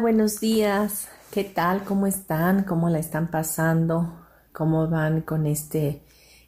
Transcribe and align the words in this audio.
Buenos 0.00 0.40
días. 0.40 1.08
¿Qué 1.30 1.44
tal? 1.44 1.84
¿Cómo 1.84 2.08
están? 2.08 2.64
¿Cómo 2.64 2.88
la 2.88 2.98
están 2.98 3.30
pasando? 3.30 4.26
¿Cómo 4.52 4.88
van 4.88 5.20
con 5.20 5.46
este 5.46 6.02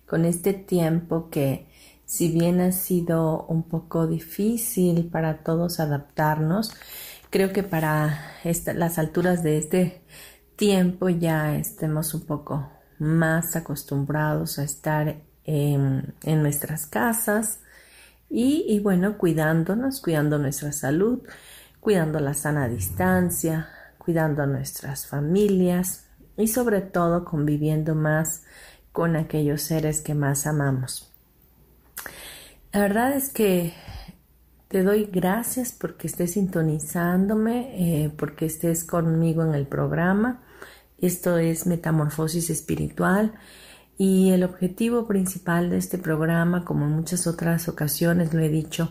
con 0.06 0.24
este 0.24 0.52
tiempo 0.52 1.30
que 1.30 1.68
si 2.06 2.32
bien 2.32 2.60
ha 2.60 2.72
sido 2.72 3.46
un 3.46 3.62
poco 3.62 4.08
difícil 4.08 5.06
para 5.06 5.44
todos 5.44 5.78
adaptarnos, 5.78 6.72
creo 7.30 7.52
que 7.52 7.62
para 7.62 8.32
las 8.74 8.98
alturas 8.98 9.42
de 9.44 9.58
este 9.58 10.02
tiempo 10.56 11.08
ya 11.08 11.56
estemos 11.56 12.14
un 12.14 12.26
poco 12.26 12.68
más 12.98 13.54
acostumbrados 13.54 14.58
a 14.58 14.64
estar 14.64 15.22
en, 15.44 16.14
nuestras 16.24 16.86
casas 16.86 17.60
y, 18.28 18.64
y 18.68 18.80
bueno, 18.80 19.18
cuidándonos, 19.18 20.00
cuidando 20.00 20.38
nuestra 20.38 20.72
salud 20.72 21.20
cuidando 21.86 22.18
la 22.18 22.34
sana 22.34 22.68
distancia, 22.68 23.68
cuidando 23.96 24.42
a 24.42 24.46
nuestras 24.46 25.06
familias 25.06 26.08
y 26.36 26.48
sobre 26.48 26.80
todo 26.80 27.24
conviviendo 27.24 27.94
más 27.94 28.42
con 28.90 29.14
aquellos 29.14 29.62
seres 29.62 30.00
que 30.00 30.12
más 30.12 30.48
amamos. 30.48 31.12
La 32.72 32.80
verdad 32.80 33.12
es 33.12 33.32
que 33.32 33.72
te 34.66 34.82
doy 34.82 35.04
gracias 35.04 35.70
porque 35.70 36.08
estés 36.08 36.32
sintonizándome, 36.32 37.76
eh, 37.78 38.10
porque 38.18 38.46
estés 38.46 38.82
conmigo 38.82 39.44
en 39.44 39.54
el 39.54 39.68
programa. 39.68 40.42
Esto 40.98 41.38
es 41.38 41.68
Metamorfosis 41.68 42.50
Espiritual 42.50 43.34
y 43.96 44.32
el 44.32 44.42
objetivo 44.42 45.06
principal 45.06 45.70
de 45.70 45.78
este 45.78 45.98
programa, 45.98 46.64
como 46.64 46.86
en 46.86 46.90
muchas 46.90 47.28
otras 47.28 47.68
ocasiones 47.68 48.34
lo 48.34 48.40
he 48.40 48.48
dicho, 48.48 48.90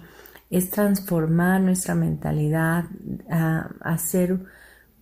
es 0.50 0.70
transformar 0.70 1.62
nuestra 1.62 1.96
mentalidad, 1.96 2.86
a, 3.30 3.70
hacer 3.82 4.40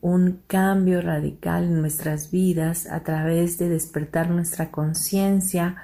un 0.02 0.42
cambio 0.48 1.02
radical 1.02 1.66
en 1.66 1.82
nuestras 1.82 2.32
vidas 2.32 2.88
a 2.88 3.02
través 3.04 3.58
de 3.58 3.70
despertar 3.70 4.30
nuestra 4.30 4.72
conciencia 4.72 5.78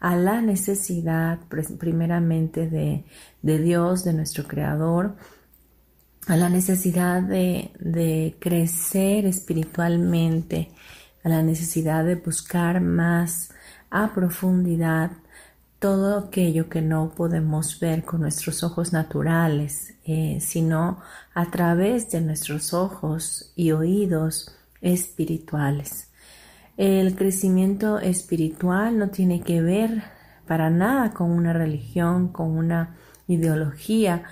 a 0.00 0.16
la 0.16 0.40
necesidad 0.42 1.40
primeramente 1.78 2.68
de, 2.68 3.04
Dios, 3.42 4.04
de 4.04 4.12
nuestro 4.12 4.44
Creador, 4.44 5.16
a 6.26 6.36
la 6.36 6.48
necesidad 6.48 7.22
de, 7.22 7.72
de 7.80 8.36
crecer 8.38 9.26
espiritualmente, 9.26 10.70
a 11.24 11.28
la 11.28 11.42
necesidad 11.42 12.04
de 12.04 12.16
buscar 12.16 12.80
más 12.80 13.50
a 13.90 14.12
profundidad 14.12 15.10
todo 15.84 16.16
aquello 16.16 16.70
que 16.70 16.80
no 16.80 17.12
podemos 17.14 17.78
ver 17.78 18.04
con 18.04 18.22
nuestros 18.22 18.64
ojos 18.64 18.94
naturales, 18.94 19.92
eh, 20.06 20.38
sino 20.40 20.98
a 21.34 21.50
través 21.50 22.10
de 22.10 22.22
nuestros 22.22 22.72
ojos 22.72 23.52
y 23.54 23.72
oídos 23.72 24.56
espirituales. 24.80 26.10
El 26.78 27.14
crecimiento 27.14 27.98
espiritual 27.98 28.98
no 28.98 29.10
tiene 29.10 29.42
que 29.42 29.60
ver 29.60 30.04
para 30.46 30.70
nada 30.70 31.12
con 31.12 31.30
una 31.30 31.52
religión, 31.52 32.28
con 32.28 32.52
una 32.52 32.96
ideología. 33.28 34.22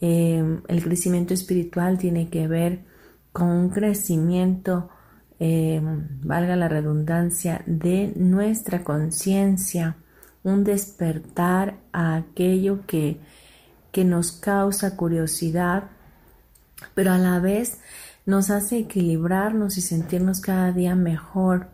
Eh, 0.00 0.60
el 0.68 0.84
crecimiento 0.84 1.34
espiritual 1.34 1.98
tiene 1.98 2.30
que 2.30 2.46
ver 2.46 2.84
con 3.32 3.48
un 3.48 3.70
crecimiento, 3.70 4.88
eh, 5.40 5.80
valga 6.22 6.54
la 6.54 6.68
redundancia, 6.68 7.64
de 7.66 8.12
nuestra 8.14 8.84
conciencia, 8.84 9.96
un 10.46 10.62
despertar 10.62 11.76
a 11.92 12.14
aquello 12.14 12.86
que, 12.86 13.18
que 13.90 14.04
nos 14.04 14.30
causa 14.30 14.96
curiosidad, 14.96 15.90
pero 16.94 17.10
a 17.10 17.18
la 17.18 17.40
vez 17.40 17.80
nos 18.26 18.50
hace 18.50 18.78
equilibrarnos 18.78 19.76
y 19.76 19.80
sentirnos 19.80 20.40
cada 20.40 20.70
día 20.70 20.94
mejor 20.94 21.70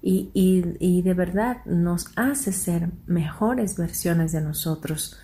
y, 0.00 0.30
y, 0.34 1.02
de 1.02 1.14
verdad 1.14 1.64
nos 1.66 2.12
hace 2.16 2.52
ser 2.52 2.88
mejores 3.06 3.76
versiones 3.76 4.32
de 4.32 4.40
nosotros. 4.40 5.18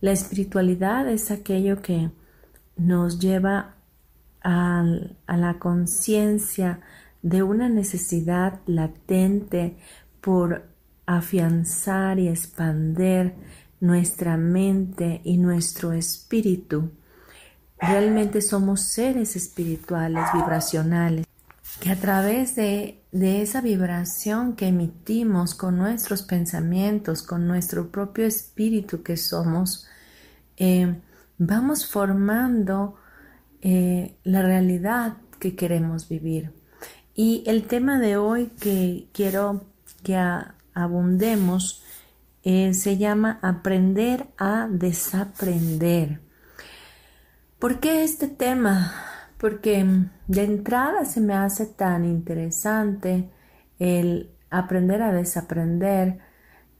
La 0.00 0.10
espiritualidad 0.10 1.08
es 1.08 1.30
aquello 1.30 1.80
que 1.80 2.10
nos 2.76 3.20
lleva 3.20 3.76
a 4.42 4.84
la 5.28 5.58
conciencia 5.60 6.80
de 7.22 7.44
una 7.44 7.68
necesidad 7.68 8.60
latente 8.66 9.76
por 10.20 10.71
afianzar 11.06 12.18
y 12.18 12.28
expander 12.28 13.34
nuestra 13.80 14.36
mente 14.36 15.20
y 15.24 15.38
nuestro 15.38 15.92
espíritu. 15.92 16.90
Realmente 17.78 18.40
somos 18.40 18.82
seres 18.92 19.34
espirituales, 19.34 20.24
vibracionales, 20.32 21.26
que 21.80 21.90
a 21.90 21.96
través 21.96 22.54
de, 22.54 23.02
esa 23.12 23.60
vibración 23.60 24.54
que 24.54 24.68
emitimos 24.68 25.56
con 25.56 25.78
nuestros 25.78 26.22
pensamientos, 26.22 27.22
con 27.24 27.48
nuestro 27.48 27.90
propio 27.90 28.24
espíritu 28.24 29.02
que 29.02 29.16
somos, 29.16 29.86
eh, 30.56 30.94
vamos 31.38 31.86
formando 31.86 32.96
eh, 33.62 34.16
la 34.22 34.42
realidad 34.42 35.16
que 35.40 35.56
queremos 35.56 36.08
vivir. 36.08 36.52
Y 37.16 37.42
el 37.46 37.64
tema 37.64 37.98
de 37.98 38.16
hoy 38.16 38.52
que 38.60 39.08
quiero 39.12 39.64
que 40.04 40.16
abundemos 40.74 41.82
eh, 42.44 42.74
se 42.74 42.98
llama 42.98 43.38
aprender 43.42 44.28
a 44.36 44.66
desaprender. 44.68 46.20
¿Por 47.58 47.78
qué 47.78 48.02
este 48.02 48.26
tema? 48.26 48.92
Porque 49.38 49.86
de 50.26 50.44
entrada 50.44 51.04
se 51.04 51.20
me 51.20 51.34
hace 51.34 51.66
tan 51.66 52.04
interesante 52.04 53.30
el 53.78 54.30
aprender 54.50 55.02
a 55.02 55.12
desaprender 55.12 56.18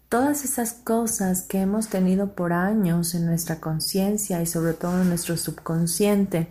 todas 0.08 0.44
esas 0.44 0.72
cosas 0.72 1.42
que 1.42 1.60
hemos 1.60 1.88
tenido 1.88 2.34
por 2.34 2.52
años 2.52 3.14
en 3.14 3.26
nuestra 3.26 3.60
conciencia 3.60 4.42
y 4.42 4.46
sobre 4.46 4.74
todo 4.74 5.00
en 5.00 5.08
nuestro 5.08 5.36
subconsciente. 5.36 6.48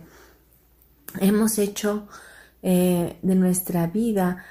Hemos 1.20 1.58
hecho 1.58 2.08
eh, 2.62 3.18
de 3.22 3.34
nuestra 3.34 3.86
vida 3.86 4.44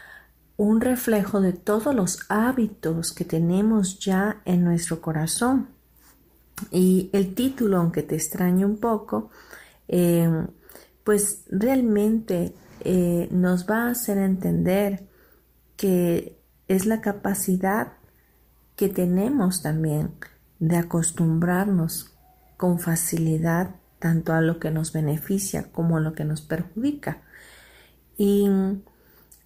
un 0.57 0.81
reflejo 0.81 1.41
de 1.41 1.53
todos 1.53 1.95
los 1.95 2.19
hábitos 2.29 3.13
que 3.13 3.25
tenemos 3.25 3.99
ya 3.99 4.41
en 4.45 4.63
nuestro 4.63 5.01
corazón. 5.01 5.69
Y 6.69 7.09
el 7.13 7.33
título, 7.33 7.77
aunque 7.77 8.03
te 8.03 8.15
extrañe 8.15 8.65
un 8.65 8.77
poco, 8.77 9.31
eh, 9.87 10.29
pues 11.03 11.45
realmente 11.49 12.53
eh, 12.81 13.27
nos 13.31 13.67
va 13.67 13.87
a 13.87 13.91
hacer 13.91 14.17
entender 14.17 15.07
que 15.75 16.37
es 16.67 16.85
la 16.85 17.01
capacidad 17.01 17.93
que 18.75 18.89
tenemos 18.89 19.61
también 19.61 20.11
de 20.59 20.77
acostumbrarnos 20.77 22.13
con 22.57 22.79
facilidad 22.79 23.75
tanto 23.99 24.33
a 24.33 24.41
lo 24.41 24.59
que 24.59 24.71
nos 24.71 24.93
beneficia 24.93 25.71
como 25.71 25.97
a 25.97 25.99
lo 25.99 26.13
que 26.13 26.23
nos 26.23 26.41
perjudica. 26.41 27.21
Y 28.17 28.47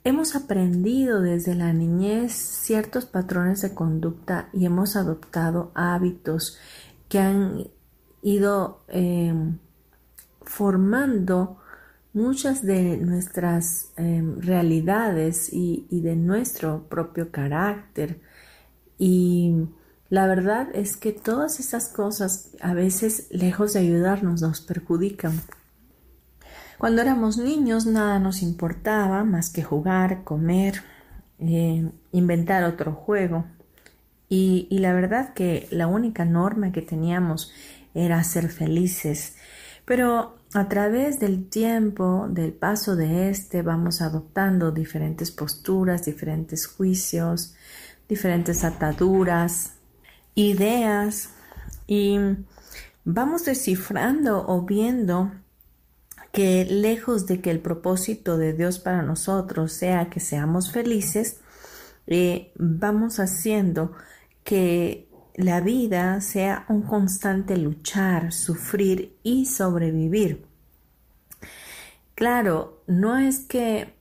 Hemos 0.08 0.36
aprendido 0.36 1.20
desde 1.20 1.56
la 1.56 1.74
niñez 1.74 2.32
ciertos 2.32 3.08
patrones 3.08 3.64
de 3.64 3.74
conducta 3.74 4.50
y 4.54 4.68
hemos 4.68 4.96
adoptado 4.96 5.72
hábitos 5.74 6.60
que 7.10 7.18
han 7.18 7.68
ido 8.22 8.84
em, 8.88 9.58
formando 10.44 11.58
muchas 12.14 12.62
de 12.62 12.98
nuestras 12.98 13.94
em, 13.98 14.40
realidades 14.42 15.52
y, 15.52 15.88
y 15.90 16.02
de 16.02 16.16
nuestro 16.16 16.88
propio 16.88 17.32
carácter. 17.32 18.22
Y 19.00 19.56
la 20.10 20.28
verdad 20.28 20.68
es 20.76 20.98
que 20.98 21.14
todas 21.14 21.60
esas 21.60 21.90
cosas 21.90 22.52
a 22.62 22.76
veces, 22.76 23.26
lejos 23.32 23.74
de 23.74 23.80
ayudarnos, 23.80 24.44
nos 24.44 24.62
perjudican. 24.62 25.42
Cuando 26.78 27.02
éramos 27.02 27.38
niños 27.38 27.86
nada 27.86 28.20
nos 28.20 28.42
importaba 28.42 29.24
más 29.24 29.50
que 29.50 29.64
jugar, 29.64 30.24
comer, 30.24 30.82
eh, 31.40 31.90
inventar 32.12 32.64
otro 32.64 32.94
juego. 32.94 33.46
Y, 34.28 34.68
y 34.70 34.80
la 34.80 34.94
verdad 34.94 35.34
que 35.34 35.68
la 35.72 35.88
única 35.88 36.26
norma 36.26 36.72
que 36.72 36.82
teníamos 36.82 37.52
era 37.94 38.24
ser 38.24 38.50
felices. 38.50 39.36
Pero 39.86 40.36
a 40.54 40.68
través 40.68 41.20
del 41.20 41.50
tiempo, 41.50 42.28
del 42.30 42.54
paso 42.54 42.96
de 42.96 43.30
este, 43.30 43.62
vamos 43.62 44.02
adoptando 44.02 44.72
diferentes 44.72 45.32
posturas, 45.32 46.06
diferentes 46.06 46.66
juicios, 46.66 47.56
diferentes 48.08 48.64
ataduras, 48.64 49.74
ideas 50.34 51.32
y 51.88 52.18
vamos 53.04 53.46
descifrando 53.46 54.46
o 54.48 54.62
viendo 54.62 55.32
que 56.36 56.66
lejos 56.66 57.28
de 57.28 57.40
que 57.40 57.50
el 57.50 57.62
propósito 57.62 58.38
de 58.38 58.52
Dios 58.52 58.78
para 58.78 59.02
nosotros 59.02 59.72
sea 59.72 60.10
que 60.10 60.20
seamos 60.20 60.70
felices, 60.70 61.40
eh, 62.08 62.52
vamos 62.58 63.22
haciendo 63.22 63.94
que 64.44 65.10
la 65.36 65.62
vida 65.62 66.20
sea 66.20 66.66
un 66.68 66.82
constante 66.82 67.56
luchar, 67.56 68.34
sufrir 68.34 69.18
y 69.24 69.46
sobrevivir. 69.46 70.46
Claro, 72.16 72.84
no 72.86 73.18
es 73.18 73.40
que 73.40 73.94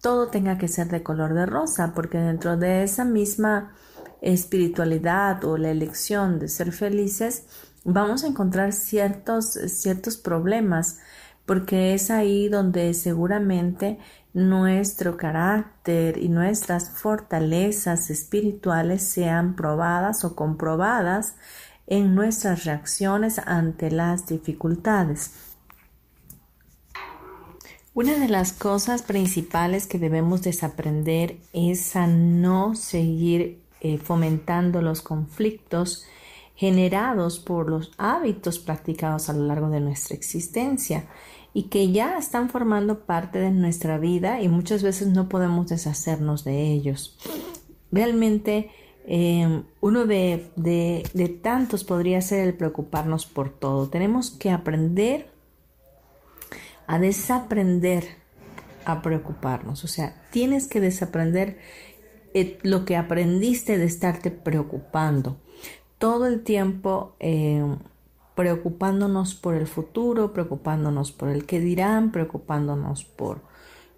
todo 0.00 0.28
tenga 0.28 0.58
que 0.58 0.68
ser 0.68 0.86
de 0.86 1.02
color 1.02 1.34
de 1.34 1.46
rosa, 1.46 1.94
porque 1.96 2.18
dentro 2.18 2.56
de 2.56 2.84
esa 2.84 3.04
misma 3.04 3.74
espiritualidad 4.20 5.44
o 5.44 5.58
la 5.58 5.72
elección 5.72 6.38
de 6.38 6.46
ser 6.46 6.70
felices, 6.70 7.44
vamos 7.82 8.22
a 8.22 8.28
encontrar 8.28 8.72
ciertos, 8.72 9.54
ciertos 9.66 10.16
problemas, 10.16 11.00
porque 11.46 11.94
es 11.94 12.10
ahí 12.10 12.48
donde 12.48 12.94
seguramente 12.94 13.98
nuestro 14.34 15.16
carácter 15.16 16.18
y 16.18 16.28
nuestras 16.28 16.90
fortalezas 16.90 18.10
espirituales 18.10 19.02
sean 19.02 19.56
probadas 19.56 20.24
o 20.24 20.34
comprobadas 20.34 21.34
en 21.86 22.14
nuestras 22.14 22.64
reacciones 22.64 23.38
ante 23.38 23.90
las 23.90 24.26
dificultades. 24.26 25.32
Una 27.94 28.14
de 28.14 28.28
las 28.28 28.54
cosas 28.54 29.02
principales 29.02 29.86
que 29.86 29.98
debemos 29.98 30.40
desaprender 30.40 31.36
es 31.52 31.94
a 31.94 32.06
no 32.06 32.74
seguir 32.74 33.60
eh, 33.82 33.98
fomentando 33.98 34.80
los 34.80 35.02
conflictos 35.02 36.06
generados 36.54 37.38
por 37.38 37.68
los 37.68 37.92
hábitos 37.98 38.58
practicados 38.58 39.28
a 39.28 39.34
lo 39.34 39.44
largo 39.46 39.68
de 39.68 39.80
nuestra 39.80 40.16
existencia 40.16 41.04
y 41.54 41.64
que 41.64 41.92
ya 41.92 42.16
están 42.18 42.48
formando 42.48 43.00
parte 43.00 43.38
de 43.38 43.50
nuestra 43.50 43.98
vida 43.98 44.40
y 44.40 44.48
muchas 44.48 44.82
veces 44.82 45.08
no 45.08 45.28
podemos 45.28 45.68
deshacernos 45.68 46.44
de 46.44 46.72
ellos. 46.72 47.18
Realmente 47.90 48.70
eh, 49.06 49.62
uno 49.80 50.06
de, 50.06 50.50
de 50.56 51.28
tantos 51.42 51.84
podría 51.84 52.20
ser 52.20 52.46
el 52.48 52.54
preocuparnos 52.54 53.26
por 53.26 53.50
todo. 53.50 53.88
Tenemos 53.88 54.30
que 54.30 54.50
aprender 54.50 55.28
a 56.86 56.98
desaprender 56.98 58.22
a 58.84 59.02
preocuparnos. 59.02 59.84
O 59.84 59.88
sea, 59.88 60.14
tienes 60.30 60.68
que 60.68 60.80
desaprender 60.80 61.58
eh, 62.34 62.58
lo 62.62 62.84
que 62.84 62.96
aprendiste 62.96 63.78
de 63.78 63.84
estarte 63.84 64.30
preocupando. 64.30 65.38
Todo 65.98 66.26
el 66.26 66.42
tiempo 66.42 67.14
eh, 67.20 67.64
preocupándonos 68.34 69.34
por 69.34 69.54
el 69.54 69.66
futuro, 69.66 70.32
preocupándonos 70.32 71.12
por 71.12 71.28
el 71.28 71.44
que 71.44 71.60
dirán, 71.60 72.12
preocupándonos 72.12 73.04
por 73.04 73.42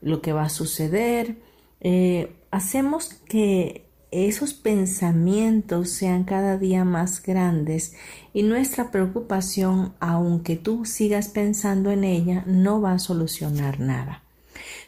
lo 0.01 0.21
que 0.21 0.33
va 0.33 0.45
a 0.45 0.49
suceder. 0.49 1.37
Eh, 1.81 2.35
hacemos 2.51 3.15
que 3.29 3.87
esos 4.11 4.55
pensamientos 4.55 5.91
sean 5.91 6.23
cada 6.23 6.57
día 6.57 6.85
más 6.85 7.21
grandes 7.21 7.97
y 8.33 8.45
nuestra 8.45 8.93
preocupación, 8.93 9.95
aunque 9.99 10.55
tú 10.55 10.85
sigas 10.85 11.29
pensando 11.29 11.91
en 11.91 12.05
ella, 12.05 12.45
no 12.47 12.81
va 12.81 12.93
a 12.93 12.99
solucionar 13.01 13.81
nada. 13.81 14.23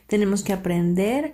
Tenemos 0.06 0.44
que 0.44 0.52
aprender 0.52 1.32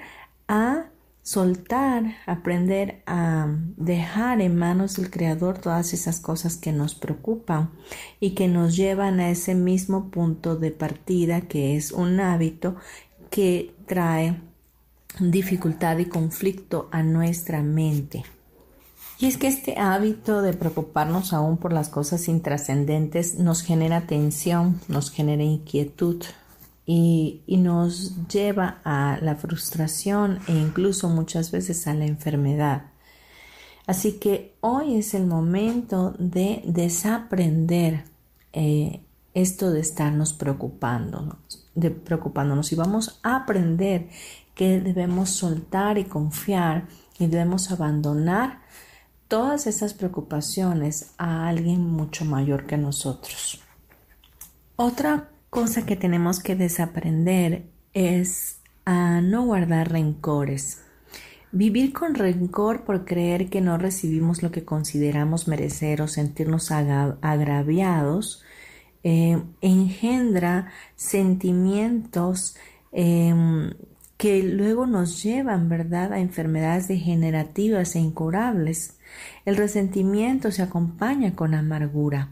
a 0.49 0.87
soltar, 1.23 2.17
aprender 2.27 3.03
a 3.07 3.47
dejar 3.77 4.41
en 4.41 4.57
manos 4.57 4.97
del 4.97 5.11
Creador 5.11 5.59
todas 5.59 5.93
esas 5.93 6.21
cosas 6.21 6.57
que 6.57 6.73
nos 6.73 6.95
preocupan 6.95 7.71
y 8.19 8.31
que 8.31 8.49
nos 8.49 8.77
llevan 8.77 9.21
a 9.21 9.31
ese 9.31 9.55
mismo 9.55 10.11
punto 10.11 10.57
de 10.57 10.73
partida 10.73 11.43
que 11.43 11.77
es 11.77 11.93
un 11.93 12.21
hábito 12.21 12.77
que 13.31 13.75
trae 13.87 14.41
dificultad 15.21 15.99
y 15.99 16.07
conflicto 16.07 16.89
a 16.91 17.03
nuestra 17.03 17.63
mente. 17.63 18.25
Y 19.19 19.27
es 19.27 19.37
que 19.37 19.47
este 19.47 19.79
hábito 19.79 20.43
de 20.43 20.53
preocuparnos 20.53 21.33
aún 21.33 21.57
por 21.57 21.73
las 21.73 21.89
cosas 21.89 22.27
intrascendentes 22.27 23.39
nos 23.39 23.63
genera 23.63 24.09
tensión, 24.09 24.81
nos 24.89 25.13
genera 25.13 25.45
inquietud 25.45 26.25
y, 26.85 27.43
nos 27.47 28.27
lleva 28.29 28.81
a 28.85 29.19
la 29.21 29.37
frustración 29.37 30.41
e 30.49 30.53
incluso 30.53 31.09
muchas 31.09 31.51
veces 31.51 31.87
a 31.87 31.95
la 31.95 32.07
enfermedad. 32.07 32.87
Así 33.87 34.19
que 34.19 34.57
hoy 34.61 34.97
es 34.97 35.15
el 35.15 35.27
momento 35.27 36.15
de 36.19 36.63
desaprender 36.65 38.05
eh, 38.53 39.01
esto 39.35 39.71
de 39.71 39.81
estarnos 39.81 40.33
preocupándonos, 40.33 41.37
de 41.75 41.91
preocupándonos 41.91 42.73
y 42.73 42.77
vamos 42.77 43.21
a 43.23 43.37
aprender 43.37 44.09
que 44.55 44.81
debemos 44.81 45.31
soltar 45.31 45.99
y 45.99 46.05
confiar 46.05 46.87
y 47.19 47.27
debemos 47.27 47.71
abandonar 47.71 48.61
todas 49.29 49.67
esas 49.67 49.95
preocupaciones 49.95 51.15
a 51.17 51.49
alguien 51.49 51.81
mucho 51.81 52.25
mayor 52.25 52.67
que 52.67 52.77
nosotros. 52.77 53.63
Otra 54.77 55.32
cosa 55.53 55.85
que 55.85 55.97
tenemos 55.97 56.41
que 56.41 56.57
desaprender 56.57 57.67
es 57.93 58.57
a 58.87 59.21
no 59.21 59.45
guardar 59.45 59.93
rencores. 59.93 60.81
Vivir 61.53 61.93
con 61.93 62.15
rencor 62.15 62.85
por 62.85 63.05
creer 63.05 63.51
que 63.51 63.61
no 63.61 63.77
recibimos 63.77 64.43
lo 64.43 64.51
que 64.51 64.65
consideramos 64.65 65.49
merecer 65.49 66.01
o 66.01 66.09
sentirnos 66.09 66.71
agraviados 66.71 68.43
eh, 69.05 69.43
engendra 69.61 70.73
sentimientos 70.97 72.57
em, 72.91 73.75
que 74.17 74.43
luego 74.43 74.87
nos 74.87 75.23
llevan, 75.23 75.69
¿verdad?, 75.69 76.15
a 76.15 76.21
enfermedades 76.21 76.89
degenerativas 76.89 77.95
e 77.95 77.99
incurables. 77.99 78.97
El 79.45 79.57
resentimiento 79.57 80.51
se 80.51 80.63
acompaña 80.63 81.37
con 81.37 81.53
amargura. 81.53 82.31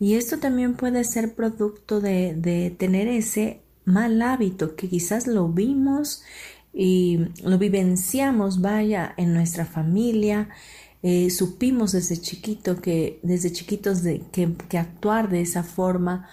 Y 0.00 0.14
esto 0.14 0.38
también 0.38 0.74
puede 0.74 1.04
ser 1.04 1.34
producto 1.34 2.00
de, 2.00 2.34
de 2.34 2.70
tener 2.70 3.08
ese 3.08 3.62
mal 3.84 4.20
hábito 4.22 4.76
que 4.76 4.88
quizás 4.88 5.26
lo 5.26 5.48
vimos 5.48 6.22
y 6.72 7.18
lo 7.42 7.58
vivenciamos, 7.58 8.60
vaya, 8.60 9.14
en 9.16 9.34
nuestra 9.34 9.64
familia, 9.64 10.48
eh, 11.02 11.30
supimos 11.30 11.92
desde 11.92 12.20
chiquito 12.20 12.80
que, 12.80 13.20
desde 13.22 13.52
chiquitos 13.52 14.02
de, 14.02 14.20
que, 14.32 14.54
que 14.68 14.78
actuar 14.78 15.28
de 15.28 15.40
esa 15.40 15.62
forma 15.62 16.28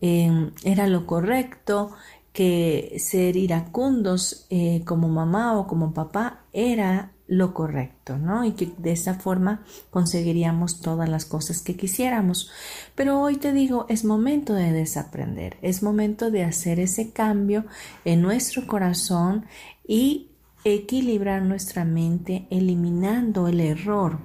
eh, 0.00 0.50
era 0.64 0.86
lo 0.86 1.06
correcto 1.06 1.92
que 2.32 2.96
ser 2.98 3.36
iracundos 3.36 4.46
eh, 4.50 4.82
como 4.84 5.08
mamá 5.08 5.58
o 5.58 5.66
como 5.66 5.92
papá 5.94 6.44
era 6.52 7.12
lo 7.30 7.54
correcto, 7.54 8.18
¿no? 8.18 8.44
Y 8.44 8.52
que 8.52 8.72
de 8.76 8.90
esa 8.90 9.14
forma 9.14 9.62
conseguiríamos 9.90 10.80
todas 10.80 11.08
las 11.08 11.24
cosas 11.24 11.62
que 11.62 11.76
quisiéramos. 11.76 12.50
Pero 12.96 13.20
hoy 13.20 13.36
te 13.36 13.52
digo, 13.52 13.86
es 13.88 14.04
momento 14.04 14.52
de 14.52 14.72
desaprender, 14.72 15.56
es 15.62 15.84
momento 15.84 16.32
de 16.32 16.42
hacer 16.42 16.80
ese 16.80 17.12
cambio 17.12 17.66
en 18.04 18.20
nuestro 18.20 18.66
corazón 18.66 19.46
y 19.86 20.32
equilibrar 20.64 21.42
nuestra 21.42 21.84
mente 21.84 22.48
eliminando 22.50 23.46
el 23.46 23.60
error, 23.60 24.18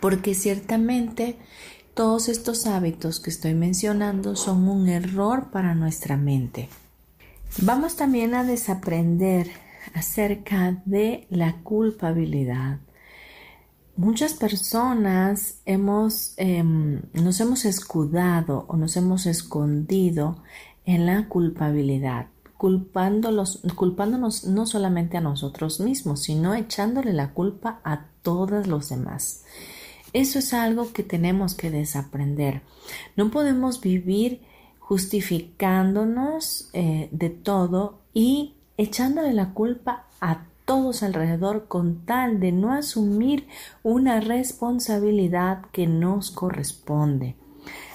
porque 0.00 0.34
ciertamente 0.34 1.36
todos 1.92 2.30
estos 2.30 2.66
hábitos 2.66 3.20
que 3.20 3.28
estoy 3.28 3.52
mencionando 3.52 4.34
son 4.34 4.66
un 4.66 4.88
error 4.88 5.50
para 5.50 5.74
nuestra 5.74 6.16
mente. 6.16 6.70
Vamos 7.60 7.96
también 7.96 8.34
a 8.34 8.44
desaprender 8.44 9.67
acerca 9.94 10.82
de 10.84 11.26
la 11.30 11.62
culpabilidad. 11.62 12.78
Muchas 13.96 14.34
personas 14.34 15.60
hemos, 15.66 16.34
em, 16.36 17.02
nos 17.14 17.40
hemos 17.40 17.64
escudado 17.64 18.64
o 18.68 18.76
nos 18.76 18.96
hemos 18.96 19.26
escondido 19.26 20.42
en 20.84 21.04
la 21.04 21.28
culpabilidad, 21.28 22.28
culpándolos, 22.56 23.60
culpándonos 23.74 24.44
no 24.44 24.66
solamente 24.66 25.16
a 25.16 25.20
nosotros 25.20 25.80
mismos, 25.80 26.22
sino 26.22 26.54
echándole 26.54 27.12
la 27.12 27.32
culpa 27.34 27.80
a 27.82 28.06
todos 28.22 28.68
los 28.68 28.88
demás. 28.88 29.44
Eso 30.12 30.38
es 30.38 30.54
algo 30.54 30.92
que 30.92 31.02
tenemos 31.02 31.54
que 31.54 31.70
desaprender. 31.70 32.62
No 33.16 33.30
podemos 33.30 33.80
vivir 33.80 34.42
justificándonos 34.78 36.70
eh, 36.72 37.08
de 37.12 37.30
todo 37.30 38.00
y 38.14 38.54
echándole 38.78 39.34
la 39.34 39.52
culpa 39.52 40.06
a 40.20 40.46
todos 40.64 41.02
alrededor 41.02 41.66
con 41.66 42.04
tal 42.06 42.40
de 42.40 42.52
no 42.52 42.72
asumir 42.72 43.46
una 43.82 44.20
responsabilidad 44.20 45.62
que 45.72 45.86
nos 45.86 46.30
corresponde. 46.30 47.36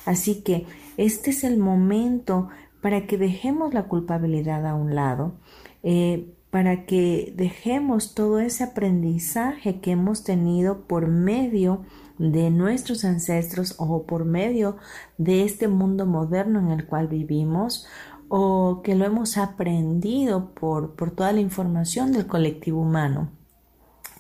Así 0.05 0.41
que 0.41 0.67
este 0.97 1.31
es 1.31 1.43
el 1.43 1.57
momento 1.57 2.49
para 2.81 3.07
que 3.07 3.17
dejemos 3.17 3.73
la 3.73 3.83
culpabilidad 3.83 4.65
a 4.67 4.75
un 4.75 4.93
lado, 4.93 5.35
eh, 5.83 6.33
para 6.49 6.85
que 6.85 7.33
dejemos 7.35 8.13
todo 8.13 8.39
ese 8.39 8.63
aprendizaje 8.63 9.79
que 9.79 9.91
hemos 9.91 10.23
tenido 10.23 10.81
por 10.81 11.07
medio 11.07 11.83
de 12.17 12.51
nuestros 12.51 13.05
ancestros 13.05 13.75
o 13.79 14.03
por 14.03 14.25
medio 14.25 14.77
de 15.17 15.43
este 15.43 15.67
mundo 15.67 16.05
moderno 16.05 16.59
en 16.59 16.69
el 16.71 16.85
cual 16.85 17.07
vivimos 17.07 17.87
o 18.35 18.81
que 18.81 18.95
lo 18.95 19.05
hemos 19.05 19.37
aprendido 19.37 20.55
por, 20.55 20.95
por 20.95 21.11
toda 21.11 21.31
la 21.33 21.39
información 21.39 22.11
del 22.11 22.25
colectivo 22.25 22.81
humano 22.81 23.29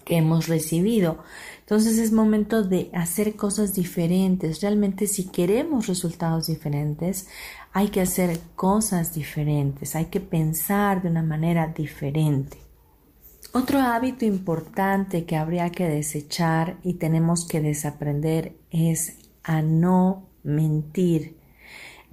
que 0.05 0.17
hemos 0.17 0.47
recibido. 0.47 1.17
Entonces 1.61 1.97
es 1.97 2.11
momento 2.11 2.61
de 2.61 2.91
hacer 2.93 3.35
cosas 3.35 3.73
diferentes. 3.73 4.61
Realmente 4.61 5.07
si 5.07 5.29
queremos 5.29 5.87
resultados 5.87 6.45
diferentes, 6.45 7.27
hay 7.71 7.87
que 7.87 8.01
hacer 8.01 8.39
cosas 8.55 9.15
diferentes, 9.15 9.95
hay 9.95 10.05
que 10.05 10.19
pensar 10.19 11.01
de 11.01 11.09
una 11.09 11.23
manera 11.23 11.73
diferente. 11.75 12.57
Otro 13.51 13.79
hábito 13.79 14.25
importante 14.25 15.25
que 15.25 15.37
habría 15.37 15.71
que 15.71 15.87
desechar 15.87 16.77
y 16.83 16.93
tenemos 16.99 17.47
que 17.47 17.61
desaprender 17.61 18.57
es 18.69 19.17
a 19.41 19.63
no 19.63 20.29
mentir. 20.43 21.41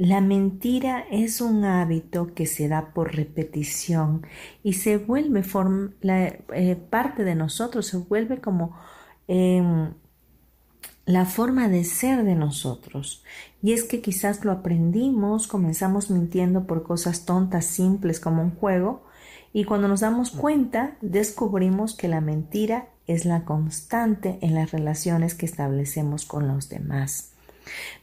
La 0.01 0.23
mentira 0.23 1.05
es 1.11 1.43
un 1.43 1.63
hábito 1.67 2.33
que 2.33 2.47
se 2.47 2.69
da 2.69 2.95
por 2.95 3.15
repetición 3.15 4.27
y 4.63 4.73
se 4.73 4.97
vuelve 4.97 5.45
eh, 6.05 6.77
parte 6.89 7.23
de 7.23 7.35
nosotros, 7.35 7.89
se 7.89 7.99
vuelve 7.99 8.41
como 8.41 8.75
em, 9.29 9.93
la 11.05 11.27
forma 11.27 11.69
de 11.69 11.85
ser 11.85 12.25
de 12.25 12.35
nosotros. 12.35 13.23
Y 13.63 13.75
es 13.75 13.85
que 13.85 14.01
quizás 14.01 14.43
lo 14.43 14.53
aprendimos, 14.53 15.47
comenzamos 15.47 16.09
mintiendo 16.09 16.67
por 16.67 16.83
cosas 16.83 17.27
tontas, 17.27 17.67
simples 17.67 18.21
como 18.21 18.41
un 18.41 18.53
juego, 18.53 19.05
y 19.53 19.65
cuando 19.65 19.87
nos 19.87 20.01
damos 20.01 20.31
cuenta 20.31 20.97
descubrimos 21.03 21.95
que 21.95 22.09
la 22.09 22.23
mentira 22.23 22.89
es 23.07 23.27
la 23.27 23.45
constante 23.45 24.39
en 24.41 24.55
las 24.55 24.71
relaciones 24.71 25.35
que 25.35 25.45
establecemos 25.45 26.25
con 26.25 26.49
los 26.49 26.71
demás. 26.71 27.30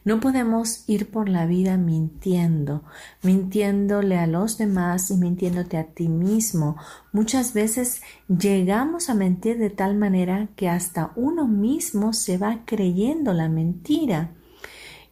No 0.04 0.20
podemos 0.20 0.84
ir 0.88 1.10
por 1.10 1.28
la 1.28 1.46
vida 1.46 1.76
mintiendo, 1.76 2.82
mintiéndole 3.22 4.18
a 4.18 4.26
los 4.26 4.58
demás 4.58 5.10
y 5.10 5.16
mintiéndote 5.16 5.76
a 5.76 5.84
ti 5.84 6.08
mismo. 6.08 6.76
Muchas 7.12 7.52
veces 7.52 8.02
llegamos 8.28 9.10
a 9.10 9.14
mentir 9.14 9.58
de 9.58 9.70
tal 9.70 9.96
manera 9.96 10.48
que 10.56 10.68
hasta 10.68 11.12
uno 11.16 11.46
mismo 11.46 12.12
se 12.12 12.38
va 12.38 12.60
creyendo 12.64 13.32
la 13.32 13.48
mentira. 13.48 14.32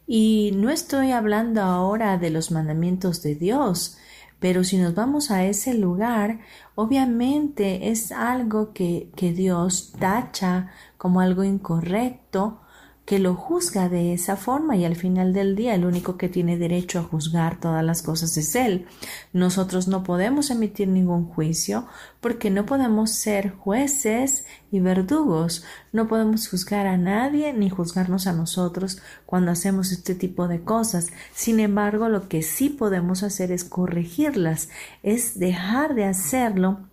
Y 0.07 0.53
no 0.55 0.69
estoy 0.69 1.11
hablando 1.11 1.61
ahora 1.61 2.17
de 2.17 2.29
los 2.29 2.51
mandamientos 2.51 3.21
de 3.21 3.35
Dios, 3.35 3.97
pero 4.39 4.63
si 4.63 4.77
nos 4.77 4.95
vamos 4.95 5.31
a 5.31 5.45
ese 5.45 5.73
lugar, 5.73 6.39
obviamente 6.75 7.89
es 7.89 8.11
algo 8.11 8.71
que, 8.71 9.11
que 9.15 9.33
Dios 9.33 9.93
tacha 9.99 10.71
como 10.97 11.21
algo 11.21 11.43
incorrecto, 11.43 12.61
que 13.07 13.19
lo 13.19 13.35
juzga 13.35 13.87
de 13.87 14.13
esa 14.13 14.35
forma 14.35 14.75
y 14.75 14.83
al 14.83 14.97
final 14.97 15.31
del 15.31 15.55
día 15.55 15.73
el 15.73 15.85
único 15.85 16.17
que 16.17 16.27
tiene 16.27 16.57
derecho 16.57 16.99
a 16.99 17.03
juzgar 17.03 17.57
todas 17.57 17.81
las 17.81 18.01
cosas 18.01 18.35
es 18.35 18.53
Él. 18.53 18.85
Nosotros 19.31 19.87
no 19.87 20.03
podemos 20.03 20.51
emitir 20.51 20.89
ningún 20.89 21.23
juicio 21.23 21.87
porque 22.19 22.49
no 22.49 22.65
podemos 22.65 23.11
ser 23.11 23.51
jueces 23.51 24.43
y 24.71 24.81
verdugos, 24.81 25.63
no 25.93 26.09
podemos 26.09 26.49
juzgar 26.49 26.85
a 26.85 26.97
nadie 26.97 27.53
ni 27.53 27.69
juzgarnos 27.69 28.27
a 28.27 28.33
nosotros 28.33 29.01
cuando 29.25 29.51
hacemos 29.51 29.93
este 29.93 30.13
tipo 30.13 30.49
de 30.49 30.65
cosas. 30.65 31.07
Sin 31.33 31.61
embargo, 31.61 32.09
lo 32.09 32.27
que 32.27 32.41
sí 32.41 32.67
podemos 32.67 33.23
hacer 33.23 33.53
es 33.53 33.63
corregirlas, 33.63 34.67
es 35.01 35.39
dejar 35.39 35.95
de 35.95 36.03
hacerlo 36.03 36.89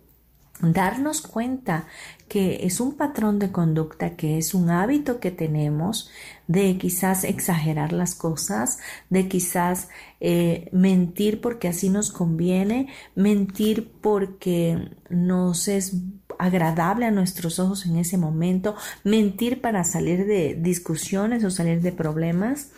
darnos 0.61 1.21
cuenta 1.21 1.85
que 2.27 2.65
es 2.65 2.79
un 2.79 2.95
patrón 2.95 3.37
de 3.37 3.51
conducta, 3.51 4.15
que 4.15 4.37
es 4.37 4.53
un 4.53 4.69
hábito 4.69 5.19
que 5.19 5.31
tenemos 5.31 6.09
de 6.47 6.77
quizás 6.77 7.23
exagerar 7.23 7.93
las 7.93 8.15
cosas, 8.15 8.79
de 9.09 9.27
quizás 9.27 9.89
eh, 10.19 10.69
mentir 10.71 11.39
porque 11.39 11.67
así 11.67 11.89
nos 11.89 12.11
conviene, 12.11 12.87
mentir 13.15 13.91
porque 14.01 14.89
nos 15.09 15.67
es 15.67 15.97
agradable 16.39 17.05
a 17.05 17.11
nuestros 17.11 17.59
ojos 17.59 17.85
en 17.85 17.97
ese 17.97 18.17
momento, 18.17 18.75
mentir 19.03 19.61
para 19.61 19.83
salir 19.83 20.25
de 20.25 20.55
discusiones 20.55 21.43
o 21.43 21.51
salir 21.51 21.81
de 21.81 21.91
problemas, 21.91 22.71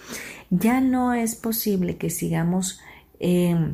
ya 0.50 0.82
no 0.82 1.14
es 1.14 1.36
posible 1.36 1.98
que 1.98 2.10
sigamos 2.10 2.80
eh, 3.20 3.74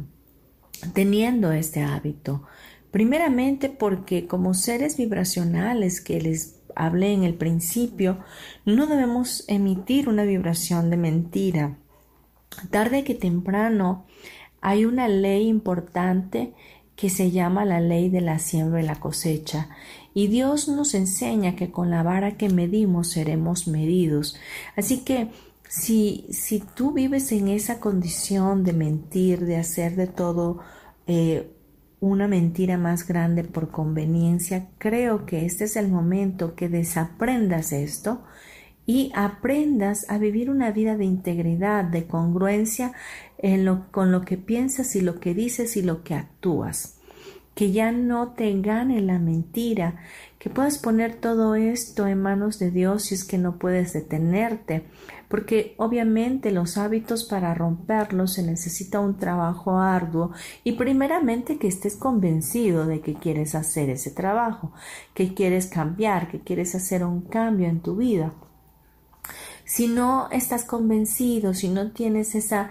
teniendo 0.94 1.52
este 1.52 1.82
hábito. 1.82 2.44
Primeramente 2.94 3.70
porque 3.70 4.28
como 4.28 4.54
seres 4.54 4.98
vibracionales 4.98 6.00
que 6.00 6.22
les 6.22 6.60
hablé 6.76 7.12
en 7.12 7.24
el 7.24 7.34
principio, 7.34 8.20
no 8.66 8.86
debemos 8.86 9.46
emitir 9.48 10.08
una 10.08 10.26
vibración 10.26 10.92
de 10.92 10.98
mentira. 10.98 11.78
Tarde 12.70 13.04
que 13.04 13.16
temprano 13.16 14.06
hay 14.62 14.86
una 14.86 15.08
ley 15.08 15.48
importante 15.48 16.54
que 16.96 17.10
se 17.10 17.32
llama 17.32 17.66
la 17.66 17.80
ley 17.80 18.10
de 18.10 18.22
la 18.22 18.38
siembra 18.38 18.84
y 18.84 18.86
la 18.86 19.00
cosecha. 19.00 19.70
Y 20.14 20.28
Dios 20.28 20.68
nos 20.68 20.94
enseña 20.94 21.56
que 21.56 21.72
con 21.72 21.90
la 21.90 22.04
vara 22.04 22.38
que 22.38 22.50
medimos 22.50 23.10
seremos 23.10 23.68
medidos. 23.68 24.38
Así 24.76 25.00
que 25.00 25.30
si, 25.68 26.28
si 26.30 26.60
tú 26.60 26.92
vives 26.92 27.32
en 27.32 27.48
esa 27.48 27.80
condición 27.80 28.64
de 28.64 28.74
mentir, 28.74 29.48
de 29.48 29.58
hacer 29.58 29.96
de 29.96 30.06
todo 30.06 30.60
eh, 31.08 31.50
una 32.04 32.28
mentira 32.28 32.78
más 32.78 33.08
grande 33.08 33.46
por 33.46 33.70
conveniencia, 33.70 34.68
creo 34.78 35.26
que 35.26 35.46
este 35.46 35.64
es 35.64 35.78
el 35.78 35.88
momento 35.88 36.54
que 36.54 36.68
desaprendas 36.68 37.72
esto 37.72 38.24
y 38.86 39.14
aprendas 39.16 40.06
a 40.10 40.18
vivir 40.18 40.50
una 40.50 40.72
vida 40.72 40.98
de 40.98 41.06
integridad, 41.06 41.86
de 41.86 42.06
congruencia 42.06 42.92
en 43.38 43.64
lo, 43.64 43.90
con 43.92 44.12
lo 44.12 44.26
que 44.26 44.36
piensas 44.36 44.98
y 44.98 45.02
lo 45.02 45.22
que 45.22 45.34
dices 45.34 45.78
y 45.78 45.82
lo 45.82 46.04
que 46.04 46.16
actúas. 46.16 47.00
Que 47.56 47.72
ya 47.72 47.94
no 47.94 48.34
te 48.34 48.52
gane 48.60 49.00
la 49.00 49.18
mentira, 49.18 49.96
que 50.40 50.50
puedas 50.50 50.80
poner 50.80 51.16
todo 51.16 51.56
esto 51.56 52.06
en 52.06 52.22
manos 52.22 52.60
de 52.60 52.70
Dios 52.70 53.04
si 53.04 53.16
es 53.16 53.24
que 53.24 53.38
no 53.38 53.60
puedes 53.60 53.94
detenerte, 53.94 54.84
porque 55.34 55.74
obviamente 55.80 56.52
los 56.52 56.78
hábitos 56.78 57.24
para 57.24 57.56
romperlos 57.56 58.34
se 58.34 58.44
necesita 58.44 59.00
un 59.00 59.18
trabajo 59.18 59.80
arduo 59.80 60.32
y 60.64 60.74
primeramente 60.74 61.58
que 61.58 61.68
estés 61.68 61.96
convencido 61.96 62.86
de 62.86 63.02
que 63.02 63.16
quieres 63.16 63.56
hacer 63.56 63.90
ese 63.90 64.12
trabajo, 64.12 64.74
que 65.16 65.34
quieres 65.34 65.66
cambiar, 65.66 66.30
que 66.30 66.42
quieres 66.42 66.76
hacer 66.76 67.04
un 67.04 67.22
cambio 67.22 67.68
en 67.68 67.80
tu 67.80 67.96
vida. 67.96 68.32
Si 69.66 69.88
no 69.88 70.30
estás 70.30 70.66
convencido, 70.66 71.56
si 71.56 71.68
no 71.68 71.94
tienes 71.94 72.36
esa 72.36 72.70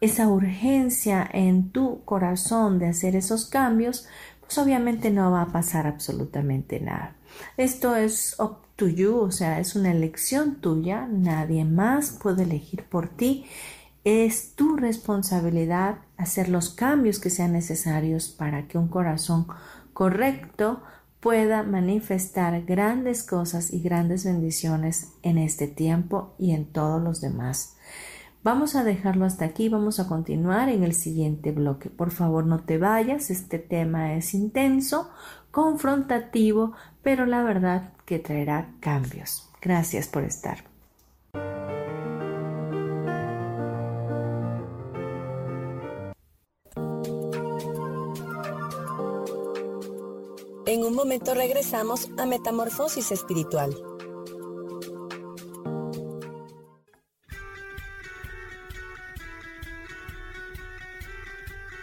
esa 0.00 0.28
urgencia 0.28 1.28
en 1.30 1.72
tu 1.72 2.06
corazón 2.06 2.78
de 2.78 2.86
hacer 2.86 3.16
esos 3.16 3.44
cambios, 3.44 4.08
pues 4.40 4.56
obviamente 4.56 5.10
no 5.10 5.30
va 5.30 5.42
a 5.42 5.52
pasar 5.52 5.86
absolutamente 5.86 6.80
nada. 6.80 7.16
Esto 7.58 7.96
es 7.96 8.34
to 8.78 8.86
you, 8.86 9.18
o 9.18 9.32
sea, 9.32 9.58
es 9.58 9.74
una 9.74 9.90
elección 9.90 10.60
tuya, 10.60 11.08
nadie 11.10 11.64
más 11.64 12.12
puede 12.12 12.44
elegir 12.44 12.84
por 12.84 13.08
ti. 13.08 13.44
Es 14.04 14.54
tu 14.54 14.76
responsabilidad 14.76 15.98
hacer 16.16 16.48
los 16.48 16.70
cambios 16.70 17.18
que 17.18 17.28
sean 17.28 17.52
necesarios 17.52 18.28
para 18.28 18.68
que 18.68 18.78
un 18.78 18.86
corazón 18.86 19.48
correcto 19.92 20.80
pueda 21.18 21.64
manifestar 21.64 22.64
grandes 22.64 23.24
cosas 23.24 23.72
y 23.72 23.80
grandes 23.80 24.24
bendiciones 24.24 25.12
en 25.22 25.38
este 25.38 25.66
tiempo 25.66 26.36
y 26.38 26.52
en 26.52 26.64
todos 26.66 27.02
los 27.02 27.20
demás. 27.20 27.74
Vamos 28.44 28.76
a 28.76 28.84
dejarlo 28.84 29.24
hasta 29.24 29.44
aquí, 29.44 29.68
vamos 29.68 29.98
a 29.98 30.06
continuar 30.06 30.68
en 30.68 30.84
el 30.84 30.94
siguiente 30.94 31.50
bloque. 31.50 31.90
Por 31.90 32.12
favor, 32.12 32.46
no 32.46 32.60
te 32.60 32.78
vayas, 32.78 33.30
este 33.30 33.58
tema 33.58 34.14
es 34.14 34.34
intenso, 34.34 35.10
confrontativo, 35.50 36.74
pero 37.02 37.26
la 37.26 37.42
verdad 37.42 37.97
que 38.08 38.18
traerá 38.18 38.70
cambios. 38.80 39.50
Gracias 39.60 40.08
por 40.08 40.24
estar. 40.24 40.64
En 50.64 50.84
un 50.84 50.94
momento 50.94 51.34
regresamos 51.34 52.08
a 52.16 52.24
Metamorfosis 52.24 53.12
Espiritual. 53.12 53.76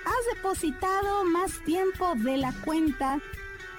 Has 0.06 0.36
depositado 0.36 1.24
más 1.26 1.64
tiempo 1.66 2.16
de 2.16 2.38
la 2.38 2.52
cuenta 2.64 3.20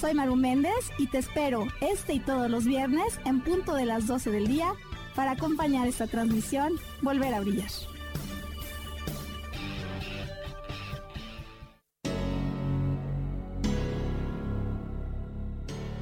Soy 0.00 0.14
Maru 0.14 0.34
Méndez 0.34 0.90
y 0.96 1.08
te 1.08 1.18
espero 1.18 1.66
este 1.82 2.14
y 2.14 2.20
todos 2.20 2.50
los 2.50 2.64
viernes 2.64 3.20
en 3.26 3.42
punto 3.42 3.74
de 3.74 3.84
las 3.84 4.06
12 4.06 4.30
del 4.30 4.48
día 4.48 4.72
para 5.14 5.32
acompañar 5.32 5.86
esta 5.86 6.06
transmisión 6.06 6.72
Volver 7.02 7.34
a 7.34 7.40
Brillar. 7.40 7.68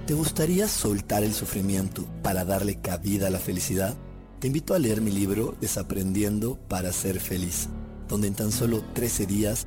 ¿Te 0.07 0.15
gustaría 0.15 0.69
soltar 0.69 1.25
el 1.25 1.35
sufrimiento 1.35 2.07
para 2.23 2.45
darle 2.45 2.81
cabida 2.81 3.27
a 3.27 3.31
la 3.31 3.41
felicidad? 3.41 3.97
Te 4.39 4.47
invito 4.47 4.75
a 4.75 4.79
leer 4.79 5.01
mi 5.01 5.11
libro 5.11 5.57
Desaprendiendo 5.61 6.57
para 6.69 6.93
ser 6.93 7.19
feliz, 7.19 7.69
donde 8.09 8.29
en 8.29 8.35
tan 8.35 8.53
solo 8.53 8.85
13 8.95 9.27
días 9.27 9.67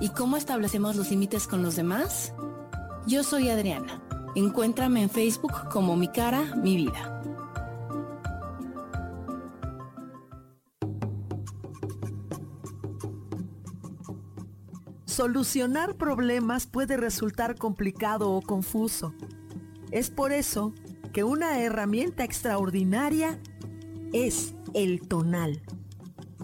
y 0.00 0.10
cómo 0.10 0.36
establecemos 0.36 0.96
los 0.96 1.10
límites 1.10 1.46
con 1.46 1.62
los 1.62 1.76
demás? 1.76 2.32
Yo 3.06 3.22
soy 3.22 3.48
Adriana. 3.48 4.02
Encuéntrame 4.34 5.02
en 5.02 5.10
Facebook 5.10 5.68
como 5.70 5.96
Mi 5.96 6.08
Cara, 6.08 6.54
Mi 6.56 6.76
Vida. 6.76 7.22
Solucionar 15.06 15.94
problemas 15.94 16.66
puede 16.66 16.98
resultar 16.98 17.56
complicado 17.56 18.32
o 18.32 18.42
confuso. 18.42 19.14
Es 19.90 20.10
por 20.10 20.32
eso 20.32 20.74
que 21.14 21.24
una 21.24 21.60
herramienta 21.60 22.22
extraordinaria 22.22 23.40
es 24.12 24.54
el 24.74 25.08
tonal. 25.08 25.62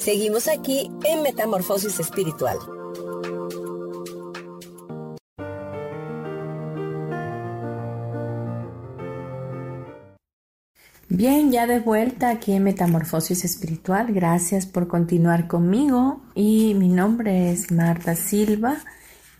Seguimos 0.00 0.48
aquí 0.48 0.90
en 1.04 1.22
Metamorfosis 1.22 2.00
Espiritual. 2.00 2.56
Bien, 11.10 11.52
ya 11.52 11.66
de 11.66 11.80
vuelta 11.80 12.30
aquí 12.30 12.52
en 12.52 12.64
Metamorfosis 12.64 13.44
Espiritual. 13.44 14.14
Gracias 14.14 14.64
por 14.64 14.88
continuar 14.88 15.46
conmigo. 15.46 16.22
Y 16.34 16.72
mi 16.76 16.88
nombre 16.88 17.52
es 17.52 17.70
Marta 17.70 18.16
Silva. 18.16 18.78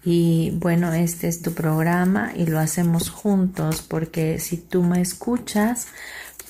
Y 0.05 0.51
bueno, 0.57 0.92
este 0.92 1.29
es 1.29 1.40
tu 1.40 1.55
programa 1.55 2.33
y 2.37 2.44
lo 2.44 2.59
hacemos 2.59 3.09
juntos 3.09 3.81
porque 3.81 4.38
si 4.38 4.59
tú 4.59 4.83
me 4.83 5.01
escuchas, 5.01 5.87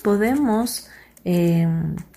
podemos 0.03 0.89
eh, 1.25 1.67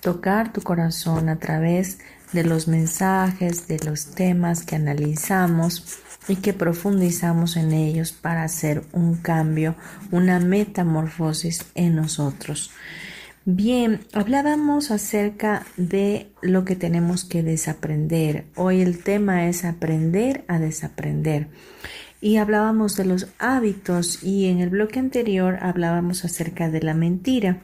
tocar 0.01 0.53
tu 0.53 0.63
corazón 0.63 1.29
a 1.29 1.37
través 1.37 1.99
de 2.33 2.45
los 2.45 2.69
mensajes, 2.69 3.69
de 3.69 3.79
los 3.79 4.07
temas 4.07 4.65
que 4.65 4.77
analizamos 4.77 6.01
y 6.27 6.37
que 6.37 6.53
profundizamos 6.53 7.57
en 7.57 7.73
ellos 7.73 8.13
para 8.13 8.43
hacer 8.43 8.85
un 8.93 9.17
cambio, 9.17 9.77
una 10.11 10.41
metamorfosis 10.41 11.67
en 11.75 11.97
nosotros. 11.97 12.71
Bien, 13.47 14.01
hablábamos 14.15 14.91
acerca 14.91 15.67
de 15.77 16.31
lo 16.41 16.65
que 16.65 16.77
tenemos 16.77 17.25
que 17.25 17.43
desaprender. 17.43 18.47
Hoy 18.57 18.81
el 18.81 19.03
tema 19.03 19.47
es 19.49 19.67
aprender 19.67 20.47
a 20.49 20.59
desaprender. 20.59 21.49
Y 22.23 22.39
hablábamos 22.39 22.97
de 22.97 23.05
los 23.05 23.29
hábitos 23.39 24.23
y 24.23 24.47
en 24.47 24.61
el 24.61 24.71
bloque 24.71 24.99
anterior 24.99 25.59
hablábamos 25.61 26.25
acerca 26.25 26.71
de 26.71 26.81
la 26.81 26.95
mentira. 26.95 27.61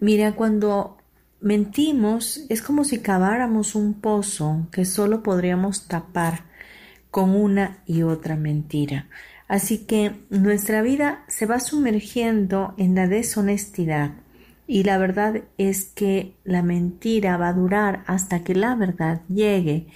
Mira, 0.00 0.32
cuando 0.32 0.98
mentimos 1.40 2.44
es 2.48 2.60
como 2.62 2.84
si 2.84 2.98
caváramos 2.98 3.74
un 3.74 3.94
pozo 3.94 4.68
que 4.70 4.84
solo 4.84 5.22
podríamos 5.22 5.88
tapar 5.88 6.44
con 7.10 7.30
una 7.30 7.78
y 7.86 8.02
otra 8.02 8.36
mentira. 8.36 9.08
Así 9.48 9.86
que 9.86 10.12
nuestra 10.28 10.82
vida 10.82 11.24
se 11.28 11.46
va 11.46 11.60
sumergiendo 11.60 12.74
en 12.78 12.94
la 12.94 13.06
deshonestidad 13.06 14.12
y 14.66 14.82
la 14.82 14.98
verdad 14.98 15.44
es 15.56 15.84
que 15.84 16.34
la 16.44 16.62
mentira 16.62 17.36
va 17.36 17.48
a 17.48 17.52
durar 17.52 18.02
hasta 18.06 18.42
que 18.42 18.54
la 18.54 18.74
verdad 18.74 19.22
llegue 19.28 19.86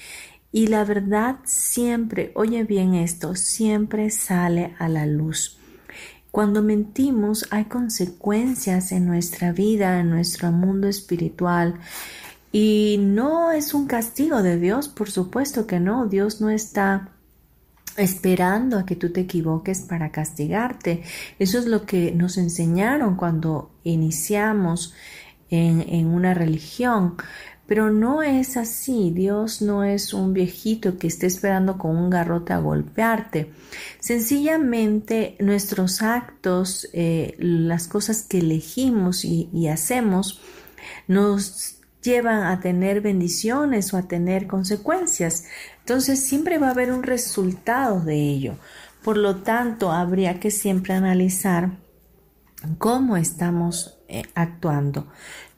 y 0.53 0.69
la 0.69 0.85
verdad 0.85 1.37
siempre, 1.45 2.33
oye 2.35 2.65
bien 2.65 2.95
esto, 2.95 3.35
siempre 3.35 4.11
sale 4.11 4.75
a 4.79 4.89
la 4.89 5.07
luz. 5.07 5.60
Cuando 6.31 6.63
mentimos 6.63 7.47
hay 7.51 7.65
consecuencias 7.65 8.93
en 8.93 9.07
nuestra 9.07 9.53
vida, 9.53 9.99
en 10.01 10.11
nuestro 10.11 10.53
mundo 10.53 10.87
espiritual 10.87 11.81
y 12.53 12.99
no 13.01 13.53
es 13.53 13.75
un 13.75 13.87
castigo 13.87 14.43
de 14.43 14.59
Dios, 14.59 14.89
por 14.89 15.11
supuesto 15.11 15.67
que 15.67 15.81
no. 15.81 16.07
Dios 16.07 16.41
no 16.41 16.51
está 16.51 17.11
esperando 17.97 18.79
a 18.79 18.87
que 18.87 18.97
tú 18.97 19.13
te 19.13 19.21
equivoques 19.21 19.83
para 19.83 20.11
castigarte. 20.11 21.03
Eso 21.39 21.59
es 21.59 21.67
lo 21.67 21.85
que 21.87 22.13
nos 22.13 22.39
enseñaron 22.39 23.17
cuando 23.17 23.71
iniciamos 23.85 24.95
en, 25.49 25.81
en, 25.89 26.07
una 26.07 26.35
religión. 26.35 27.17
Pero 27.71 27.89
no 27.89 28.21
es 28.25 28.57
así. 28.57 29.13
Dios 29.13 29.63
no 29.63 29.85
es 29.85 30.13
un 30.13 30.33
viejito 30.33 30.99
que 30.99 31.07
esté 31.07 31.29
esperando 31.29 31.79
con 31.79 31.97
un 31.97 32.11
garrote 32.11 32.53
a 32.53 32.59
golpearte. 32.59 33.53
Sencillamente 34.01 35.37
nuestros 35.39 36.03
actos, 36.03 36.89
eh, 36.93 37.37
las 37.39 37.87
cosas 37.87 38.23
que 38.23 38.39
elegimos 38.39 39.25
y, 39.25 39.69
hacemos, 39.69 40.41
nos 41.07 41.77
llevan 42.03 42.43
a 42.43 42.59
tener 42.59 43.03
bendiciones 43.03 43.95
o 43.95 43.99
a 43.99 44.09
tener 44.09 44.49
consecuencias. 44.49 45.45
Entonces 45.79 46.27
siempre 46.27 46.59
va 46.59 46.67
a 46.67 46.73
haber 46.73 46.91
un 46.91 47.05
resultado 47.05 48.01
de 48.01 48.17
ello. 48.17 48.55
Por 49.05 49.17
lo 49.17 49.45
tanto, 49.45 49.93
habría 49.93 50.41
que 50.41 50.51
siempre 50.51 50.95
analizar 50.95 51.71
cómo 52.79 53.17
estamos 53.17 54.01
eh, 54.09 54.25
actuando. 54.35 55.07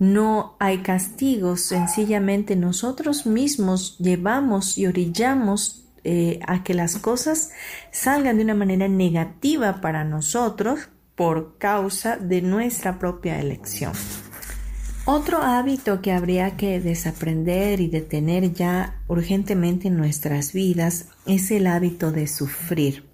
No 0.03 0.57
hay 0.59 0.79
castigos, 0.79 1.61
sencillamente 1.61 2.57
nosotros 2.57 3.25
mismos 3.25 3.97
llevamos 3.99 4.77
y 4.77 4.87
orillamos 4.87 5.85
eh, 6.03 6.41
a 6.49 6.65
que 6.65 6.75
las 6.75 6.97
cosas 6.97 7.51
salgan 7.93 8.39
de 8.39 8.43
una 8.43 8.57
manera 8.57 8.89
negativa 8.89 9.81
para 9.81 10.03
nosotros 10.03 10.89
por 11.15 11.57
causa 11.57 12.17
de 12.17 12.43
nuestra 12.43 12.99
propia 12.99 13.39
elección. 13.39 13.93
Otro 15.05 15.41
hábito 15.41 16.03
que 16.03 16.11
habría 16.11 16.57
que 16.57 16.81
desaprender 16.81 17.81
y 17.81 17.87
detener 17.87 18.53
ya 18.53 19.01
urgentemente 19.07 19.87
en 19.87 19.97
nuestras 19.97 20.53
vidas 20.53 21.11
es 21.27 21.53
el 21.53 21.69
hábito 21.69 22.11
de 22.11 22.27
sufrir. 22.27 23.12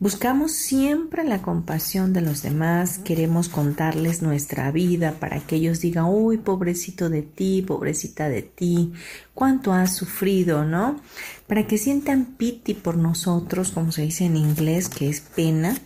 Buscamos 0.00 0.52
siempre 0.52 1.24
la 1.24 1.42
compasión 1.42 2.12
de 2.12 2.20
los 2.20 2.42
demás, 2.42 2.98
queremos 2.98 3.48
contarles 3.48 4.22
nuestra 4.22 4.70
vida 4.70 5.16
para 5.18 5.40
que 5.40 5.56
ellos 5.56 5.80
digan, 5.80 6.04
uy, 6.08 6.36
pobrecito 6.36 7.10
de 7.10 7.22
ti, 7.22 7.62
pobrecita 7.62 8.28
de 8.28 8.42
ti, 8.42 8.92
cuánto 9.34 9.72
has 9.72 9.96
sufrido, 9.96 10.64
¿no? 10.64 11.00
Para 11.48 11.66
que 11.66 11.78
sientan 11.78 12.36
pity 12.36 12.74
por 12.74 12.96
nosotros, 12.96 13.72
como 13.72 13.90
se 13.90 14.02
dice 14.02 14.26
en 14.26 14.36
inglés, 14.36 14.88
que 14.88 15.08
es 15.08 15.20
pena, 15.20 15.76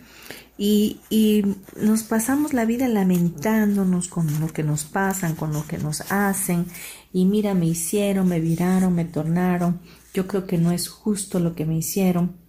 y, 0.59 0.99
y, 1.09 1.43
nos 1.75 2.03
pasamos 2.03 2.53
la 2.53 2.65
vida 2.65 2.87
lamentándonos 2.87 4.09
con 4.09 4.39
lo 4.39 4.45
que 4.45 4.61
nos 4.61 4.83
pasan, 4.83 5.33
con 5.33 5.51
lo 5.51 5.65
que 5.65 5.79
nos 5.79 6.11
hacen. 6.11 6.67
Y 7.11 7.25
mira, 7.25 7.55
me 7.55 7.65
hicieron, 7.65 8.27
me 8.27 8.39
viraron, 8.39 8.93
me 8.93 9.05
tornaron. 9.05 9.81
Yo 10.13 10.27
creo 10.27 10.45
que 10.45 10.59
no 10.59 10.71
es 10.71 10.87
justo 10.87 11.39
lo 11.39 11.55
que 11.55 11.65
me 11.65 11.75
hicieron. 11.75 12.42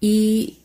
Y, 0.00 0.58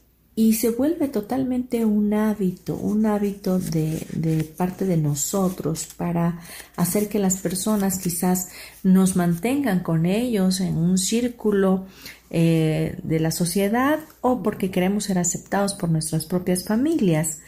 se 0.54 0.72
vuelve 0.72 1.08
totalmente 1.08 1.86
un 1.86 2.14
hábito, 2.16 2.76
un 2.76 3.06
hábito 3.06 3.60
de, 3.60 4.52
parte 4.58 4.86
de 4.86 4.98
nosotros 4.98 5.88
para 5.96 6.40
hacer 6.76 7.10
que 7.10 7.20
las 7.20 7.38
personas 7.38 8.00
quizás 8.00 8.50
nos 8.82 9.16
mantengan 9.16 9.82
con 9.82 10.08
ellos 10.08 10.60
en 10.60 10.78
un 10.78 10.98
círculo 10.98 11.86
eh, 12.32 12.98
de 13.04 13.20
la 13.20 13.30
sociedad 13.30 14.00
o 14.22 14.42
porque 14.42 14.72
queremos 14.72 15.04
ser 15.04 15.20
aceptados 15.20 15.76
por 15.76 15.90
nuestras 15.90 16.26
propias 16.26 16.64
familias. 16.64 17.40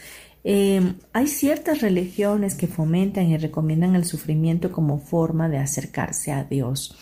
Eh, 0.44 0.94
hay 1.14 1.28
ciertas 1.28 1.82
religiones 1.82 2.56
que 2.56 2.68
fomentan 2.68 3.28
y 3.28 3.38
recomiendan 3.38 3.96
el 3.96 4.06
sufrimiento 4.06 4.72
como 4.72 5.00
forma 5.00 5.50
de 5.50 5.58
acercarse 5.58 6.32
a 6.32 6.44
Dios. 6.44 6.96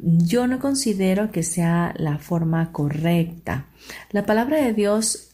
Yo 0.00 0.46
no 0.46 0.60
considero 0.60 1.32
que 1.32 1.42
sea 1.42 1.92
la 1.96 2.18
forma 2.18 2.70
correcta. 2.70 3.66
La 4.12 4.24
palabra 4.26 4.62
de 4.62 4.72
Dios 4.72 5.30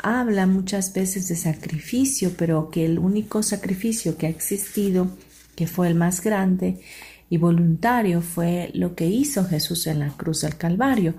habla 0.00 0.46
muchas 0.46 0.92
veces 0.92 1.28
de 1.28 1.34
sacrificio, 1.34 2.32
pero 2.38 2.70
que 2.70 2.84
el 2.84 3.00
único 3.00 3.42
sacrificio 3.42 4.16
que 4.16 4.26
ha 4.26 4.30
existido, 4.30 5.08
que 5.56 5.66
fue 5.66 5.88
el 5.88 5.96
más 5.96 6.22
grande, 6.22 6.80
y 7.28 7.36
voluntario 7.36 8.22
fue 8.22 8.70
lo 8.74 8.94
que 8.94 9.06
hizo 9.06 9.44
Jesús 9.44 9.86
en 9.86 10.00
la 10.00 10.10
cruz 10.10 10.42
del 10.42 10.56
Calvario. 10.56 11.14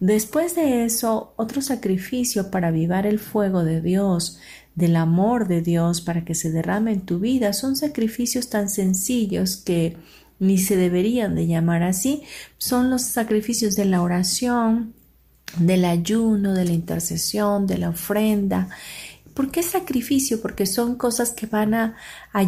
Después 0.00 0.54
de 0.54 0.84
eso, 0.84 1.34
otro 1.36 1.62
sacrificio 1.62 2.50
para 2.50 2.68
avivar 2.68 3.06
el 3.06 3.18
fuego 3.18 3.64
de 3.64 3.80
Dios, 3.80 4.38
del 4.76 4.94
amor 4.94 5.48
de 5.48 5.60
Dios 5.60 6.00
para 6.00 6.24
que 6.24 6.36
se 6.36 6.52
derrame 6.52 6.92
en 6.92 7.00
tu 7.00 7.18
vida, 7.18 7.52
son 7.52 7.74
sacrificios 7.74 8.48
tan 8.48 8.68
sencillos 8.68 9.56
que 9.56 9.96
ni 10.38 10.58
se 10.58 10.76
deberían 10.76 11.34
de 11.34 11.46
llamar 11.46 11.82
así, 11.82 12.22
son 12.58 12.90
los 12.90 13.02
sacrificios 13.02 13.74
de 13.74 13.84
la 13.84 14.02
oración, 14.02 14.94
del 15.58 15.84
ayuno, 15.84 16.52
de 16.52 16.64
la 16.64 16.72
intercesión, 16.72 17.66
de 17.66 17.78
la 17.78 17.90
ofrenda 17.90 18.68
¿Por 19.38 19.52
qué 19.52 19.62
sacrificio? 19.62 20.42
Porque 20.42 20.66
son 20.66 20.96
cosas 20.96 21.30
que 21.30 21.46
van 21.46 21.72
a, 21.72 21.94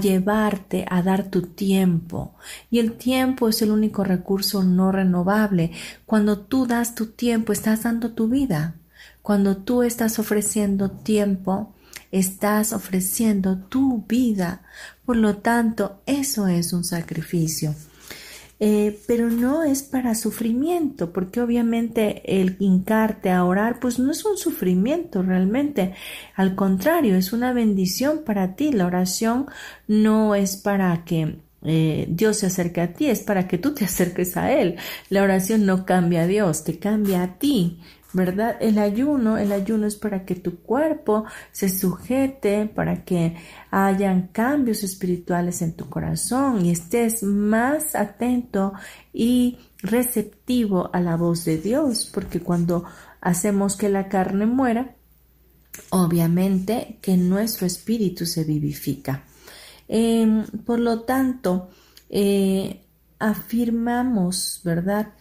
llevarte 0.02 0.86
a 0.90 1.02
dar 1.02 1.30
tu 1.30 1.42
tiempo. 1.42 2.34
Y 2.68 2.80
el 2.80 2.94
tiempo 2.94 3.48
es 3.48 3.62
el 3.62 3.70
único 3.70 4.02
recurso 4.02 4.64
no 4.64 4.90
renovable. 4.90 5.70
Cuando 6.04 6.40
tú 6.40 6.66
das 6.66 6.96
tu 6.96 7.06
tiempo, 7.06 7.52
estás 7.52 7.84
dando 7.84 8.10
tu 8.10 8.26
vida. 8.26 8.74
Cuando 9.22 9.56
tú 9.56 9.84
estás 9.84 10.18
ofreciendo 10.18 10.90
tiempo, 10.90 11.72
estás 12.10 12.72
ofreciendo 12.72 13.58
tu 13.58 14.04
vida. 14.08 14.62
Por 15.10 15.16
lo 15.16 15.38
tanto, 15.38 16.02
eso 16.06 16.46
es 16.46 16.72
un 16.72 16.84
sacrificio. 16.84 17.74
Eh, 18.60 19.00
pero 19.08 19.28
no 19.28 19.64
es 19.64 19.82
para 19.82 20.14
sufrimiento, 20.14 21.12
porque 21.12 21.40
obviamente 21.40 22.40
el 22.40 22.54
hincarte 22.60 23.32
a 23.32 23.44
orar, 23.44 23.80
pues 23.80 23.98
no 23.98 24.12
es 24.12 24.24
un 24.24 24.36
sufrimiento 24.36 25.20
realmente, 25.22 25.94
al 26.36 26.54
contrario, 26.54 27.16
es 27.16 27.32
una 27.32 27.52
bendición 27.52 28.22
para 28.24 28.54
ti. 28.54 28.70
La 28.70 28.86
oración 28.86 29.46
no 29.88 30.36
es 30.36 30.56
para 30.56 31.04
que 31.04 31.40
eh, 31.64 32.06
Dios 32.08 32.36
se 32.36 32.46
acerque 32.46 32.80
a 32.80 32.92
ti, 32.92 33.06
es 33.08 33.18
para 33.18 33.48
que 33.48 33.58
tú 33.58 33.74
te 33.74 33.84
acerques 33.86 34.36
a 34.36 34.52
Él. 34.52 34.76
La 35.08 35.24
oración 35.24 35.66
no 35.66 35.84
cambia 35.84 36.22
a 36.22 36.26
Dios, 36.28 36.62
te 36.62 36.78
cambia 36.78 37.24
a 37.24 37.38
ti. 37.40 37.80
¿Verdad? 38.12 38.56
El 38.60 38.78
ayuno, 38.78 39.38
el 39.38 39.52
ayuno 39.52 39.86
es 39.86 39.96
para 39.96 40.24
que 40.24 40.34
tu 40.34 40.60
cuerpo 40.60 41.24
se 41.52 41.68
sujete, 41.68 42.66
para 42.66 43.04
que 43.04 43.36
hayan 43.70 44.28
cambios 44.28 44.82
espirituales 44.82 45.62
en 45.62 45.74
tu 45.74 45.88
corazón 45.88 46.64
y 46.64 46.70
estés 46.70 47.22
más 47.22 47.94
atento 47.94 48.72
y 49.12 49.58
receptivo 49.78 50.90
a 50.92 51.00
la 51.00 51.16
voz 51.16 51.44
de 51.44 51.58
Dios, 51.58 52.10
porque 52.12 52.40
cuando 52.40 52.84
hacemos 53.20 53.76
que 53.76 53.88
la 53.88 54.08
carne 54.08 54.46
muera, 54.46 54.96
obviamente 55.90 56.98
que 57.00 57.16
nuestro 57.16 57.66
espíritu 57.66 58.26
se 58.26 58.44
vivifica. 58.44 59.24
Em, 59.88 60.44
por 60.64 60.78
lo 60.78 61.00
tanto, 61.02 61.70
eh, 62.08 62.84
afirmamos, 63.18 64.60
¿verdad? 64.64 65.14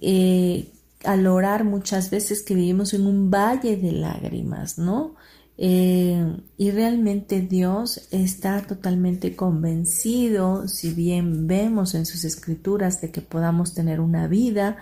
Eh, 0.00 0.70
al 1.04 1.26
orar 1.26 1.64
muchas 1.64 2.10
veces 2.10 2.42
que 2.42 2.54
vivimos 2.54 2.94
en 2.94 3.06
un 3.06 3.30
valle 3.30 3.76
de 3.76 3.92
lágrimas, 3.92 4.78
¿no? 4.78 5.16
Eh, 5.56 6.36
y 6.56 6.70
realmente 6.72 7.40
Dios 7.40 8.08
está 8.10 8.60
totalmente 8.62 9.36
convencido, 9.36 10.66
si 10.66 10.92
bien 10.92 11.46
vemos 11.46 11.94
en 11.94 12.06
sus 12.06 12.24
escrituras 12.24 13.00
de 13.00 13.10
que 13.10 13.20
podamos 13.20 13.72
tener 13.72 14.00
una 14.00 14.26
vida, 14.26 14.78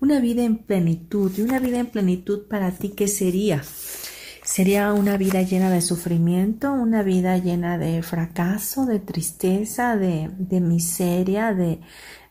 una 0.00 0.20
vida 0.20 0.42
en 0.44 0.58
plenitud. 0.58 1.32
Y 1.36 1.42
una 1.42 1.58
vida 1.58 1.78
en 1.78 1.86
plenitud 1.86 2.46
para 2.48 2.70
ti, 2.72 2.90
¿qué 2.90 3.08
sería? 3.08 3.62
Sería 4.44 4.92
una 4.92 5.16
vida 5.16 5.42
llena 5.42 5.70
de 5.70 5.80
sufrimiento, 5.80 6.72
una 6.72 7.02
vida 7.02 7.38
llena 7.38 7.78
de 7.78 8.02
fracaso, 8.02 8.84
de 8.84 8.98
tristeza, 8.98 9.96
de, 9.96 10.30
de 10.38 10.60
miseria, 10.60 11.54
de, 11.54 11.80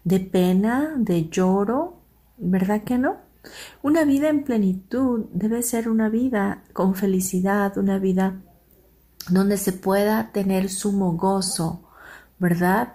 de 0.03 0.19
pena, 0.19 0.95
de 0.97 1.29
lloro, 1.29 2.01
¿verdad 2.37 2.83
que 2.83 2.97
no? 2.97 3.28
Una 3.81 4.03
vida 4.03 4.29
en 4.29 4.43
plenitud 4.43 5.25
debe 5.33 5.61
ser 5.61 5.89
una 5.89 6.09
vida 6.09 6.63
con 6.73 6.95
felicidad, 6.95 7.77
una 7.77 7.97
vida 7.97 8.41
donde 9.29 9.57
se 9.57 9.73
pueda 9.73 10.31
tener 10.31 10.69
sumo 10.69 11.13
gozo, 11.13 11.89
¿verdad? 12.39 12.93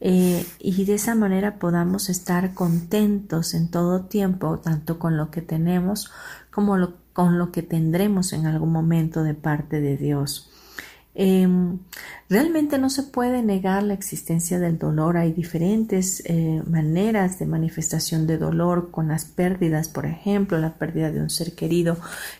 Eh, 0.00 0.44
y 0.58 0.84
de 0.84 0.94
esa 0.94 1.14
manera 1.14 1.58
podamos 1.58 2.08
estar 2.10 2.54
contentos 2.54 3.54
en 3.54 3.70
todo 3.70 4.04
tiempo, 4.04 4.58
tanto 4.58 4.98
con 4.98 5.16
lo 5.16 5.30
que 5.30 5.40
tenemos 5.40 6.10
como 6.50 6.76
con 7.12 7.38
lo 7.38 7.52
que 7.52 7.62
tendremos 7.62 8.32
en 8.32 8.46
algún 8.46 8.72
momento 8.72 9.22
de 9.22 9.34
parte 9.34 9.80
de 9.80 9.96
Dios. 9.96 10.50
Em, 11.14 11.78
realmente 12.28 12.76
no 12.78 12.90
se 12.90 13.04
puede 13.04 13.42
negar 13.42 13.84
la 13.84 13.94
existencia 13.94 14.58
del 14.58 14.78
dolor. 14.78 15.16
Hay 15.16 15.32
diferentes 15.32 16.22
eh, 16.26 16.62
maneras 16.68 17.38
de 17.38 17.46
manifestación 17.46 18.26
de 18.26 18.38
dolor 18.38 18.90
con 18.90 19.08
las 19.08 19.24
pérdidas, 19.24 19.88
por 19.88 20.06
ejemplo, 20.06 20.58
la 20.58 20.74
pérdida 20.74 21.12
de 21.12 21.20
un 21.20 21.30
ser 21.30 21.54
querido, 21.54 21.96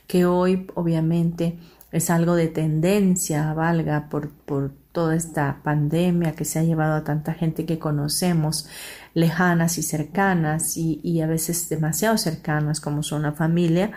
que 0.07 0.27
hoy 0.27 0.67
obviamente 0.75 1.59
es 1.93 2.11
algo 2.11 2.35
de 2.35 2.49
tendencia, 2.49 3.53
valga, 3.55 4.09
por, 4.09 4.31
por 4.31 4.73
toda 4.91 5.15
esta 5.15 5.61
pandemia 5.63 6.33
que 6.33 6.45
se 6.45 6.59
ha 6.59 6.65
llevado 6.65 6.95
a 6.95 7.05
tanta 7.05 7.35
gente 7.35 7.67
que 7.67 7.79
conocemos, 7.79 8.69
lejanas 9.15 9.79
y 9.79 9.83
cercanas, 9.85 10.77
y, 10.77 11.01
y 11.05 11.21
a 11.21 11.29
veces 11.29 11.69
demasiado 11.69 12.19
cercanas 12.19 12.81
como 12.81 13.05
son 13.05 13.21
una 13.21 13.33
familia, 13.33 13.93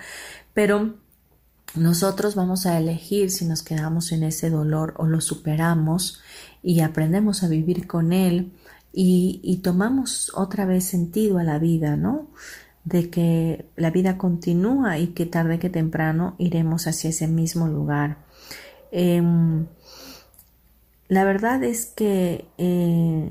pero 0.54 0.96
nosotros 1.78 2.36
vamos 2.36 2.66
a 2.66 2.78
elegir 2.78 3.32
si 3.32 3.46
nos 3.46 3.64
quedamos 3.64 4.12
en 4.12 4.24
ese 4.24 4.50
dolor 4.50 4.94
o 4.98 5.08
lo 5.08 5.22
superamos 5.22 6.22
y 6.62 6.82
aprendemos 6.82 7.44
a 7.44 7.48
vivir 7.48 7.88
con 7.88 8.14
él 8.14 8.52
y, 8.94 9.60
tomamos 9.64 10.32
otra 10.34 10.66
vez 10.66 10.86
sentido 10.86 11.38
a 11.38 11.44
la 11.44 11.60
vida, 11.60 11.96
¿no? 11.96 12.28
De 12.84 13.12
que 13.12 13.70
la 13.76 13.92
vida 13.92 14.18
continúa 14.18 14.98
y 14.98 15.08
que 15.08 15.28
tarde 15.28 15.60
que 15.60 15.70
temprano 15.70 16.34
iremos 16.40 16.88
hacia 16.88 17.12
ese 17.12 17.28
mismo 17.28 17.68
lugar. 17.68 18.18
Em, 18.92 19.68
la 21.10 21.24
verdad 21.26 21.64
es 21.64 21.86
que 21.86 22.48
eh, 22.58 23.30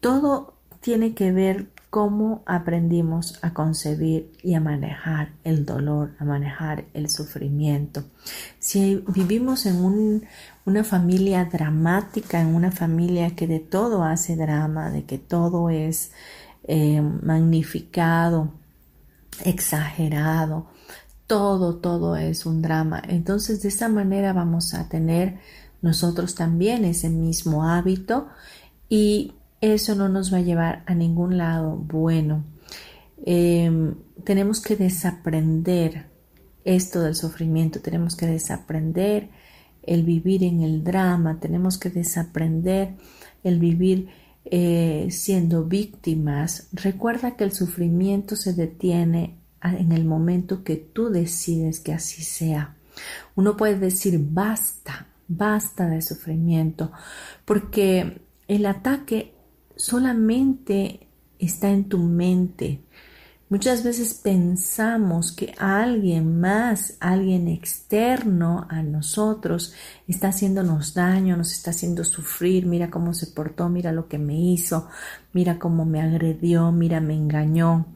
todo 0.00 0.54
tiene 0.80 1.14
que 1.14 1.30
ver 1.30 1.68
cómo 1.94 2.42
aprendimos 2.44 3.38
a 3.40 3.54
concebir 3.54 4.32
y 4.42 4.54
a 4.54 4.60
manejar 4.60 5.28
el 5.44 5.64
dolor, 5.64 6.16
a 6.18 6.24
manejar 6.24 6.86
el 6.92 7.08
sufrimiento. 7.08 8.02
Si 8.58 9.04
vivimos 9.06 9.64
en 9.66 10.24
una 10.64 10.82
familia 10.82 11.44
dramática, 11.44 12.40
en 12.40 12.48
una 12.48 12.72
familia 12.72 13.36
que 13.36 13.46
de 13.46 13.60
todo 13.60 14.02
hace 14.02 14.34
drama, 14.34 14.90
de 14.90 15.04
que 15.04 15.18
todo 15.18 15.70
es 15.70 16.10
eh, 16.64 17.00
magnificado, 17.00 18.50
exagerado, 19.44 20.66
todo, 21.28 21.76
todo 21.76 22.16
es 22.16 22.44
un 22.44 22.60
drama. 22.60 23.04
Entonces 23.06 23.62
de 23.62 23.68
esta 23.68 23.88
manera 23.88 24.32
vamos 24.32 24.74
a 24.74 24.88
tener 24.88 25.38
nosotros 25.80 26.34
también 26.34 26.84
ese 26.84 27.08
mismo 27.08 27.62
hábito 27.62 28.26
y 28.88 29.34
eso 29.60 29.94
no 29.94 30.08
nos 30.08 30.32
va 30.32 30.38
a 30.38 30.42
llevar 30.42 30.82
a 30.86 30.94
ningún 30.94 31.38
lado 31.38 31.76
bueno. 31.76 32.44
Em, 33.24 33.94
tenemos 34.24 34.60
que 34.60 34.76
desaprender 34.76 36.06
esto 36.64 37.02
del 37.02 37.14
sufrimiento, 37.14 37.80
tenemos 37.80 38.16
que 38.16 38.26
desaprender 38.26 39.30
el 39.82 40.02
vivir 40.02 40.44
en 40.44 40.62
el 40.62 40.82
drama, 40.82 41.38
tenemos 41.40 41.78
que 41.78 41.90
desaprender 41.90 42.94
el 43.42 43.58
vivir 43.58 44.08
eh, 44.44 45.08
siendo 45.10 45.64
víctimas. 45.64 46.68
Recuerda 46.72 47.36
que 47.36 47.44
el 47.44 47.52
sufrimiento 47.52 48.36
se 48.36 48.52
detiene 48.52 49.38
en 49.62 49.92
el 49.92 50.04
momento 50.04 50.62
que 50.62 50.76
tú 50.76 51.08
decides 51.08 51.80
que 51.80 51.92
así 51.92 52.22
sea. 52.22 52.76
Uno 53.34 53.56
puede 53.56 53.78
decir 53.78 54.18
basta, 54.20 55.08
basta 55.28 55.88
de 55.88 56.02
sufrimiento, 56.02 56.92
porque 57.44 58.20
el 58.46 58.66
ataque 58.66 59.33
solamente 59.76 61.08
está 61.38 61.70
en 61.70 61.88
tu 61.88 61.98
mente. 61.98 62.82
Muchas 63.50 63.84
veces 63.84 64.14
pensamos 64.14 65.30
que 65.30 65.54
alguien 65.58 66.40
más, 66.40 66.96
alguien 66.98 67.46
externo 67.46 68.66
a 68.70 68.82
nosotros, 68.82 69.74
está 70.08 70.28
haciéndonos 70.28 70.94
daño, 70.94 71.36
nos 71.36 71.52
está 71.52 71.70
haciendo 71.70 72.04
sufrir, 72.04 72.66
mira 72.66 72.90
cómo 72.90 73.12
se 73.12 73.28
portó, 73.28 73.68
mira 73.68 73.92
lo 73.92 74.08
que 74.08 74.18
me 74.18 74.34
hizo, 74.34 74.88
mira 75.32 75.58
cómo 75.58 75.84
me 75.84 76.00
agredió, 76.00 76.72
mira 76.72 77.00
me 77.00 77.14
engañó. 77.14 77.86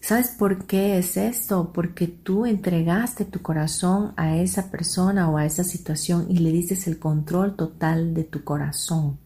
¿Sabes 0.00 0.30
por 0.30 0.66
qué 0.66 0.98
es 0.98 1.16
esto? 1.16 1.72
Porque 1.72 2.08
tú 2.08 2.46
entregaste 2.46 3.24
tu 3.24 3.42
corazón 3.42 4.12
a 4.16 4.36
esa 4.36 4.70
persona 4.70 5.30
o 5.30 5.36
a 5.36 5.46
esa 5.46 5.62
situación 5.62 6.26
y 6.28 6.38
le 6.38 6.50
dices 6.50 6.86
el 6.88 6.98
control 6.98 7.54
total 7.54 8.12
de 8.12 8.24
tu 8.24 8.42
corazón. 8.42 9.18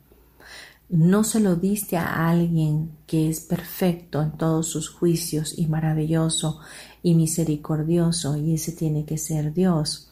No 0.94 1.24
se 1.24 1.40
lo 1.40 1.56
diste 1.56 1.96
a 1.96 2.28
alguien 2.28 2.92
que 3.08 3.28
es 3.28 3.40
perfecto 3.40 4.22
en 4.22 4.30
todos 4.30 4.68
sus 4.68 4.88
juicios 4.88 5.58
y 5.58 5.66
maravilloso 5.66 6.60
y 7.02 7.16
misericordioso 7.16 8.36
y 8.36 8.54
ese 8.54 8.70
tiene 8.70 9.04
que 9.04 9.18
ser 9.18 9.52
Dios. 9.52 10.08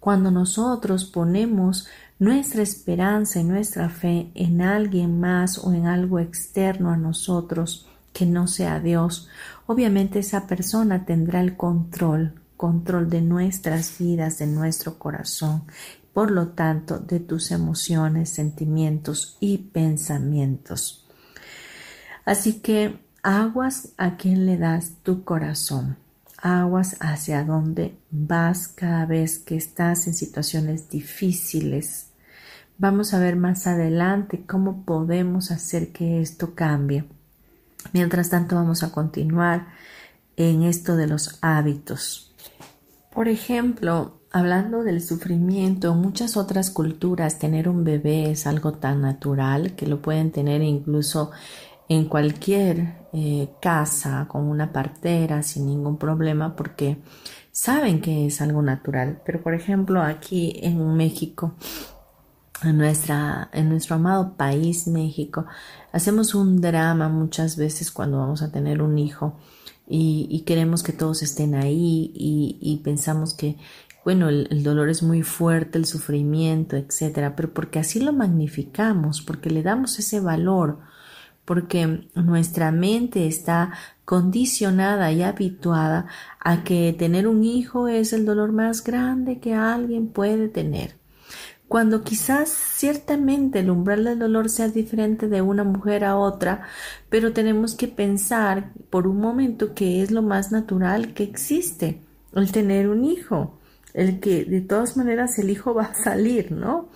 Cuando 0.00 0.32
nosotros 0.32 1.04
ponemos 1.04 1.86
nuestra 2.18 2.62
esperanza 2.62 3.38
y 3.38 3.44
nuestra 3.44 3.88
fe 3.88 4.32
en 4.34 4.62
alguien 4.62 5.20
más 5.20 5.58
o 5.58 5.72
en 5.72 5.86
algo 5.86 6.18
externo 6.18 6.90
a 6.90 6.96
nosotros 6.96 7.86
que 8.12 8.26
no 8.26 8.48
sea 8.48 8.80
Dios, 8.80 9.28
obviamente 9.66 10.18
esa 10.18 10.48
persona 10.48 11.04
tendrá 11.04 11.40
el 11.40 11.56
control, 11.56 12.34
control 12.56 13.08
de 13.10 13.20
nuestras 13.20 13.96
vidas, 13.96 14.38
de 14.38 14.48
nuestro 14.48 14.98
corazón 14.98 15.62
por 16.16 16.30
lo 16.30 16.48
tanto, 16.48 16.98
de 16.98 17.20
tus 17.20 17.50
emociones, 17.50 18.30
sentimientos 18.30 19.36
y 19.38 19.58
pensamientos. 19.58 21.06
Así 22.24 22.60
que 22.60 22.98
aguas 23.22 23.90
a 23.98 24.16
quien 24.16 24.46
le 24.46 24.56
das 24.56 24.94
tu 25.02 25.24
corazón, 25.24 25.98
aguas 26.38 26.96
hacia 27.00 27.44
dónde 27.44 27.98
vas 28.10 28.66
cada 28.66 29.04
vez 29.04 29.38
que 29.38 29.56
estás 29.56 30.06
en 30.06 30.14
situaciones 30.14 30.88
difíciles. 30.88 32.06
Vamos 32.78 33.12
a 33.12 33.18
ver 33.18 33.36
más 33.36 33.66
adelante 33.66 34.46
cómo 34.46 34.86
podemos 34.86 35.50
hacer 35.50 35.92
que 35.92 36.22
esto 36.22 36.54
cambie. 36.54 37.04
Mientras 37.92 38.30
tanto, 38.30 38.56
vamos 38.56 38.82
a 38.82 38.90
continuar 38.90 39.66
en 40.36 40.62
esto 40.62 40.96
de 40.96 41.08
los 41.08 41.38
hábitos. 41.42 42.34
Por 43.12 43.28
ejemplo, 43.28 44.22
Hablando 44.36 44.84
del 44.84 45.00
sufrimiento, 45.00 45.92
en 45.92 45.98
muchas 46.02 46.36
otras 46.36 46.68
culturas 46.68 47.38
tener 47.38 47.70
un 47.70 47.84
bebé 47.84 48.32
es 48.32 48.46
algo 48.46 48.74
tan 48.74 49.00
natural 49.00 49.74
que 49.74 49.86
lo 49.86 50.02
pueden 50.02 50.30
tener 50.30 50.60
incluso 50.60 51.30
en 51.88 52.04
cualquier 52.04 52.98
eh, 53.14 53.48
casa 53.62 54.26
con 54.28 54.44
una 54.44 54.74
partera 54.74 55.42
sin 55.42 55.64
ningún 55.64 55.96
problema 55.96 56.54
porque 56.54 56.98
saben 57.50 58.02
que 58.02 58.26
es 58.26 58.42
algo 58.42 58.60
natural. 58.60 59.22
Pero 59.24 59.42
por 59.42 59.54
ejemplo 59.54 60.02
aquí 60.02 60.60
en 60.62 60.94
México, 60.98 61.54
en, 62.62 62.76
nuestra, 62.76 63.48
en 63.54 63.70
nuestro 63.70 63.96
amado 63.96 64.34
país 64.36 64.86
México, 64.86 65.46
hacemos 65.92 66.34
un 66.34 66.60
drama 66.60 67.08
muchas 67.08 67.56
veces 67.56 67.90
cuando 67.90 68.18
vamos 68.18 68.42
a 68.42 68.52
tener 68.52 68.82
un 68.82 68.98
hijo 68.98 69.38
y, 69.88 70.42
queremos 70.44 70.82
que 70.82 70.92
todos 70.92 71.22
estén 71.22 71.54
ahí 71.54 72.10
y 72.12 72.80
pensamos 72.82 73.34
que 73.34 73.56
bueno, 74.06 74.28
el, 74.28 74.62
dolor 74.62 74.88
es 74.88 75.02
muy 75.02 75.24
fuerte, 75.24 75.78
el 75.78 75.84
sufrimiento, 75.84 76.76
etcétera, 76.76 77.34
pero 77.34 77.52
porque 77.52 77.80
así 77.80 77.98
lo 77.98 78.12
magnificamos, 78.12 79.20
porque 79.20 79.50
le 79.50 79.64
damos 79.64 79.98
ese 79.98 80.20
valor, 80.20 80.78
porque 81.44 82.06
nuestra 82.14 82.70
mente 82.70 83.26
está 83.26 83.72
condicionada 84.04 85.10
y 85.10 85.24
habituada 85.24 86.06
a 86.38 86.62
que 86.62 86.94
tener 86.96 87.26
un 87.26 87.42
hijo 87.42 87.88
es 87.88 88.12
el 88.12 88.24
dolor 88.24 88.52
más 88.52 88.84
grande 88.84 89.40
que 89.40 89.54
alguien 89.54 90.06
puede 90.06 90.46
tener. 90.48 90.94
Cuando 91.66 92.04
quizás 92.04 92.48
ciertamente 92.48 93.58
el 93.58 93.70
umbral 93.70 94.04
del 94.04 94.20
dolor 94.20 94.50
sea 94.50 94.68
diferente 94.68 95.26
de 95.26 95.42
una 95.42 95.64
mujer 95.64 96.04
a 96.04 96.14
otra, 96.16 96.62
pero 97.10 97.32
tenemos 97.32 97.74
que 97.74 97.88
pensar 97.88 98.70
por 98.88 99.08
un 99.08 99.18
momento 99.18 99.74
que 99.74 100.00
es 100.00 100.12
lo 100.12 100.22
más 100.22 100.52
natural 100.52 101.12
que 101.12 101.24
existe, 101.24 102.02
el 102.36 102.52
tener 102.52 102.88
un 102.88 103.04
hijo 103.04 103.58
el 103.96 104.20
que 104.20 104.44
de 104.44 104.60
todas 104.60 104.98
maneras 104.98 105.38
el 105.38 105.48
hijo 105.48 105.72
va 105.72 105.84
a 105.84 105.94
salir, 105.94 106.52
¿no? 106.52 106.90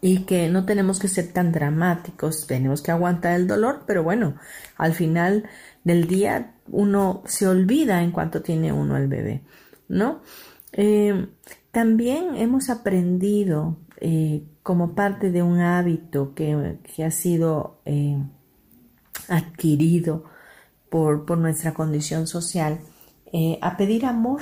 Y 0.00 0.20
que 0.20 0.48
no 0.48 0.64
tenemos 0.64 1.00
que 1.00 1.08
ser 1.08 1.32
tan 1.32 1.50
dramáticos, 1.50 2.46
tenemos 2.46 2.82
que 2.82 2.92
aguantar 2.92 3.34
el 3.34 3.48
dolor, 3.48 3.82
pero 3.84 4.04
bueno, 4.04 4.36
al 4.76 4.94
final 4.94 5.48
del 5.82 6.06
día 6.06 6.54
uno 6.68 7.24
se 7.26 7.48
olvida 7.48 8.00
en 8.04 8.12
cuanto 8.12 8.42
tiene 8.42 8.72
uno 8.72 8.96
el 8.96 9.08
bebé, 9.08 9.42
¿no? 9.88 10.20
Eh, 10.70 11.30
también 11.72 12.36
hemos 12.36 12.70
aprendido 12.70 13.78
eh, 14.00 14.44
como 14.62 14.94
parte 14.94 15.32
de 15.32 15.42
un 15.42 15.58
hábito 15.58 16.32
que, 16.32 16.78
ha 17.04 17.10
sido 17.10 17.80
eh, 17.84 18.22
adquirido 19.26 20.26
por, 20.90 21.26
por, 21.26 21.38
nuestra 21.38 21.74
condición 21.74 22.28
social 22.28 22.78
a 23.60 23.76
pedir 23.76 24.06
amor 24.06 24.40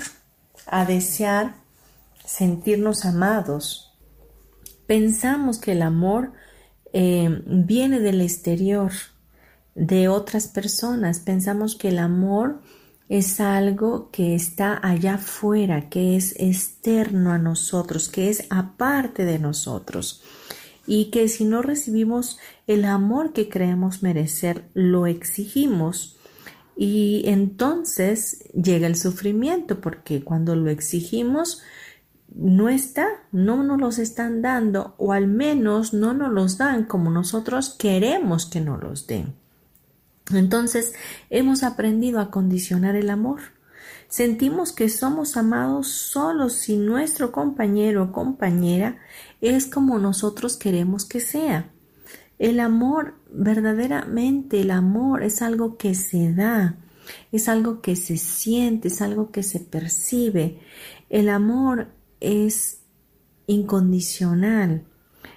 a 0.67 0.85
desear 0.85 1.57
sentirnos 2.25 3.05
amados. 3.05 3.97
Pensamos 4.87 5.59
que 5.59 5.73
el 5.73 5.83
amor 5.83 6.33
eh, 6.93 7.43
viene 7.47 8.01
del 8.01 8.21
exterior, 8.21 8.93
de 9.75 10.09
otras 10.09 10.49
personas. 10.49 11.21
Pensamos 11.21 11.77
que 11.77 11.89
el 11.89 11.99
amor 11.99 12.63
es 13.09 13.41
algo 13.41 14.11
que 14.11 14.35
está 14.35 14.81
allá 14.83 15.15
afuera, 15.15 15.89
que 15.89 16.17
es 16.17 16.35
externo 16.39 17.33
a 17.33 17.39
nosotros, 17.39 18.09
que 18.09 18.31
es 18.31 18.47
aparte 18.51 19.25
de 19.25 19.39
nosotros. 19.39 20.23
Y 20.87 21.07
que 21.11 21.29
si 21.29 21.45
no 21.45 21.63
recibimos 21.63 22.39
el 22.67 22.85
amor 22.85 23.33
que 23.33 23.49
creemos 23.49 24.03
merecer, 24.03 24.69
lo 24.75 25.07
exigimos 25.07 26.16
y 26.77 27.23
entonces 27.25 28.45
llega 28.53 28.87
el 28.87 28.97
sufrimiento 28.97 29.81
porque 29.81 30.23
cuando 30.23 30.55
lo 30.55 30.71
exigimos 30.71 31.63
no 32.35 32.69
está, 32.69 33.07
no 33.33 33.63
nos 33.63 33.81
los 33.81 33.99
están 33.99 34.43
dando 34.43 34.95
o 34.99 35.15
al 35.15 35.27
menos 35.27 35.95
no 35.95 36.13
nos 36.13 36.31
los 36.31 36.59
dan 36.59 36.85
como 36.85 37.11
nosotros 37.11 37.75
queremos 37.79 38.45
que 38.45 38.61
nos 38.61 38.83
los 38.83 39.07
den. 39.07 39.35
Entonces 40.33 40.93
hemos 41.31 41.63
aprendido 41.63 42.21
a 42.21 42.31
condicionar 42.31 42.95
el 42.95 43.09
amor. 43.09 43.41
Sentimos 44.09 44.73
que 44.73 44.91
somos 44.91 45.37
amados 45.37 45.89
solo 45.89 46.51
si 46.51 46.77
nuestro 46.77 47.33
compañero 47.33 48.05
o 48.05 48.13
compañera 48.13 48.99
es 49.41 49.67
como 49.67 49.99
nosotros 49.99 50.57
queremos 50.59 51.07
que 51.07 51.21
sea. 51.21 51.71
El 52.39 52.61
amor, 52.61 53.15
verdaderamente 53.31 54.61
el 54.61 54.71
amor 54.71 55.23
es 55.23 55.41
algo 55.43 55.77
que 55.79 55.95
se 55.95 56.33
da, 56.35 56.77
es 57.33 57.49
algo 57.49 57.81
que 57.81 57.97
se 57.97 58.17
siente, 58.17 58.89
es 58.89 59.01
algo 59.01 59.31
que 59.31 59.43
se 59.43 59.61
percibe. 59.61 60.61
El 61.09 61.29
amor 61.29 61.89
es 62.21 62.83
incondicional. 63.47 64.85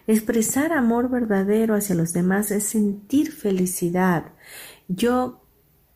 Expresar 0.07 0.73
amor 0.73 1.09
verdadero 1.09 1.75
hacia 1.75 1.95
los 1.95 2.13
demás 2.13 2.51
es 2.51 2.63
sentir 2.63 3.31
felicidad. 3.31 4.33
Yo 4.87 5.41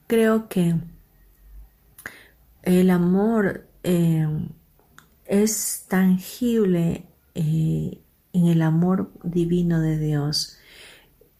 creo 0.07 0.47
que 0.47 0.75
el 2.61 2.89
amor 2.91 3.67
eh, 3.83 4.27
es 5.25 5.85
tangible 5.87 7.07
eh, 7.35 7.99
en 8.33 8.47
el 8.47 8.61
amor 8.61 9.11
divino 9.23 9.81
de 9.81 9.97
Dios. 9.97 10.59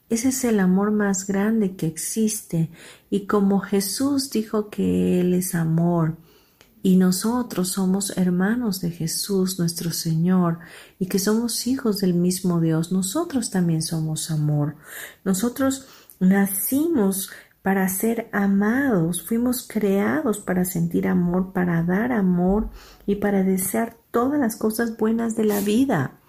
Ese 0.09 0.29
es 0.29 0.43
el 0.43 0.59
amor 0.59 0.91
más 0.91 1.25
grande 1.25 1.75
que 1.75 1.87
existe 1.87 2.69
y 3.09 3.25
como 3.25 3.59
Jesús 3.59 4.29
dijo 4.29 4.69
que 4.69 5.21
Él 5.21 5.33
es 5.33 5.55
amor 5.55 6.17
y 6.85 6.97
nosotros 6.97 7.69
somos 7.69 8.15
hermanos 8.17 8.81
de 8.81 8.91
Jesús 8.91 9.57
nuestro 9.57 9.91
Señor 9.91 10.59
y 10.99 11.05
que 11.05 11.17
somos 11.17 11.65
hijos 11.65 11.99
del 11.99 12.13
mismo 12.13 12.59
Dios, 12.59 12.91
nosotros 12.91 13.49
también 13.49 13.81
somos 13.81 14.29
amor. 14.29 14.75
Nosotros 15.23 15.87
nacimos 16.19 17.31
para 17.61 17.87
ser 17.87 18.27
amados, 18.33 19.25
fuimos 19.25 19.65
creados 19.65 20.39
para 20.39 20.65
sentir 20.65 21.07
amor, 21.07 21.53
para 21.53 21.81
dar 21.83 22.11
amor 22.11 22.69
y 23.05 23.15
para 23.15 23.43
desear 23.43 23.95
todas 24.11 24.37
las 24.37 24.57
cosas 24.57 24.97
buenas 24.97 25.37
de 25.37 25.45
la 25.45 25.61
vida. 25.61 26.19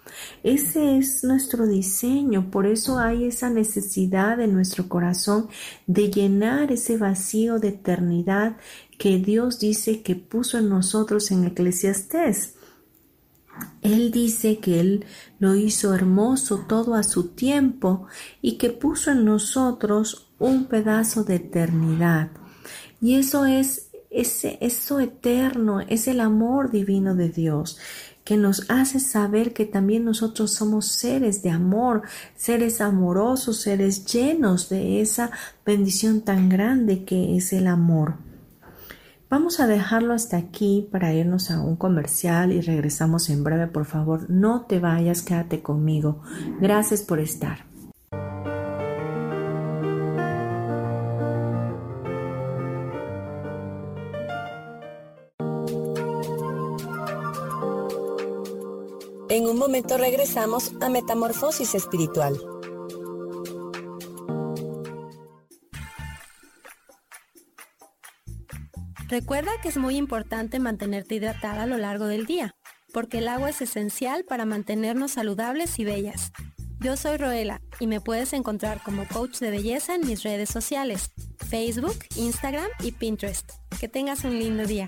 Ese 0.43 0.97
es 0.97 1.23
nuestro 1.23 1.67
diseño, 1.67 2.51
por 2.51 2.67
eso 2.67 2.99
hay 2.99 3.25
esa 3.25 3.49
necesidad 3.49 4.39
en 4.39 4.53
nuestro 4.53 4.87
corazón 4.87 5.47
de 5.87 6.09
llenar 6.09 6.71
ese 6.71 6.97
vacío 6.97 7.59
de 7.59 7.69
eternidad 7.69 8.57
que 8.97 9.17
Dios 9.17 9.59
dice 9.59 10.01
que 10.01 10.15
puso 10.15 10.57
en 10.57 10.69
nosotros 10.69 11.31
en 11.31 11.45
Eclesiastés. 11.45 12.55
Él 13.81 14.11
dice 14.11 14.59
que 14.59 14.79
Él 14.79 15.05
lo 15.39 15.55
hizo 15.55 15.93
hermoso 15.93 16.65
todo 16.67 16.95
a 16.95 17.03
su 17.03 17.29
tiempo 17.29 18.07
y 18.41 18.57
que 18.57 18.69
puso 18.69 19.11
en 19.11 19.25
nosotros 19.25 20.27
un 20.39 20.65
pedazo 20.65 21.23
de 21.23 21.35
eternidad. 21.35 22.31
Y 23.01 23.15
eso 23.15 23.45
es 23.45 23.89
ese, 24.09 24.57
eso 24.61 24.99
eterno, 24.99 25.81
es 25.81 26.07
el 26.07 26.21
amor 26.21 26.71
divino 26.71 27.15
de 27.15 27.29
Dios 27.29 27.77
que 28.25 28.35
nos 28.35 28.69
hace 28.69 28.99
saber 28.99 29.53
que 29.53 29.65
también 29.65 30.03
nosotros 30.03 30.51
somos 30.51 30.87
seres 30.87 31.43
de 31.43 31.51
amor, 31.51 32.01
seres 32.35 32.81
amorosos, 32.81 33.61
seres 33.61 34.03
llenos 34.05 34.67
de 34.67 34.99
esa 34.99 35.31
bendición 35.65 36.21
tan 36.21 36.49
grande 36.49 37.05
que 37.05 37.37
es 37.37 37.53
el 37.53 37.67
amor. 37.67 38.15
Vamos 39.29 39.59
a 39.59 39.67
dejarlo 39.67 40.13
hasta 40.13 40.37
aquí 40.37 40.87
para 40.91 41.13
irnos 41.13 41.51
a 41.51 41.61
un 41.61 41.75
comercial 41.75 42.51
y 42.51 42.61
regresamos 42.61 43.29
en 43.29 43.43
breve. 43.43 43.67
Por 43.67 43.85
favor, 43.85 44.29
no 44.29 44.61
te 44.61 44.79
vayas, 44.79 45.21
quédate 45.21 45.61
conmigo. 45.61 46.21
Gracias 46.59 47.01
por 47.01 47.19
estar. 47.19 47.74
Regresamos 59.83 60.71
a 60.81 60.89
Metamorfosis 60.89 61.75
Espiritual. 61.75 62.39
Recuerda 69.07 69.51
que 69.61 69.69
es 69.69 69.77
muy 69.77 69.97
importante 69.97 70.59
mantenerte 70.59 71.15
hidratada 71.15 71.63
a 71.63 71.67
lo 71.67 71.77
largo 71.77 72.05
del 72.05 72.25
día, 72.25 72.55
porque 72.93 73.17
el 73.17 73.27
agua 73.27 73.49
es 73.49 73.61
esencial 73.61 74.23
para 74.23 74.45
mantenernos 74.45 75.11
saludables 75.11 75.77
y 75.77 75.85
bellas. 75.85 76.31
Yo 76.79 76.95
soy 76.95 77.17
Roela 77.17 77.61
y 77.79 77.87
me 77.87 77.99
puedes 77.99 78.33
encontrar 78.33 78.81
como 78.81 79.05
coach 79.07 79.39
de 79.39 79.51
belleza 79.51 79.95
en 79.95 80.07
mis 80.07 80.23
redes 80.23 80.49
sociales, 80.49 81.11
Facebook, 81.49 81.97
Instagram 82.15 82.69
y 82.79 82.93
Pinterest. 82.93 83.51
Que 83.79 83.87
tengas 83.87 84.23
un 84.23 84.39
lindo 84.39 84.65
día. 84.65 84.87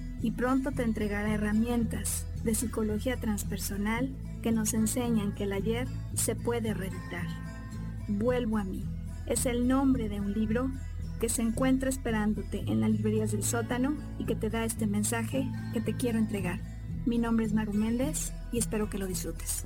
y 0.21 0.31
pronto 0.31 0.71
te 0.71 0.83
entregará 0.83 1.33
herramientas 1.33 2.25
de 2.43 2.55
psicología 2.55 3.17
transpersonal 3.17 4.09
que 4.41 4.51
nos 4.51 4.73
enseñan 4.73 5.33
que 5.33 5.43
el 5.43 5.53
ayer 5.53 5.87
se 6.13 6.35
puede 6.35 6.73
reeditar. 6.73 7.27
Vuelvo 8.07 8.57
a 8.57 8.63
mí. 8.63 8.83
Es 9.27 9.45
el 9.45 9.67
nombre 9.67 10.09
de 10.09 10.19
un 10.19 10.33
libro 10.33 10.71
que 11.19 11.29
se 11.29 11.43
encuentra 11.43 11.89
esperándote 11.89 12.63
en 12.67 12.81
las 12.81 12.89
librerías 12.89 13.31
del 13.31 13.43
sótano 13.43 13.95
y 14.17 14.25
que 14.25 14.35
te 14.35 14.49
da 14.49 14.65
este 14.65 14.87
mensaje 14.87 15.47
que 15.73 15.81
te 15.81 15.95
quiero 15.95 16.17
entregar. 16.17 16.59
Mi 17.05 17.17
nombre 17.17 17.45
es 17.45 17.53
Maru 17.53 17.73
Méndez 17.73 18.33
y 18.51 18.57
espero 18.57 18.89
que 18.89 18.97
lo 18.97 19.07
disfrutes. 19.07 19.65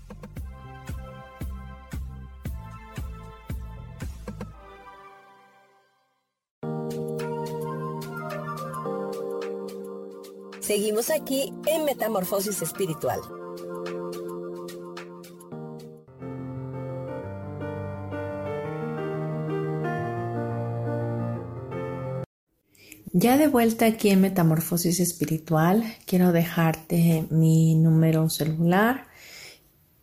Seguimos 10.61 11.09
aquí 11.09 11.51
en 11.65 11.85
Metamorfosis 11.85 12.61
Espiritual. 12.61 13.19
Ya 23.11 23.37
de 23.37 23.47
vuelta 23.47 23.87
aquí 23.87 24.09
en 24.09 24.21
Metamorfosis 24.21 24.99
Espiritual, 24.99 25.83
quiero 26.05 26.31
dejarte 26.31 27.25
mi 27.31 27.75
número 27.75 28.29
celular 28.29 29.10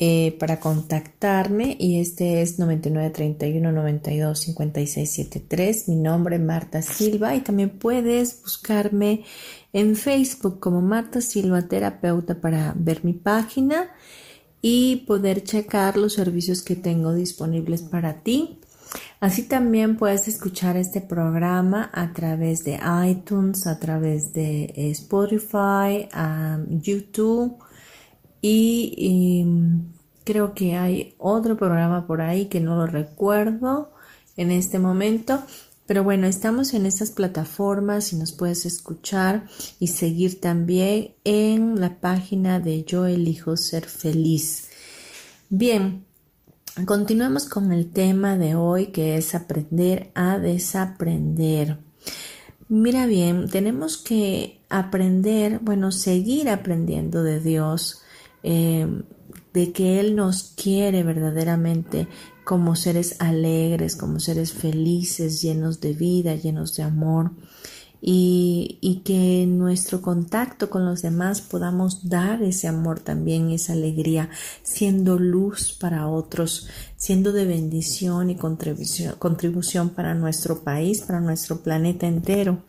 eh, 0.00 0.36
para 0.38 0.60
contactarme 0.60 1.76
y 1.76 1.98
este 1.98 2.40
es 2.40 2.60
9931 2.60 3.72
92 3.72 5.88
Mi 5.88 5.96
nombre 5.96 6.36
es 6.36 6.42
Marta 6.42 6.82
Silva 6.82 7.34
y 7.34 7.40
también 7.40 7.70
puedes 7.70 8.40
buscarme 8.40 9.24
en 9.72 9.96
Facebook 9.96 10.60
como 10.60 10.82
Marta 10.82 11.20
Silva 11.20 11.62
Terapeuta 11.62 12.40
para 12.40 12.74
ver 12.76 13.04
mi 13.04 13.12
página 13.12 13.90
y 14.62 14.98
poder 14.98 15.42
checar 15.42 15.96
los 15.96 16.12
servicios 16.12 16.62
que 16.62 16.76
tengo 16.76 17.12
disponibles 17.12 17.82
para 17.82 18.22
ti. 18.22 18.60
Así 19.18 19.42
también 19.42 19.96
puedes 19.96 20.28
escuchar 20.28 20.76
este 20.76 21.00
programa 21.00 21.90
a 21.92 22.12
través 22.12 22.62
de 22.62 22.78
iTunes, 23.04 23.66
a 23.66 23.80
través 23.80 24.32
de 24.32 24.72
Spotify, 24.76 26.08
YouTube 26.68 27.58
y, 28.40 29.46
creo 30.24 30.52
que 30.52 30.76
hay 30.76 31.14
otro 31.16 31.56
programa 31.56 32.06
por 32.06 32.20
ahí 32.20 32.46
que 32.46 32.60
no 32.60 32.76
lo 32.76 32.86
recuerdo 32.86 33.92
en 34.36 34.50
este 34.50 34.78
momento. 34.78 35.42
Pero 35.86 36.04
bueno, 36.04 36.26
estamos 36.26 36.74
en 36.74 36.84
estas 36.84 37.12
plataformas 37.12 38.12
y 38.12 38.16
nos 38.16 38.32
puedes 38.32 38.66
escuchar 38.66 39.46
y 39.80 39.86
seguir 39.86 40.38
también 40.38 41.14
en 41.24 41.80
la 41.80 41.98
página 41.98 42.60
de 42.60 42.84
Yo 42.84 43.06
elijo 43.06 43.56
ser 43.56 43.86
feliz. 43.86 44.68
Bien, 45.48 46.04
continuemos 46.84 47.46
con 47.46 47.72
el 47.72 47.90
tema 47.90 48.36
de 48.36 48.54
hoy 48.54 48.88
que 48.88 49.16
es 49.16 49.34
aprender 49.34 50.10
a 50.14 50.38
desaprender. 50.38 51.78
Mira 52.68 53.06
bien, 53.06 53.48
tenemos 53.48 53.96
que 53.96 54.60
aprender, 54.68 55.58
bueno, 55.60 55.90
seguir 55.90 56.50
aprendiendo 56.50 57.22
de 57.22 57.40
Dios, 57.40 58.02
eh, 58.42 58.86
de 59.52 59.72
que 59.72 60.00
Él 60.00 60.16
nos 60.16 60.54
quiere 60.56 61.02
verdaderamente 61.02 62.08
como 62.44 62.76
seres 62.76 63.16
alegres, 63.18 63.96
como 63.96 64.20
seres 64.20 64.52
felices, 64.52 65.42
llenos 65.42 65.80
de 65.80 65.92
vida, 65.92 66.34
llenos 66.34 66.74
de 66.76 66.82
amor. 66.82 67.32
Y, 68.00 68.78
y, 68.80 69.00
que 69.00 69.42
en 69.42 69.58
nuestro 69.58 70.00
contacto 70.00 70.70
con 70.70 70.86
los 70.86 71.02
demás 71.02 71.40
podamos 71.40 72.08
dar 72.08 72.44
ese 72.44 72.68
amor 72.68 73.00
también, 73.00 73.50
esa 73.50 73.72
alegría, 73.72 74.30
siendo 74.62 75.18
luz 75.18 75.72
para 75.72 76.06
otros, 76.06 76.68
siendo 76.96 77.32
de 77.32 77.44
bendición 77.44 78.30
y 78.30 78.36
contribución, 78.36 79.16
contribución 79.18 79.90
para 79.90 80.14
nuestro 80.14 80.62
país, 80.62 81.02
para 81.02 81.18
nuestro 81.18 81.60
planeta 81.60 82.06
entero. 82.06 82.62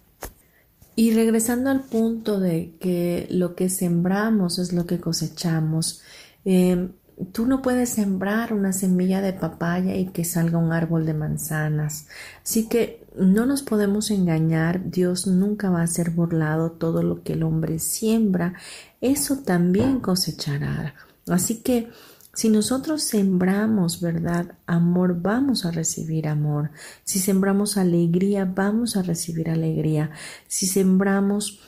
Y 0.96 1.14
regresando 1.14 1.70
al 1.70 1.82
punto 1.82 2.40
de 2.40 2.76
que 2.80 3.28
lo 3.30 3.56
que 3.56 3.70
sembramos 3.70 4.60
es 4.60 4.74
lo 4.74 4.86
que 4.86 5.00
cosechamos, 5.00 6.02
eh, 6.46 6.90
tú 7.32 7.46
no 7.46 7.62
puedes 7.62 7.90
sembrar 7.90 8.54
una 8.54 8.74
semilla 8.74 9.22
de 9.22 9.34
papaya 9.34 9.96
y 9.96 10.08
que 10.08 10.24
salga 10.24 10.58
un 10.58 10.72
árbol 10.72 11.06
de 11.06 11.14
manzanas. 11.14 12.08
Así 12.44 12.68
que 12.68 13.06
no 13.18 13.46
nos 13.46 13.62
podemos 13.62 14.12
engañar, 14.12 14.90
Dios 14.90 15.28
nunca 15.28 15.70
va 15.70 15.82
a 15.82 15.88
ser 15.88 16.12
burlado, 16.12 16.72
todo 16.72 17.04
lo 17.04 17.24
que 17.24 17.34
el 17.34 17.44
hombre 17.44 17.80
siembra, 17.80 18.54
eso 19.02 19.40
también 19.40 20.00
cosechará. 20.00 20.96
Así 21.28 21.62
que 21.62 21.90
si 22.40 22.48
nosotros 22.48 23.04
sembramos, 23.04 24.00
¿verdad? 24.00 24.56
Amor, 24.66 25.22
vamos 25.22 25.66
a 25.66 25.72
recibir 25.72 26.26
amor. 26.26 26.72
Si 27.04 27.20
sembramos 27.20 27.76
alegría, 27.76 28.46
vamos 28.46 28.96
a 28.96 29.02
recibir 29.02 29.50
alegría. 29.50 30.12
Si 30.48 30.66
sembramos 30.66 31.60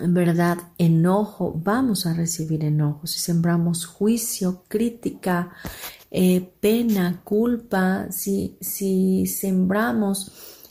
verdad, 0.00 0.58
enojo, 0.78 1.60
vamos 1.60 2.06
a 2.06 2.14
recibir 2.14 2.62
enojo. 2.62 3.08
Si 3.08 3.18
sembramos 3.18 3.84
juicio, 3.84 4.62
crítica, 4.68 5.50
eh, 6.08 6.52
pena, 6.60 7.22
culpa, 7.24 8.06
si, 8.12 8.56
si 8.60 9.26
sembramos 9.26 10.30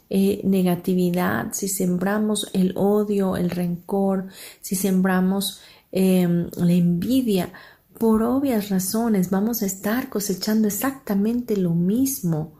eh, 0.09 0.39
negatividad, 0.45 1.51
si 1.51 1.67
sembramos 1.67 2.49
el 2.53 2.71
odio, 2.77 3.35
el 3.35 3.49
rencor, 3.49 4.29
si 4.61 4.75
sembramos 4.75 5.59
em, 5.91 6.49
la 6.55 6.71
envidia, 6.71 7.51
por 7.97 8.23
obvias 8.23 8.69
razones 8.69 9.29
vamos 9.29 9.61
a 9.61 9.65
estar 9.65 10.09
cosechando 10.09 10.67
exactamente 10.67 11.57
lo 11.57 11.73
mismo. 11.75 12.59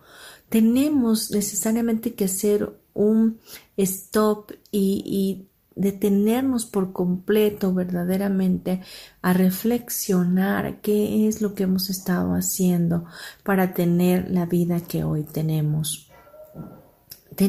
Tenemos 0.50 1.32
necesariamente 1.32 2.14
que 2.14 2.26
hacer 2.26 2.78
un 2.94 3.40
stop 3.76 4.52
y 4.72 5.48
detenernos 5.76 6.66
por 6.66 6.94
completo 6.94 7.74
verdaderamente 7.74 8.82
a 9.22 9.34
reflexionar 9.34 10.82
qué 10.82 11.28
es 11.28 11.42
lo 11.42 11.56
que 11.56 11.64
hemos 11.64 11.90
estado 11.90 12.34
haciendo 12.34 13.06
para 13.44 13.74
tener 13.74 14.30
la 14.30 14.46
vida 14.46 14.82
que 14.82 15.04
hoy 15.04 15.24
tenemos. 15.24 16.10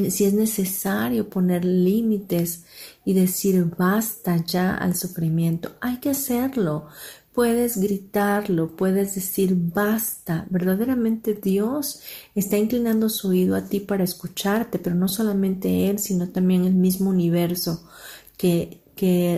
Si 0.08 0.24
es 0.24 0.32
necesario 0.32 1.28
poner 1.28 1.62
límites 1.64 2.64
y 3.04 3.12
decir 3.12 3.62
basta 3.76 4.42
ya 4.42 4.74
al 4.74 4.96
sufrimiento, 4.96 5.72
hay 5.82 5.98
que 5.98 6.08
hacerlo. 6.08 6.86
Puedes 7.34 7.78
gritarlo, 7.78 8.76
puedes 8.76 9.16
decir 9.16 9.56
basta. 9.56 10.46
Verdaderamente 10.50 11.34
Dios 11.34 12.00
está 12.32 12.56
inclinando 12.58 13.08
su 13.08 13.28
oído 13.28 13.56
a 13.56 13.62
ti 13.62 13.80
para 13.80 14.04
escucharte, 14.04 14.78
pero 14.78 14.94
no 14.94 15.08
solamente 15.08 15.90
Él, 15.90 15.98
sino 15.98 16.28
también 16.28 16.64
el 16.64 16.74
mismo 16.74 17.10
universo 17.10 17.88
que, 18.36 18.80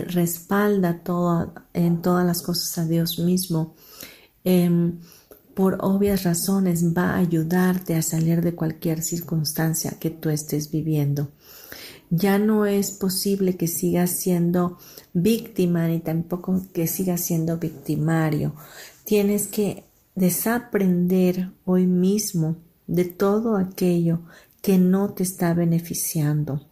respalda 0.07 1.01
en 1.73 2.01
todas 2.03 2.25
las 2.25 2.43
cosas 2.43 2.77
a 2.77 2.85
Dios 2.85 3.17
mismo, 3.17 3.75
em, 4.43 4.99
por 5.55 5.79
obvias 5.81 6.23
razones 6.23 6.95
va 6.95 7.15
a 7.15 7.17
ayudarte 7.17 7.95
a 7.95 8.03
salir 8.03 8.41
de 8.41 8.53
cualquier 8.53 9.01
circunstancia 9.01 9.97
que 9.99 10.11
tú 10.11 10.29
estés 10.29 10.69
viviendo. 10.69 11.31
Ya 12.09 12.39
no 12.39 12.65
es 12.65 12.91
posible 12.91 13.57
que 13.57 13.67
sigas 13.67 14.19
siendo 14.19 14.77
víctima 15.13 15.87
ni 15.87 15.99
tampoco 15.99 16.61
que 16.73 16.87
sigas 16.87 17.21
siendo 17.21 17.57
victimario. 17.57 18.53
Tienes 19.03 19.47
que 19.47 19.83
desaprender 20.15 21.51
hoy 21.65 21.85
mismo 21.85 22.55
de 22.87 23.05
todo 23.05 23.57
aquello 23.57 24.21
que 24.61 24.77
no 24.77 25.13
te 25.13 25.23
está 25.23 25.53
beneficiando. 25.53 26.65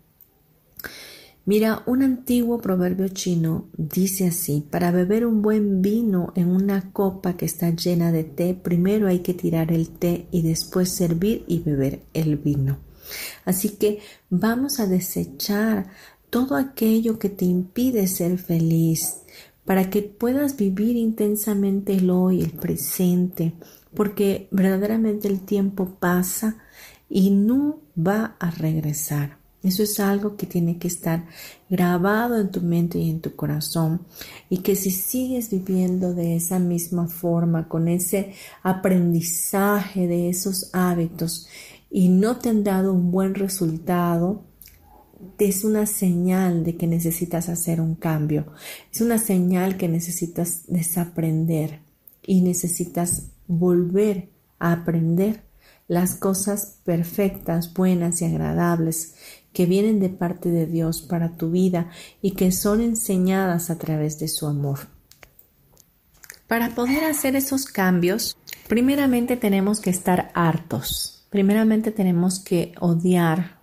Mira, 1.47 1.83
un 1.85 2.01
antiguo 2.01 2.59
proverbio 2.59 3.07
chino 3.09 3.69
dice 3.77 4.27
así, 4.27 4.65
para 4.67 4.89
beber 4.89 5.27
un 5.27 5.43
buen 5.43 5.83
vino 5.83 6.33
en 6.35 6.49
una 6.49 6.91
copa 6.91 7.37
que 7.37 7.45
está 7.45 7.69
llena 7.69 8.11
de 8.11 8.23
té, 8.23 8.55
primero 8.55 9.07
hay 9.07 9.19
que 9.19 9.35
tirar 9.35 9.71
el 9.71 9.89
té 9.89 10.25
y 10.31 10.41
después 10.41 10.89
servir 10.89 11.45
y 11.47 11.59
beber 11.59 12.01
el 12.15 12.37
vino. 12.37 12.79
Así 13.45 13.69
que 13.69 13.99
vamos 14.29 14.79
a 14.79 14.87
desechar 14.87 15.87
todo 16.29 16.55
aquello 16.55 17.17
que 17.19 17.29
te 17.29 17.45
impide 17.45 18.07
ser 18.07 18.37
feliz 18.37 19.21
para 19.65 19.89
que 19.89 20.01
puedas 20.03 20.57
vivir 20.57 20.95
intensamente 20.95 21.93
el 21.93 22.09
hoy, 22.09 22.41
el 22.41 22.51
presente, 22.51 23.53
porque 23.95 24.47
verdaderamente 24.51 25.27
el 25.27 25.41
tiempo 25.41 25.97
pasa 25.99 26.57
y 27.09 27.31
no 27.31 27.79
va 27.97 28.35
a 28.39 28.51
regresar. 28.51 29.37
Eso 29.63 29.81
es 29.81 29.99
algo 29.99 30.37
que 30.37 30.45
tiene 30.45 30.77
que 30.77 30.87
estar 30.87 31.25
grabado 31.67 32.39
en 32.39 32.51
tu 32.51 32.61
mente 32.61 32.99
y 32.99 33.09
en 33.09 33.19
tu 33.19 33.35
corazón. 33.35 34.01
Y 34.47 34.59
que 34.59 34.75
si 34.75 34.91
sigues 34.91 35.49
viviendo 35.49 36.13
de 36.13 36.35
esa 36.35 36.59
misma 36.59 37.07
forma, 37.07 37.67
con 37.67 37.87
ese 37.87 38.33
aprendizaje 38.61 40.05
de 40.05 40.29
esos 40.29 40.69
hábitos 40.71 41.47
y 41.97 42.09
no 42.09 42.39
te 42.39 42.49
han 42.49 42.65
dado 42.65 42.91
un 42.91 43.09
buen 43.09 43.35
resultado, 43.35 44.43
es 45.39 45.63
una 45.63 45.85
señal 45.85 46.65
de 46.65 46.75
que 46.75 46.87
necesitas 46.87 47.47
hacer 47.47 47.79
un 47.79 47.95
cambio. 47.95 48.47
Es 48.91 48.99
una 48.99 49.17
señal 49.17 49.77
que 49.77 49.87
necesitas 49.87 50.63
desaprender 50.67 51.79
y 52.21 52.41
necesitas 52.41 53.27
volver 53.47 54.27
a 54.59 54.73
aprender 54.73 55.45
las 55.87 56.15
cosas 56.15 56.79
perfectas, 56.83 57.73
buenas 57.73 58.21
y 58.21 58.25
agradables 58.25 59.15
que 59.53 59.65
vienen 59.65 60.01
de 60.01 60.09
parte 60.09 60.49
de 60.49 60.65
Dios 60.65 61.01
para 61.01 61.37
tu 61.37 61.49
vida 61.49 61.91
y 62.21 62.31
que 62.31 62.51
son 62.51 62.81
enseñadas 62.81 63.69
a 63.69 63.77
través 63.77 64.19
de 64.19 64.27
su 64.27 64.47
amor. 64.47 64.79
Para 66.47 66.75
poder 66.75 67.05
hacer 67.05 67.37
esos 67.37 67.63
cambios, 67.63 68.37
primeramente 68.67 69.37
tenemos 69.37 69.79
que 69.79 69.91
estar 69.91 70.29
hartos. 70.33 71.14
Primeramente 71.35 71.91
tenemos 71.91 72.39
que 72.39 72.73
odiar, 72.79 73.59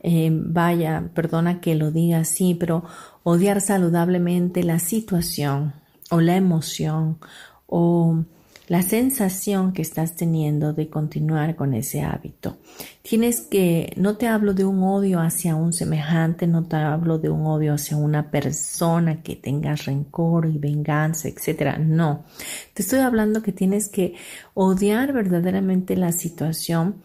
eh, 0.00 0.28
vaya, 0.30 1.08
perdona 1.14 1.62
que 1.62 1.74
lo 1.74 1.90
diga 1.90 2.18
así, 2.18 2.54
pero 2.54 2.84
odiar 3.22 3.62
saludablemente 3.62 4.62
la 4.62 4.78
situación 4.78 5.72
o 6.10 6.20
la 6.20 6.36
emoción 6.36 7.16
o 7.64 8.24
la 8.66 8.82
sensación 8.82 9.72
que 9.72 9.82
estás 9.82 10.16
teniendo 10.16 10.72
de 10.72 10.88
continuar 10.88 11.54
con 11.56 11.74
ese 11.74 12.02
hábito. 12.02 12.56
Tienes 13.02 13.42
que, 13.42 13.92
no 13.96 14.16
te 14.16 14.26
hablo 14.26 14.54
de 14.54 14.64
un 14.64 14.82
odio 14.82 15.20
hacia 15.20 15.54
un 15.54 15.72
semejante, 15.72 16.46
no 16.46 16.64
te 16.64 16.76
hablo 16.76 17.18
de 17.18 17.28
un 17.28 17.46
odio 17.46 17.74
hacia 17.74 17.96
una 17.96 18.30
persona 18.30 19.22
que 19.22 19.36
tengas 19.36 19.84
rencor 19.84 20.46
y 20.46 20.58
venganza, 20.58 21.28
etcétera. 21.28 21.78
No, 21.78 22.24
te 22.72 22.82
estoy 22.82 23.00
hablando 23.00 23.42
que 23.42 23.52
tienes 23.52 23.88
que 23.88 24.14
odiar 24.54 25.12
verdaderamente 25.12 25.96
la 25.96 26.12
situación. 26.12 27.02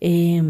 Eh, 0.00 0.42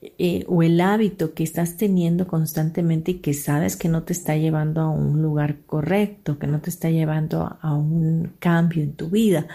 eh, 0.00 0.44
o 0.46 0.62
el 0.62 0.80
hábito 0.80 1.34
que 1.34 1.42
estás 1.42 1.76
teniendo 1.76 2.28
constantemente 2.28 3.10
y 3.10 3.14
que 3.14 3.34
sabes 3.34 3.74
que 3.74 3.88
no 3.88 4.04
te 4.04 4.12
está 4.12 4.36
llevando 4.36 4.80
a 4.80 4.88
un 4.88 5.20
lugar 5.22 5.58
correcto, 5.66 6.38
que 6.38 6.46
no 6.46 6.60
te 6.60 6.70
está 6.70 6.88
llevando 6.88 7.58
a 7.60 7.74
un 7.74 8.32
cambio 8.38 8.84
en 8.84 8.92
tu 8.92 9.10
vida. 9.10 9.48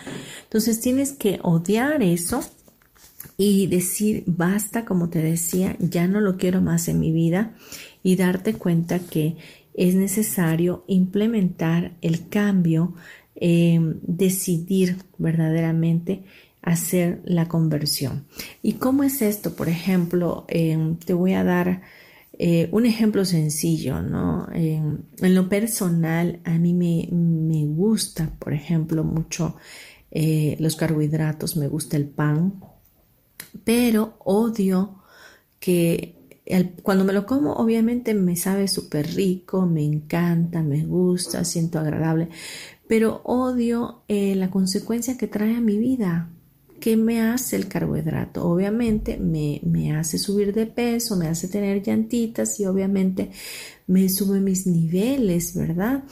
Entonces 0.43 0.81
tienes 0.81 1.13
que 1.13 1.39
odiar 1.43 2.03
eso 2.03 2.41
y 3.37 3.67
decir, 3.67 4.25
basta, 4.27 4.83
como 4.83 5.09
te 5.09 5.19
decía, 5.19 5.77
ya 5.79 6.09
no 6.09 6.19
lo 6.19 6.35
quiero 6.35 6.61
más 6.61 6.89
en 6.89 6.99
mi 6.99 7.13
vida 7.13 7.53
y 8.03 8.17
darte 8.17 8.53
cuenta 8.53 8.99
que 8.99 9.37
es 9.73 9.95
necesario 9.95 10.83
implementar 10.87 11.93
el 12.01 12.27
cambio, 12.27 12.95
eh, 13.35 13.79
decidir 14.01 14.97
verdaderamente 15.17 16.23
hacer 16.63 17.21
la 17.25 17.47
conversión. 17.47 18.25
¿Y 18.61 18.73
cómo 18.73 19.03
es 19.03 19.21
esto? 19.21 19.55
Por 19.55 19.69
ejemplo, 19.69 20.45
eh, 20.47 20.95
te 21.05 21.13
voy 21.13 21.33
a 21.33 21.43
dar 21.43 21.81
eh, 22.39 22.69
un 22.71 22.87
ejemplo 22.87 23.25
sencillo, 23.25 24.01
¿no? 24.01 24.47
en 24.51 25.05
lo 25.19 25.49
personal, 25.49 26.39
a 26.45 26.57
mí 26.57 26.73
me, 26.73 27.07
me 27.11 27.65
gusta, 27.65 28.31
por 28.39 28.53
ejemplo, 28.53 29.03
mucho 29.03 29.55
los 30.59 30.75
carbohidratos, 30.75 31.57
me 31.57 31.67
gusta 31.67 31.97
el 31.97 32.05
pan, 32.05 32.61
pero 33.63 34.15
odio 34.19 35.01
que 35.59 36.23
cuando 36.81 37.05
me 37.05 37.13
lo 37.13 37.25
como, 37.25 37.53
obviamente 37.53 38.13
me 38.13 38.35
sabe 38.35 38.67
súper 38.67 39.07
rico, 39.15 39.65
me 39.65 39.83
encanta, 39.83 40.61
me 40.61 40.85
gusta, 40.85 41.45
siento 41.45 41.79
agradable, 41.79 42.29
pero 42.87 43.21
odio 43.23 44.03
eh, 44.07 44.35
la 44.35 44.49
consecuencia 44.49 45.17
que 45.17 45.27
trae 45.27 45.55
a 45.55 45.61
mi 45.61 45.77
vida. 45.77 46.29
¿Qué 46.83 46.97
me 46.97 47.21
hace 47.21 47.55
el 47.55 47.69
carbohidrato? 47.69 48.43
Obviamente 48.45 49.15
me, 49.17 49.61
me 49.63 49.95
hace 49.95 50.17
subir 50.17 50.53
de 50.53 50.65
peso, 50.65 51.15
me 51.15 51.29
hace 51.29 51.47
tener 51.47 51.81
llantitas 51.81 52.59
y 52.59 52.65
obviamente 52.65 53.31
me 53.87 54.09
sube 54.09 54.41
mis 54.41 54.67
niveles, 54.67 55.55
¿verdad? 55.55 56.03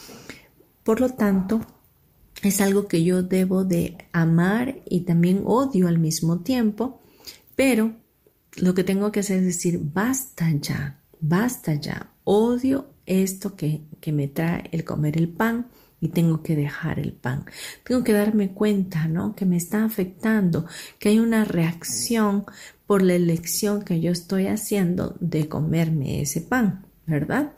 Por 0.84 1.02
lo 1.02 1.10
tanto, 1.10 1.60
es 2.42 2.62
algo 2.62 2.88
que 2.88 3.04
yo 3.04 3.22
debo 3.22 3.66
de 3.66 3.98
amar 4.14 4.78
y 4.90 5.02
también 5.02 5.44
odio 5.46 5.90
al 5.90 6.00
mismo 6.00 6.40
tiempo, 6.40 7.02
pero 7.58 7.94
lo 8.56 8.74
que 8.74 8.86
tengo 8.86 9.12
que 9.12 9.20
hacer 9.20 9.40
es 9.40 9.48
decir, 9.48 9.78
basta 9.84 10.50
ya, 10.54 11.02
basta 11.20 11.74
ya, 11.74 12.14
odio 12.24 12.94
esto 13.06 13.58
que, 13.58 13.82
que 14.00 14.14
me 14.14 14.30
trae 14.30 14.70
el 14.72 14.86
comer 14.86 15.18
el 15.18 15.28
pan 15.28 15.68
y 16.02 16.10
tengo 16.10 16.42
que 16.42 16.56
dejar 16.56 17.00
el 17.00 17.14
pan. 17.14 17.46
Tengo 17.84 18.04
que 18.04 18.12
darme 18.12 18.52
cuenta, 18.52 19.08
¿no? 19.08 19.36
Que 19.36 19.46
me 19.46 19.56
está 19.56 19.86
afectando, 19.86 20.66
que 21.00 21.10
hay 21.10 21.20
una 21.20 21.46
reacción 21.46 22.46
por 22.88 23.04
la 23.04 23.14
elección 23.14 23.84
que 23.84 24.02
yo 24.02 24.12
estoy 24.12 24.48
haciendo 24.48 25.16
de 25.20 25.48
comerme 25.48 26.22
ese 26.22 26.42
pan, 26.42 26.86
¿verdad? 27.06 27.54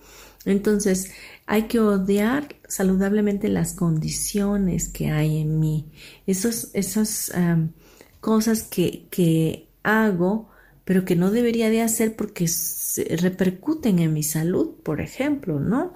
Entonces, 0.45 1.11
hay 1.45 1.63
que 1.63 1.79
odiar 1.79 2.55
saludablemente 2.67 3.47
las 3.47 3.73
condiciones 3.73 4.89
que 4.89 5.09
hay 5.09 5.37
en 5.37 5.59
mí, 5.59 5.89
esas, 6.27 6.69
esas 6.73 7.31
cosas 8.19 8.63
que, 8.63 9.07
que 9.09 9.69
hago 9.83 10.53
pero 10.85 11.05
que 11.05 11.15
no 11.15 11.31
debería 11.31 11.69
de 11.69 11.81
hacer 11.81 12.15
porque 12.15 12.49
repercuten 13.17 13.99
en 13.99 14.13
mi 14.13 14.23
salud, 14.23 14.71
por 14.83 15.01
ejemplo, 15.01 15.59
¿no? 15.59 15.93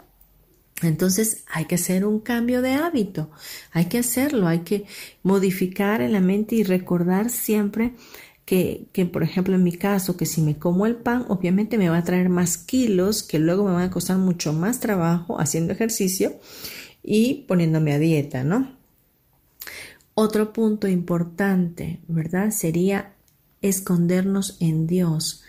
Entonces 0.82 1.43
hay 1.47 1.65
que 1.65 1.75
hacer 1.75 2.05
un 2.05 2.19
cambio 2.19 2.61
de 2.61 2.73
hábito, 2.73 3.32
hay 3.71 3.86
que 3.86 3.97
hacerlo, 3.97 4.47
hay 4.47 4.59
que 4.59 4.86
modificar 5.23 6.01
en 6.01 6.13
la 6.13 6.19
mente 6.19 6.55
y 6.55 6.63
recordar 6.63 7.30
siempre 7.32 7.93
que, 8.45 8.86
que, 8.93 9.05
por 9.05 9.23
ejemplo, 9.23 9.55
en 9.55 9.63
mi 9.63 9.73
caso, 9.73 10.15
que 10.15 10.25
si 10.25 10.41
me 10.41 10.57
como 10.57 10.86
el 10.86 10.95
pan, 10.95 11.25
obviamente 11.30 11.78
me 11.78 11.89
va 11.89 11.97
a 11.97 12.03
traer 12.03 12.30
más 12.30 12.57
kilos 12.57 13.23
que 13.23 13.39
luego 13.39 13.65
me 13.65 13.73
van 13.73 13.84
a 13.84 13.91
costar 13.91 14.17
mucho 14.17 14.53
más 14.53 14.80
trabajo 14.80 15.39
haciendo 15.39 15.73
ejercicio 15.73 16.39
y 17.03 17.45
poniéndome 17.47 17.93
a 17.93 17.99
dieta, 17.99 18.43
¿no? 18.43 18.78
Otro 20.13 20.53
punto 20.53 20.88
importante, 20.88 21.99
¿verdad? 22.07 22.51
Sería 22.51 23.13
escondernos 23.61 24.57
en 24.59 24.88
Dios. 24.88 25.43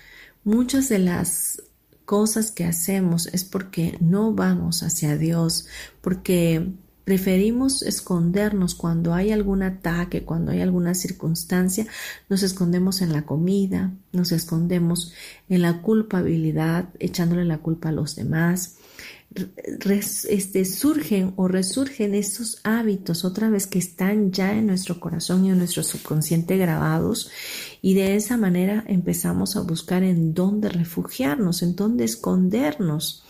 Muchas 0.45 0.89
de 0.89 0.99
las 0.99 1.63
cosas 2.09 2.51
que 2.51 2.65
hacemos 2.65 3.27
es 3.27 3.45
porque 3.45 3.99
no 4.01 4.33
vamos 4.33 4.83
hacia 4.83 5.19
Dios, 5.19 5.67
porque 6.01 6.73
preferimos 7.05 7.83
escondernos 7.83 8.75
cuando 8.75 9.13
hay 9.13 9.31
algún 9.31 9.63
ataque, 9.63 10.25
cuando 10.25 10.53
hay 10.53 10.63
alguna 10.63 10.95
circunstancia, 10.95 11.87
nos 12.31 12.43
escondemos 12.43 13.03
en 13.03 13.13
la 13.13 13.27
comida, 13.27 13.93
nos 14.13 14.33
escondemos 14.33 15.13
en 15.51 15.61
la 15.61 15.83
culpabilidad, 15.83 16.89
echándole 16.99 17.45
la 17.45 17.59
culpa 17.59 17.91
a 17.91 17.93
los 17.93 18.17
demás, 18.17 18.79
este, 20.29 20.65
surgen 20.65 21.35
o 21.37 21.47
resurgen 21.47 22.15
estos 22.15 22.61
hábitos 22.65 23.27
otra 23.27 23.51
vez 23.51 23.67
que 23.67 23.79
están 23.79 24.33
ya 24.33 24.55
en 24.55 24.67
nuestro 24.67 24.99
corazón 24.99 25.45
y 25.45 25.51
en 25.51 25.59
nuestro 25.59 25.83
subconsciente 25.83 26.57
grabados 26.57 27.31
y 27.81 27.95
de 27.95 28.17
esa 28.17 28.37
manera 28.37 28.85
empezamos 28.87 29.57
a 29.57 29.61
buscar 29.61 30.03
en 30.03 30.35
dónde 30.35 30.69
refugiarnos, 30.69 31.63
en 31.63 31.77
dónde 31.77 32.05
escondernos. 32.05 33.25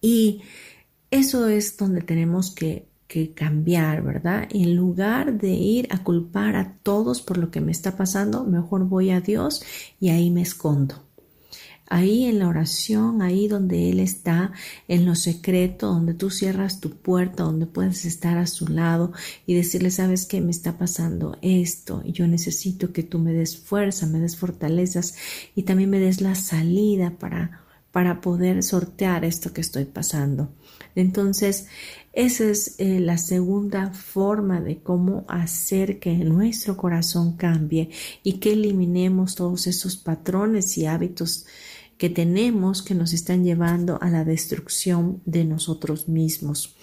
Y 0.00 0.42
eso 1.10 1.48
es 1.48 1.76
donde 1.76 2.02
tenemos 2.02 2.54
que, 2.54 2.88
que 3.06 3.32
cambiar, 3.32 4.02
¿verdad? 4.02 4.48
En 4.50 4.76
lugar 4.76 5.38
de 5.38 5.52
ir 5.52 5.88
a 5.90 6.02
culpar 6.02 6.56
a 6.56 6.76
todos 6.82 7.22
por 7.22 7.38
lo 7.38 7.50
que 7.50 7.60
me 7.60 7.72
está 7.72 7.96
pasando, 7.96 8.44
mejor 8.44 8.88
voy 8.88 9.10
a 9.10 9.20
Dios 9.20 9.62
y 10.00 10.10
ahí 10.10 10.30
me 10.30 10.42
escondo 10.42 11.11
ahí 11.92 12.24
en 12.24 12.38
la 12.38 12.48
oración, 12.48 13.20
ahí 13.20 13.48
donde 13.48 13.90
Él 13.90 14.00
está, 14.00 14.52
en 14.88 15.04
lo 15.04 15.14
secreto, 15.14 15.88
donde 15.88 16.14
tú 16.14 16.30
cierras 16.30 16.80
tu 16.80 16.90
puerta, 16.90 17.42
donde 17.42 17.66
puedes 17.66 18.06
estar 18.06 18.38
a 18.38 18.46
su 18.46 18.66
lado 18.68 19.12
y 19.46 19.54
decirle, 19.54 19.90
sabes 19.90 20.24
qué 20.24 20.40
me 20.40 20.50
está 20.50 20.78
pasando 20.78 21.36
esto, 21.42 22.02
y 22.04 22.12
yo 22.12 22.26
necesito 22.26 22.92
que 22.92 23.02
tú 23.02 23.18
me 23.18 23.34
des 23.34 23.58
fuerza, 23.58 24.06
me 24.06 24.20
des 24.20 24.36
fortalezas 24.36 25.14
y 25.54 25.64
también 25.64 25.90
me 25.90 26.00
des 26.00 26.22
la 26.22 26.34
salida 26.34 27.10
para 27.18 27.62
para 27.92 28.22
poder 28.22 28.62
sortear 28.62 29.22
esto 29.22 29.52
que 29.52 29.60
estoy 29.60 29.84
pasando. 29.84 30.48
Entonces, 30.94 31.66
esa 32.14 32.44
es 32.44 32.76
eh, 32.78 33.00
la 33.00 33.18
segunda 33.18 33.92
forma 33.92 34.62
de 34.62 34.78
cómo 34.78 35.26
hacer 35.28 35.98
que 35.98 36.14
nuestro 36.16 36.76
corazón 36.76 37.36
cambie 37.36 37.90
y 38.22 38.34
que 38.34 38.54
eliminemos 38.54 39.34
todos 39.34 39.66
esos 39.66 39.96
patrones 39.96 40.78
y 40.78 40.86
hábitos 40.86 41.44
que 41.98 42.10
tenemos 42.10 42.82
que 42.82 42.94
nos 42.94 43.12
están 43.12 43.44
llevando 43.44 43.98
a 44.00 44.10
la 44.10 44.24
destrucción 44.24 45.22
de 45.24 45.44
nosotros 45.44 46.08
mismos. 46.08 46.76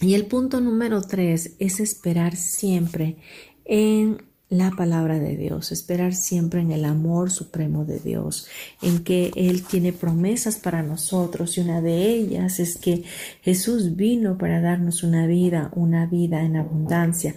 Y 0.00 0.14
el 0.14 0.26
punto 0.26 0.60
número 0.60 1.02
tres 1.02 1.56
es 1.58 1.80
esperar 1.80 2.36
siempre 2.36 3.16
en 3.64 4.22
la 4.50 4.70
palabra 4.70 5.18
de 5.18 5.36
Dios, 5.36 5.72
esperar 5.72 6.14
siempre 6.14 6.60
en 6.60 6.70
el 6.70 6.84
amor 6.84 7.30
supremo 7.30 7.84
de 7.84 7.98
Dios, 7.98 8.48
en 8.80 9.04
que 9.04 9.30
Él 9.36 9.62
tiene 9.62 9.92
promesas 9.92 10.56
para 10.56 10.82
nosotros 10.82 11.58
y 11.58 11.60
una 11.60 11.82
de 11.82 12.08
ellas 12.08 12.58
es 12.58 12.78
que 12.78 13.04
Jesús 13.42 13.96
vino 13.96 14.38
para 14.38 14.60
darnos 14.60 15.02
una 15.02 15.26
vida, 15.26 15.70
una 15.74 16.06
vida 16.06 16.42
en 16.42 16.56
abundancia, 16.56 17.34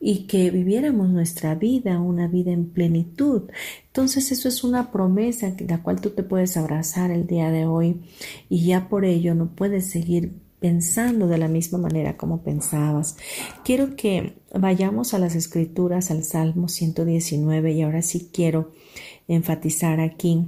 y 0.00 0.26
que 0.26 0.50
viviéramos 0.50 1.08
nuestra 1.08 1.54
vida, 1.54 2.00
una 2.00 2.28
vida 2.28 2.52
en 2.52 2.70
plenitud. 2.70 3.42
Entonces 3.98 4.30
eso 4.30 4.46
es 4.46 4.62
una 4.62 4.92
promesa 4.92 5.52
la 5.66 5.82
cual 5.82 6.00
tú 6.00 6.10
te 6.10 6.22
puedes 6.22 6.56
abrazar 6.56 7.10
el 7.10 7.26
día 7.26 7.50
de 7.50 7.66
hoy 7.66 8.00
y 8.48 8.64
ya 8.64 8.88
por 8.88 9.04
ello 9.04 9.34
no 9.34 9.56
puedes 9.56 9.90
seguir 9.90 10.34
pensando 10.60 11.26
de 11.26 11.36
la 11.36 11.48
misma 11.48 11.78
manera 11.78 12.16
como 12.16 12.44
pensabas. 12.44 13.16
Quiero 13.64 13.96
que 13.96 14.36
vayamos 14.54 15.14
a 15.14 15.18
las 15.18 15.34
escrituras, 15.34 16.12
al 16.12 16.22
Salmo 16.22 16.68
119 16.68 17.72
y 17.72 17.82
ahora 17.82 18.02
sí 18.02 18.30
quiero 18.32 18.70
enfatizar 19.26 19.98
aquí 19.98 20.46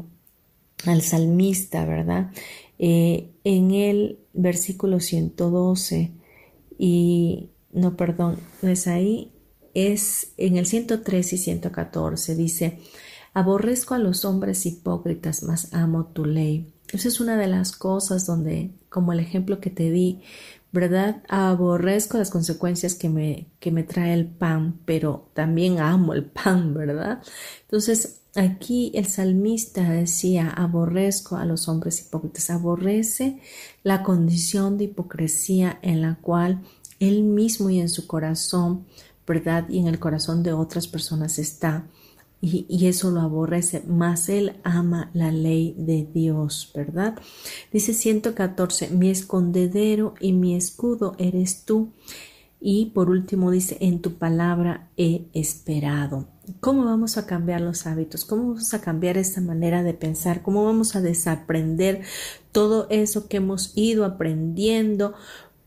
al 0.87 1.03
salmista, 1.03 1.85
¿verdad? 1.85 2.31
Eh, 2.79 3.33
en 3.43 3.73
el 3.73 4.21
versículo 4.33 5.01
112 5.01 6.13
y 6.79 7.51
no, 7.73 7.97
perdón, 7.97 8.37
es 8.63 8.87
ahí, 8.87 9.33
es 9.75 10.35
en 10.37 10.57
el 10.57 10.67
103 10.67 11.33
y 11.33 11.37
114, 11.37 12.37
dice, 12.37 12.79
aborrezco 13.35 13.95
a 13.95 13.99
los 13.99 14.25
hombres 14.25 14.67
hipócritas, 14.67 15.43
mas 15.43 15.73
amo 15.73 16.07
tu 16.07 16.25
ley. 16.25 16.73
Esa 16.93 17.09
es 17.09 17.21
una 17.21 17.37
de 17.37 17.47
las 17.47 17.73
cosas 17.73 18.27
donde, 18.27 18.73
como 18.89 19.13
el 19.13 19.21
ejemplo 19.21 19.61
que 19.61 19.71
te 19.71 19.91
di, 19.91 20.23
¿verdad? 20.73 21.23
Aborrezco 21.29 22.19
las 22.19 22.31
consecuencias 22.31 22.95
que 22.95 23.09
me, 23.09 23.49
que 23.61 23.71
me 23.71 23.83
trae 23.83 24.13
el 24.13 24.27
pan, 24.27 24.81
pero 24.85 25.31
también 25.35 25.79
amo 25.79 26.15
el 26.15 26.25
pan, 26.25 26.75
¿verdad? 26.75 27.23
Entonces, 27.63 28.23
aquí 28.35 28.91
el 28.95 29.07
salmista 29.07 29.89
decía, 29.91 30.49
aborrezco 30.49 31.37
a 31.37 31.45
los 31.45 31.69
hombres 31.69 32.01
hipócritas, 32.01 32.51
aborrece 32.51 33.41
la 33.83 34.03
condición 34.03 34.79
de 34.79 34.85
hipocresía 34.85 35.79
en 35.83 36.03
la 36.03 36.17
cual 36.21 36.63
él 36.99 37.23
mismo 37.23 37.71
y 37.71 37.81
en 37.81 37.89
su 37.89 38.07
corazón 38.07 38.87
¿verdad? 39.31 39.69
Y 39.69 39.79
en 39.79 39.87
el 39.87 40.01
corazón 40.01 40.43
de 40.43 40.53
otras 40.53 40.89
personas 40.89 41.39
está. 41.39 41.87
Y, 42.43 42.87
eso 42.87 43.11
lo 43.11 43.21
aborrece, 43.21 43.83
mas 43.87 44.31
él 44.31 44.57
ama 44.65 45.11
la 45.13 45.31
ley 45.31 45.75
de 45.77 46.09
Dios, 46.11 46.71
¿verdad? 46.75 47.19
Dice 47.71 47.93
114, 47.93 48.89
mi 48.89 49.11
escondedero 49.11 50.15
y 50.21 50.33
mi 50.33 50.55
escudo 50.57 51.15
eres 51.19 51.67
tú. 51.67 51.93
Y 52.59 52.87
por 52.87 53.11
último 53.11 53.51
dice, 53.51 53.77
en 53.81 54.01
tu 54.01 54.15
palabra 54.15 54.89
he 54.97 55.27
esperado. 55.35 56.29
¿Cómo 56.61 56.85
vamos 56.85 57.19
a 57.19 57.27
cambiar 57.27 57.61
los 57.61 57.87
hábitos? 57.87 58.25
¿Cómo 58.25 58.49
vamos 58.49 58.73
a 58.73 58.81
cambiar 58.81 59.19
esta 59.19 59.43
manera 59.43 59.83
de 59.83 59.95
pensar? 59.95 60.43
¿Cómo 60.43 60.65
vamos 60.65 60.97
a 60.97 61.03
desaprender 61.03 62.03
todo 62.53 62.87
eso 62.91 63.29
que 63.29 63.37
hemos 63.37 63.77
ido 63.77 64.05
aprendiendo 64.07 65.15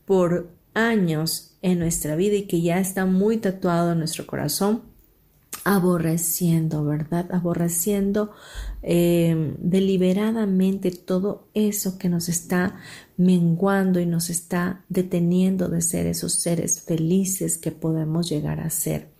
por 0.06 0.50
años 0.74 1.56
en 1.62 1.78
nuestra 1.78 2.16
vida 2.16 2.34
y 2.34 2.46
que 2.46 2.62
ya 2.62 2.80
está 2.80 3.06
muy 3.06 3.36
tatuado 3.38 3.92
en 3.92 3.98
nuestro 3.98 4.26
corazón? 4.26 4.93
Aborreciendo, 5.64 6.84
¿verdad? 6.84 7.32
Aborreciendo 7.32 8.32
eh, 8.82 9.54
deliberadamente 9.58 10.90
todo 10.90 11.48
eso 11.54 11.96
que 11.98 12.10
nos 12.10 12.28
está 12.28 12.76
menguando 13.16 13.98
y 13.98 14.06
nos 14.06 14.28
está 14.28 14.84
deteniendo 14.90 15.68
de 15.68 15.80
ser 15.80 16.06
esos 16.06 16.34
seres 16.34 16.82
felices 16.82 17.56
que 17.56 17.72
podemos 17.72 18.28
llegar 18.28 18.60
a 18.60 18.68
ser 18.68 19.14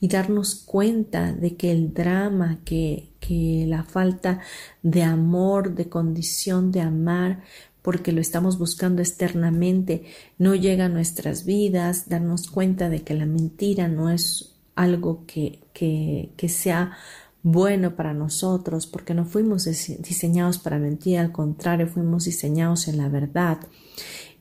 y 0.00 0.08
darnos 0.08 0.54
cuenta 0.54 1.32
de 1.32 1.56
que 1.56 1.70
el 1.70 1.92
drama, 1.94 2.60
que, 2.64 3.10
que 3.20 3.64
la 3.66 3.84
falta 3.84 4.40
de 4.82 5.02
amor, 5.02 5.74
de 5.74 5.88
condición 5.88 6.72
de 6.72 6.80
amar, 6.80 7.42
porque 7.82 8.12
lo 8.12 8.20
estamos 8.20 8.58
buscando 8.58 9.00
externamente, 9.00 10.04
no 10.38 10.54
llega 10.54 10.86
a 10.86 10.88
nuestras 10.88 11.44
vidas, 11.44 12.08
darnos 12.08 12.50
cuenta 12.50 12.88
de 12.88 13.02
que 13.02 13.14
la 13.14 13.26
mentira 13.26 13.88
no 13.88 14.10
es 14.10 14.56
algo 14.74 15.24
que, 15.26 15.60
que, 15.76 16.48
sea 16.48 16.96
bueno 17.42 17.94
para 17.94 18.14
nosotros, 18.14 18.86
porque 18.86 19.14
no 19.14 19.24
fuimos 19.24 19.64
diseñados 19.64 20.58
para 20.58 20.78
mentir, 20.78 21.18
al 21.18 21.32
contrario, 21.32 21.86
fuimos 21.86 22.24
diseñados 22.24 22.88
en 22.88 22.96
la 22.98 23.08
verdad. 23.08 23.58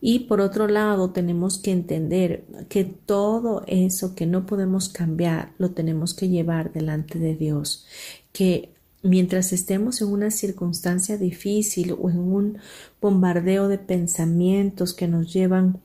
Y 0.01 0.19
por 0.19 0.41
otro 0.41 0.67
lado, 0.67 1.11
tenemos 1.11 1.59
que 1.59 1.71
entender 1.71 2.45
que 2.69 2.83
todo 2.85 3.63
eso 3.67 4.15
que 4.15 4.25
no 4.25 4.45
podemos 4.45 4.89
cambiar, 4.89 5.51
lo 5.57 5.71
tenemos 5.71 6.13
que 6.13 6.29
llevar 6.29 6.71
delante 6.71 7.19
de 7.19 7.35
Dios, 7.35 7.85
que 8.31 8.73
mientras 9.03 9.53
estemos 9.53 10.01
en 10.01 10.07
una 10.07 10.31
circunstancia 10.31 11.17
difícil 11.17 11.95
o 11.99 12.09
en 12.09 12.17
un 12.17 12.57
bombardeo 13.01 13.67
de 13.67 13.77
pensamientos 13.77 14.93
que 14.93 15.07
nos 15.07 15.31
llevan 15.31 15.81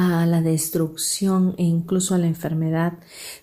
a 0.00 0.26
la 0.26 0.42
destrucción 0.42 1.56
e 1.58 1.64
incluso 1.64 2.14
a 2.14 2.18
la 2.18 2.28
enfermedad, 2.28 3.00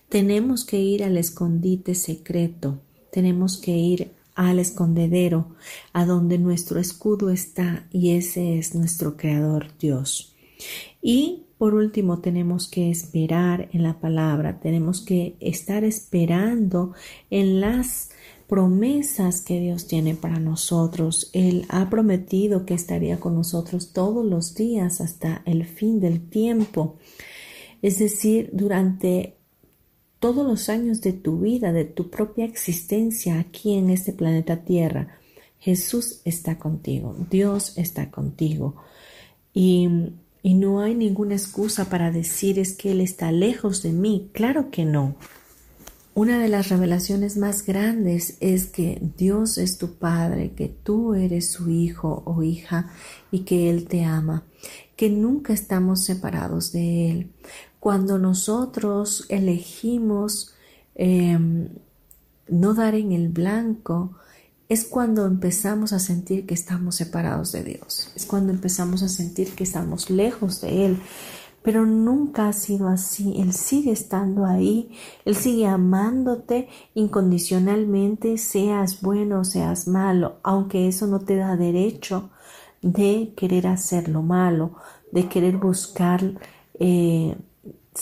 tenemos 0.07 0.63
que 0.63 0.79
ir 0.79 1.03
al 1.03 1.17
escondite 1.17 1.95
secreto, 1.95 2.79
tenemos 3.11 3.57
que 3.57 3.71
ir 3.75 4.13
al 4.35 4.59
escondedero, 4.59 5.53
a 5.91 6.05
donde 6.05 6.37
nuestro 6.37 6.79
escudo 6.79 7.29
está, 7.29 7.87
y 7.91 8.11
ese 8.11 8.57
es 8.57 8.73
nuestro 8.73 9.17
Creador 9.17 9.77
Dios. 9.77 10.33
Y 11.01 11.43
por 11.57 11.73
último, 11.73 12.19
tenemos 12.19 12.69
que 12.69 12.89
esperar 12.89 13.67
en 13.73 13.83
la 13.83 13.99
palabra, 13.99 14.61
tenemos 14.61 15.01
que 15.01 15.35
estar 15.41 15.83
esperando 15.83 16.93
en 17.29 17.59
las 17.59 18.11
promesas 18.47 19.41
que 19.41 19.59
Dios 19.59 19.87
tiene 19.87 20.15
para 20.15 20.39
nosotros. 20.39 21.29
Él 21.33 21.65
ha 21.69 21.89
prometido 21.89 22.65
que 22.65 22.73
estaría 22.73 23.19
con 23.19 23.35
nosotros 23.35 23.91
todos 23.91 24.25
los 24.25 24.55
días 24.55 25.01
hasta 25.01 25.41
el 25.45 25.65
fin 25.65 25.99
del 25.99 26.29
tiempo. 26.29 26.97
Es 27.81 27.99
decir, 27.99 28.49
durante 28.53 29.35
todos 30.19 30.45
los 30.45 30.69
años 30.69 31.01
de 31.01 31.13
tu 31.13 31.39
vida, 31.39 31.71
de 31.71 31.85
tu 31.85 32.09
propia 32.09 32.45
existencia 32.45 33.39
aquí 33.39 33.73
en 33.73 33.89
este 33.89 34.13
planeta 34.13 34.63
Tierra, 34.63 35.19
Jesús 35.59 36.21
está 36.25 36.59
contigo, 36.59 37.15
Dios 37.29 37.77
está 37.77 38.11
contigo. 38.11 38.75
Y, 39.53 39.89
y 40.43 40.53
no 40.53 40.81
hay 40.81 40.93
ninguna 40.93 41.33
excusa 41.33 41.89
para 41.89 42.11
decir 42.11 42.59
es 42.59 42.75
que 42.75 42.91
Él 42.91 43.01
está 43.01 43.31
lejos 43.31 43.81
de 43.81 43.91
mí. 43.91 44.29
Claro 44.33 44.69
que 44.69 44.85
no. 44.85 45.15
Una 46.15 46.39
de 46.39 46.47
las 46.47 46.69
revelaciones 46.69 47.35
más 47.35 47.65
grandes 47.65 48.37
es 48.39 48.67
que 48.67 49.01
Dios 49.17 49.57
es 49.57 49.77
tu 49.77 49.95
Padre, 49.95 50.53
que 50.53 50.69
tú 50.69 51.13
eres 51.13 51.51
su 51.51 51.69
hijo 51.69 52.23
o 52.25 52.41
hija 52.41 52.89
y 53.31 53.39
que 53.39 53.69
Él 53.69 53.85
te 53.85 54.05
ama, 54.05 54.45
que 54.95 55.09
nunca 55.09 55.51
estamos 55.51 56.05
separados 56.05 56.71
de 56.71 57.11
Él. 57.11 57.31
Cuando 57.81 58.17
nosotros 58.17 59.25
elegimos 59.27 60.53
em, 60.95 61.67
no 62.47 62.73
dar 62.73 62.95
en 62.95 63.11
el 63.11 63.27
blanco, 63.27 64.15
es 64.69 64.85
cuando 64.85 65.25
empezamos 65.25 65.91
a 65.91 65.99
sentir 65.99 66.45
que 66.45 66.53
estamos 66.53 66.95
separados 66.95 67.51
de 67.51 67.65
Dios, 67.65 68.09
es 68.15 68.25
cuando 68.25 68.53
empezamos 68.53 69.03
a 69.03 69.09
sentir 69.09 69.49
que 69.49 69.65
estamos 69.65 70.09
lejos 70.09 70.61
de 70.61 70.85
Él 70.85 70.97
pero 71.65 71.83
nunca 71.83 72.47
ha 72.47 72.53
sido 72.53 72.87
así. 72.87 73.33
Él 73.41 73.51
sigue 73.51 73.91
estando 73.91 74.45
ahí, 74.45 74.91
Él 75.25 75.35
sigue 75.35 75.65
amándote 75.65 76.69
incondicionalmente, 76.93 78.37
seas 78.37 79.01
bueno 79.01 79.39
o 79.39 79.43
seas 79.43 79.87
malo, 79.87 80.35
aunque 80.43 80.87
eso 80.87 81.07
no 81.07 81.21
te 81.21 81.37
da 81.37 81.57
derecho 81.57 82.29
de 82.83 83.33
querer 83.35 83.65
hacer 83.65 84.09
lo 84.09 84.21
malo, 84.21 84.75
de 85.11 85.27
querer 85.27 85.57
buscar 85.57 86.21
eh, 86.75 87.35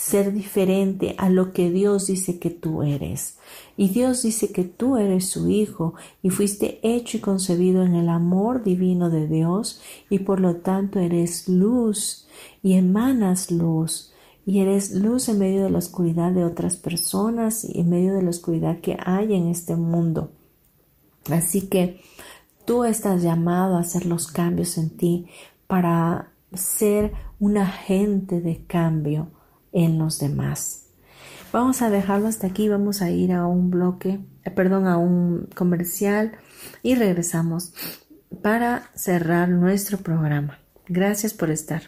ser 0.04 0.34
diferente 0.34 1.14
a 1.16 1.30
lo 1.30 1.54
que 1.54 1.70
Dios 1.70 2.08
dice 2.08 2.38
que 2.38 2.50
tú 2.50 2.82
eres. 2.82 3.38
Y 3.74 3.88
Dios 3.88 4.22
dice 4.22 4.52
que 4.52 4.64
tú 4.64 4.98
eres 4.98 5.30
su 5.30 5.48
Hijo 5.48 5.94
y 6.22 6.28
fuiste 6.28 6.78
hecho 6.82 7.16
y 7.16 7.20
concebido 7.20 7.82
en 7.82 7.94
el 7.94 8.10
amor 8.10 8.62
divino 8.62 9.08
de 9.08 9.26
Dios 9.26 9.80
y 10.10 10.18
por 10.18 10.40
lo 10.40 10.56
tanto 10.56 10.98
eres 10.98 11.48
luz 11.48 12.26
y 12.62 12.74
emanas 12.74 13.50
luz 13.50 14.12
y 14.44 14.60
eres 14.60 14.92
luz 14.92 15.30
en 15.30 15.38
medio 15.38 15.64
de 15.64 15.70
la 15.70 15.78
oscuridad 15.78 16.32
de 16.32 16.44
otras 16.44 16.76
personas 16.76 17.64
y 17.64 17.80
en 17.80 17.88
medio 17.88 18.12
de 18.12 18.22
la 18.22 18.30
oscuridad 18.30 18.80
que 18.80 18.98
hay 19.02 19.32
en 19.32 19.48
este 19.48 19.74
mundo. 19.74 20.32
Así 21.30 21.62
que 21.62 22.02
tú 22.66 22.84
estás 22.84 23.22
llamado 23.22 23.76
a 23.76 23.80
hacer 23.80 24.04
los 24.04 24.26
cambios 24.26 24.76
en 24.76 24.90
ti 24.98 25.28
para 25.66 26.30
ser 26.52 27.14
un 27.40 27.56
agente 27.56 28.42
de 28.42 28.66
cambio 28.66 29.30
en 29.74 29.98
los 29.98 30.18
demás. 30.18 30.86
Vamos 31.52 31.82
a 31.82 31.90
dejarlo 31.90 32.28
hasta 32.28 32.46
aquí, 32.46 32.68
vamos 32.68 33.02
a 33.02 33.10
ir 33.10 33.32
a 33.32 33.46
un 33.46 33.70
bloque, 33.70 34.20
eh, 34.44 34.50
perdón, 34.50 34.86
a 34.86 34.96
un 34.96 35.50
comercial 35.54 36.32
y 36.82 36.94
regresamos 36.94 37.74
para 38.42 38.90
cerrar 38.94 39.50
nuestro 39.50 39.98
programa. 39.98 40.58
Gracias 40.88 41.34
por 41.34 41.50
estar. 41.50 41.82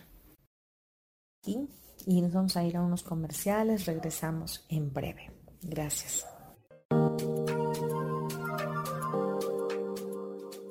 Y 1.44 2.20
nos 2.20 2.32
vamos 2.32 2.56
a 2.56 2.64
ir 2.64 2.76
a 2.76 2.82
unos 2.82 3.02
comerciales, 3.02 3.86
regresamos 3.86 4.66
en 4.68 4.92
breve. 4.92 5.30
Gracias. 5.62 6.26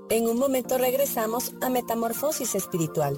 En 0.10 0.28
un 0.28 0.38
momento 0.38 0.78
regresamos 0.78 1.54
a 1.62 1.70
Metamorfosis 1.70 2.56
Espiritual. 2.56 3.18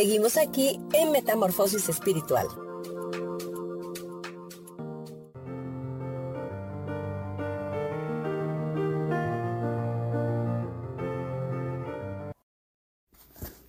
Seguimos 0.00 0.38
aquí 0.38 0.80
en 0.94 1.12
Metamorfosis 1.12 1.90
Espiritual. 1.90 2.46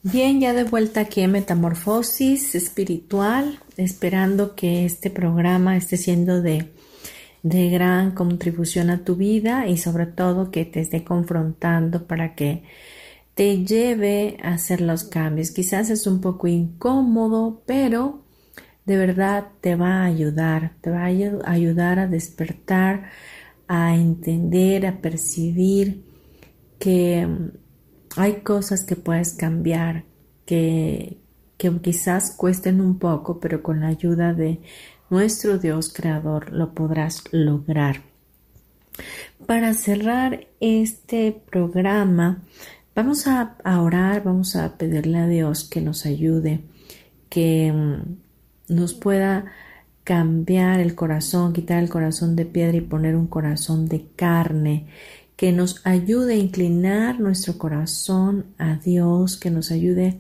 Bien, 0.04 0.40
ya 0.40 0.54
de 0.54 0.64
vuelta 0.64 1.02
aquí 1.02 1.20
en 1.20 1.34
Metamorfosis 1.34 2.56
Espiritual, 2.56 3.60
esperando 3.76 4.56
que 4.56 4.86
este 4.86 5.10
programa 5.10 5.76
esté 5.76 5.98
siendo 5.98 6.42
de, 6.42 6.72
de 7.44 7.70
gran 7.70 8.12
contribución 8.12 8.90
a 8.90 9.04
tu 9.04 9.18
vida 9.18 9.68
y 9.68 9.76
sobre 9.76 10.06
todo 10.06 10.50
que 10.50 10.64
te 10.64 10.80
esté 10.80 11.04
confrontando 11.04 12.08
para 12.08 12.36
que 12.36 12.64
te 13.34 13.66
lleve 13.66 14.38
a 14.44 14.54
hacer 14.54 14.82
los 14.82 15.04
cambios. 15.04 15.52
Quizás 15.52 15.90
es 15.90 16.08
un 16.08 16.22
poco 16.22 16.48
incómodo, 16.48 17.64
pero 17.66 18.24
de 18.86 18.98
verdad 18.98 19.48
te 19.62 19.76
va 19.76 20.02
a 20.02 20.06
ayudar, 20.06 20.74
te 20.82 20.90
va 20.90 21.04
a 21.04 21.52
ayudar 21.52 22.00
a 22.00 22.08
despertar, 22.08 23.10
a 23.68 23.96
entender, 23.96 24.86
a 24.86 25.02
percibir 25.02 26.04
que 26.80 27.26
mm, 27.26 27.52
hay 28.18 28.42
cosas 28.42 28.84
que 28.84 28.96
puedes 28.96 29.34
cambiar, 29.34 30.04
que, 30.46 31.18
que 31.58 31.72
quizás 31.80 32.36
cuesten 32.36 32.82
un 32.82 33.00
poco, 33.00 33.40
pero 33.40 33.64
con 33.64 33.80
la 33.82 33.88
ayuda 33.88 34.34
de 34.34 34.60
nuestro 35.10 35.58
Dios 35.58 35.94
Creador 35.94 36.52
lo 36.52 36.74
podrás 36.74 37.24
lograr. 37.32 38.02
Para 39.46 39.74
cerrar 39.74 40.48
este 40.60 41.32
programa, 41.50 42.44
Vamos 42.94 43.26
a, 43.26 43.56
orar, 43.82 44.22
vamos 44.22 44.58
a 44.58 44.78
pedirle 44.78 45.18
a 45.20 45.28
Dios 45.28 45.64
que 45.64 45.80
nos 45.80 46.06
ayude, 46.06 46.60
que 47.30 47.72
mm, 47.72 48.74
nos 48.76 48.94
pueda 48.94 49.46
cambiar 50.04 50.82
el 50.82 50.94
corazón, 50.94 51.54
quitar 51.54 51.82
el 51.82 51.90
corazón 51.90 52.36
de 52.36 52.46
piedra 52.46 52.76
y 52.76 52.82
poner 52.82 53.16
un 53.16 53.28
corazón 53.28 53.88
de 53.88 54.08
carne, 54.18 54.88
que 55.38 55.54
nos 55.54 55.86
ayude 55.86 56.34
a 56.34 56.38
inclinar 56.38 57.22
nuestro 57.22 57.58
corazón 57.58 58.48
a 58.58 58.76
Dios, 58.76 59.38
que 59.38 59.52
nos 59.52 59.72
ayude 59.72 60.20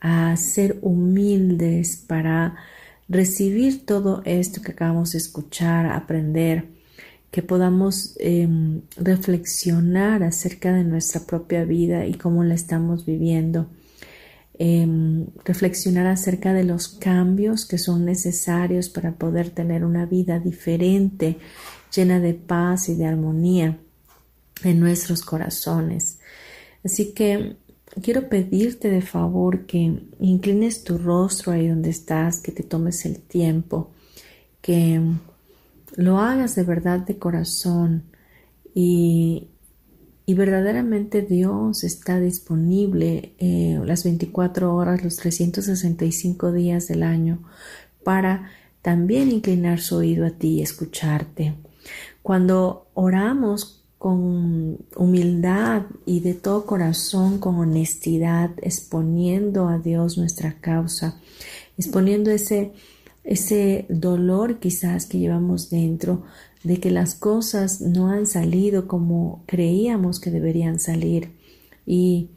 a 0.00 0.34
ser 0.38 0.78
humildes 0.80 2.02
para 2.06 2.56
recibir 3.06 3.84
todo 3.84 4.22
esto 4.24 4.62
que 4.62 4.72
acabamos 4.72 5.12
de 5.12 5.18
escuchar, 5.18 5.86
aprender 5.86 6.77
que 7.38 7.42
podamos 7.44 8.16
em, 8.18 8.80
reflexionar 8.96 10.24
acerca 10.24 10.72
de 10.72 10.82
nuestra 10.82 11.20
propia 11.20 11.64
vida 11.64 12.04
y 12.04 12.14
cómo 12.14 12.42
la 12.42 12.54
estamos 12.54 13.06
viviendo, 13.06 13.70
em, 14.58 15.24
reflexionar 15.44 16.08
acerca 16.08 16.52
de 16.52 16.64
los 16.64 16.88
cambios 16.88 17.64
que 17.64 17.78
son 17.78 18.04
necesarios 18.04 18.88
para 18.88 19.12
poder 19.12 19.50
tener 19.50 19.84
una 19.84 20.04
vida 20.04 20.40
diferente, 20.40 21.38
llena 21.94 22.18
de 22.18 22.34
paz 22.34 22.88
y 22.88 22.96
de 22.96 23.06
armonía 23.06 23.78
en 24.64 24.80
nuestros 24.80 25.22
corazones. 25.22 26.18
Así 26.84 27.12
que 27.12 27.56
quiero 28.02 28.28
pedirte 28.28 28.90
de 28.90 29.02
favor 29.02 29.64
que 29.64 30.02
inclines 30.18 30.82
tu 30.82 30.98
rostro 30.98 31.52
ahí 31.52 31.68
donde 31.68 31.90
estás, 31.90 32.40
que 32.40 32.50
te 32.50 32.64
tomes 32.64 33.06
el 33.06 33.20
tiempo, 33.20 33.92
que 34.60 35.00
lo 35.98 36.20
hagas 36.20 36.54
de 36.54 36.62
verdad 36.62 37.00
de 37.00 37.18
corazón 37.18 38.04
y, 38.72 39.48
verdaderamente 40.28 41.22
Dios 41.22 41.82
está 41.82 42.20
disponible 42.20 43.32
eh, 43.38 43.80
las 43.84 44.04
24 44.04 44.72
horas, 44.72 45.02
los 45.02 45.16
365 45.16 46.52
días 46.52 46.86
del 46.86 47.02
año 47.02 47.42
para 48.04 48.48
también 48.80 49.32
inclinar 49.32 49.80
su 49.80 49.96
oído 49.96 50.24
a 50.24 50.30
ti 50.30 50.58
y 50.58 50.62
escucharte. 50.62 51.54
Cuando 52.22 52.86
oramos 52.94 53.82
con 53.98 54.78
humildad 54.94 55.82
y 56.06 56.20
de 56.20 56.34
todo 56.34 56.64
corazón, 56.64 57.38
con 57.40 57.56
honestidad, 57.56 58.50
exponiendo 58.62 59.66
a 59.66 59.78
Dios 59.78 60.16
nuestra 60.16 60.60
causa, 60.60 61.18
exponiendo 61.76 62.30
ese 62.30 62.72
ese 63.28 63.84
dolor 63.90 64.58
quizás 64.58 65.04
que 65.04 65.18
llevamos 65.18 65.68
dentro 65.68 66.22
de 66.64 66.80
que 66.80 66.90
las 66.90 67.14
cosas 67.14 67.82
no 67.82 68.08
han 68.08 68.24
salido 68.24 68.88
como 68.88 69.44
creíamos 69.46 70.18
que 70.18 70.30
deberían 70.30 70.80
salir. 70.80 71.36
Y, 71.84 72.30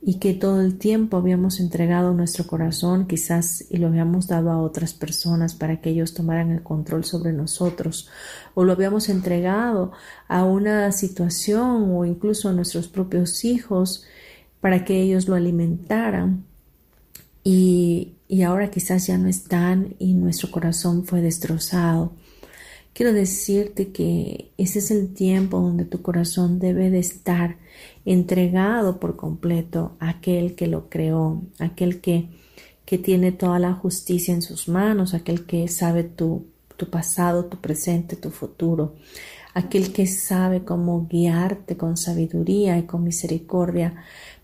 y 0.00 0.20
que 0.20 0.34
todo 0.34 0.60
el 0.60 0.78
tiempo 0.78 1.16
habíamos 1.16 1.58
entregado 1.58 2.14
nuestro 2.14 2.46
corazón 2.46 3.08
quizás 3.08 3.64
y 3.68 3.78
lo 3.78 3.88
habíamos 3.88 4.28
dado 4.28 4.52
a 4.52 4.62
otras 4.62 4.94
personas 4.94 5.56
para 5.56 5.80
que 5.80 5.90
ellos 5.90 6.14
tomaran 6.14 6.52
el 6.52 6.62
control 6.62 7.04
sobre 7.04 7.32
nosotros. 7.32 8.08
O 8.54 8.62
lo 8.62 8.72
habíamos 8.72 9.08
entregado 9.08 9.90
a 10.28 10.44
una 10.44 10.92
situación 10.92 11.90
o 11.96 12.04
incluso 12.04 12.48
a 12.48 12.52
nuestros 12.52 12.86
propios 12.86 13.44
hijos 13.44 14.04
para 14.60 14.84
que 14.84 15.02
ellos 15.02 15.26
lo 15.26 15.34
alimentaran 15.34 16.44
y, 17.50 18.42
ahora 18.42 18.70
quizás 18.70 19.06
ya 19.06 19.16
no 19.16 19.26
están 19.26 19.94
y 19.98 20.12
nuestro 20.12 20.50
corazón 20.50 21.06
fue 21.06 21.22
destrozado. 21.22 22.12
Quiero 22.92 23.14
decirte 23.14 23.90
que 23.90 24.52
ese 24.58 24.80
es 24.80 24.90
el 24.90 25.14
tiempo 25.14 25.58
donde 25.58 25.86
tu 25.86 26.02
corazón 26.02 26.58
debe 26.58 26.90
de 26.90 26.98
estar 26.98 27.56
entregado 28.04 29.00
por 29.00 29.16
completo 29.16 29.96
a 29.98 30.10
aquel 30.10 30.56
que 30.56 30.66
lo 30.66 30.90
creó, 30.90 31.42
aquel 31.58 32.02
que, 32.02 32.28
que 32.84 32.98
tiene 32.98 33.32
toda 33.32 33.58
la 33.58 33.72
justicia 33.72 34.34
en 34.34 34.42
sus 34.42 34.68
manos, 34.68 35.14
aquel 35.14 35.46
que 35.46 35.68
sabe 35.68 36.04
tu, 36.04 36.48
tu 36.76 36.90
pasado, 36.90 37.46
tu 37.46 37.56
presente, 37.58 38.16
tu 38.16 38.30
futuro, 38.30 38.96
aquel 39.54 39.92
que 39.94 40.06
sabe 40.06 40.64
cómo 40.64 41.06
guiarte 41.08 41.78
con 41.78 41.96
sabiduría 41.96 42.76
y 42.76 42.82
con 42.82 43.04
misericordia 43.04 43.94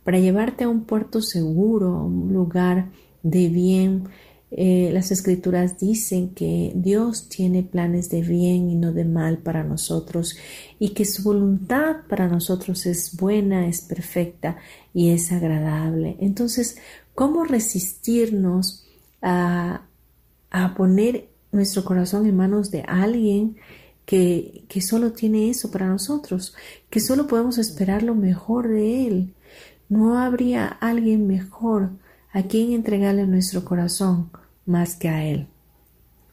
para 0.05 0.19
llevarte 0.19 0.65
a 0.65 0.69
un 0.69 0.85
puerto 0.85 1.21
seguro, 1.23 1.95
a 1.97 2.05
un 2.05 2.33
lugar 2.33 2.91
de 3.23 3.49
bien. 3.49 4.05
Eh, 4.57 4.91
las 4.93 5.11
escrituras 5.11 5.81
dicen 5.81 6.29
que 6.29 6.71
Dios 6.77 7.29
tiene 7.29 7.65
planes 7.65 8.09
de 8.11 8.23
bien 8.23 8.71
y 8.71 8.77
no 8.77 8.93
de 8.93 9.05
mal 9.05 9.39
para 9.39 9.65
nosotros 9.65 10.37
y 10.79 10.91
que 10.91 11.05
su 11.05 11.25
voluntad 11.25 12.03
para 12.09 12.29
nosotros 12.29 12.87
es 12.87 13.17
buena, 13.17 13.67
es 13.67 13.81
perfecta 13.81 14.59
y 14.93 15.11
es 15.11 15.33
agradable. 15.33 16.17
Entonces, 16.21 16.77
¿cómo 17.17 17.43
resistirnos 17.43 18.85
a, 19.23 19.87
a 20.51 20.75
poner 20.77 21.29
nuestro 21.51 21.85
corazón 21.85 22.27
en 22.27 22.37
manos 22.37 22.71
de 22.71 22.83
alguien 22.83 23.57
que, 24.07 24.65
que 24.69 24.83
solo 24.83 25.13
tiene 25.13 25.51
eso 25.51 25.71
para 25.71 25.89
nosotros, 25.89 26.55
que 26.91 27.01
solo 27.01 27.27
podemos 27.27 27.59
esperar 27.59 28.05
lo 28.05 28.15
mejor 28.15 28.69
de 28.69 29.07
Él? 29.09 29.35
No 29.95 30.19
habría 30.19 30.67
alguien 30.67 31.29
mejor 31.29 31.91
a 32.33 32.43
quien 32.43 32.73
entregarle 32.73 33.29
nuestro 33.29 33.65
corazón 33.65 34.29
más 34.67 34.97
que 34.97 35.09
a 35.09 35.25
Él. 35.25 35.47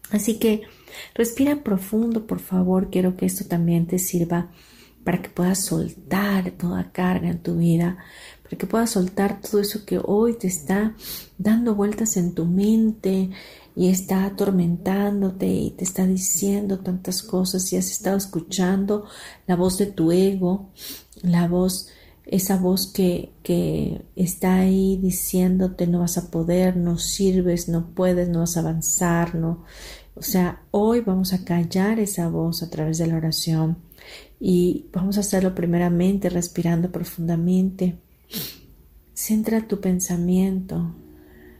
Así 0.09 0.39
que 0.39 0.64
respira 1.14 1.57
profundo, 1.57 2.26
por 2.26 2.39
favor. 2.39 2.89
Quiero 2.89 3.16
que 3.16 3.28
esto 3.28 3.45
también 3.45 3.86
te 3.86 3.99
sirva 3.99 4.49
para 5.03 5.22
que 5.22 5.30
puedas 5.30 5.64
soltar 5.64 6.49
toda 6.57 6.91
carga 6.91 7.30
en 7.30 7.38
tu 7.38 7.57
vida, 7.57 7.99
para 8.41 8.57
que 8.57 8.66
puedas 8.66 8.89
soltar 8.89 9.41
todo 9.41 9.62
eso 9.62 9.86
que 9.86 10.01
hoy 10.03 10.34
te 10.34 10.47
está 10.47 10.95
dando 11.38 11.76
vueltas 11.76 12.18
en 12.18 12.34
tu 12.34 12.47
mente 12.47 13.30
y 13.76 13.89
está 13.89 14.26
atormentándote 14.26 15.45
y 15.45 15.70
te 15.70 15.84
está 15.84 16.07
diciendo 16.07 16.80
tantas 16.80 17.22
cosas 17.22 17.72
y 17.72 17.78
has 17.78 17.91
estado 17.91 18.18
escuchando 18.18 19.05
la 19.45 19.55
voz 19.55 19.78
de 19.78 19.86
tu 19.86 20.12
ego, 20.12 20.72
la 21.22 21.47
voz 21.47 21.89
esa 22.32 22.55
voz 22.55 22.88
que, 22.88 23.34
que 23.43 24.05
está 24.15 24.55
ahí 24.55 24.97
diciéndote 24.97 25.86
no 25.86 25.99
vas 25.99 26.17
a 26.17 26.32
poder, 26.32 26.77
no 26.77 26.97
sirves, 26.97 27.67
no 27.67 27.93
puedes, 27.93 28.29
no 28.29 28.39
vas 28.39 28.55
a 28.55 28.61
avanzar, 28.61 29.36
no. 29.36 29.65
O 30.15 30.21
sea, 30.21 30.63
hoy 30.71 31.01
vamos 31.01 31.34
a 31.34 31.43
callar 31.43 31.99
esa 31.99 32.29
voz 32.29 32.63
a 32.63 32.69
través 32.69 32.97
de 32.97 33.07
la 33.07 33.17
oración 33.17 33.79
y 34.39 34.86
vamos 34.93 35.17
a 35.17 35.19
hacerlo 35.19 35.53
primeramente 35.53 36.29
respirando 36.29 36.89
profundamente. 36.89 37.99
Centra 39.13 39.67
tu 39.67 39.82
pensamiento 39.82 40.95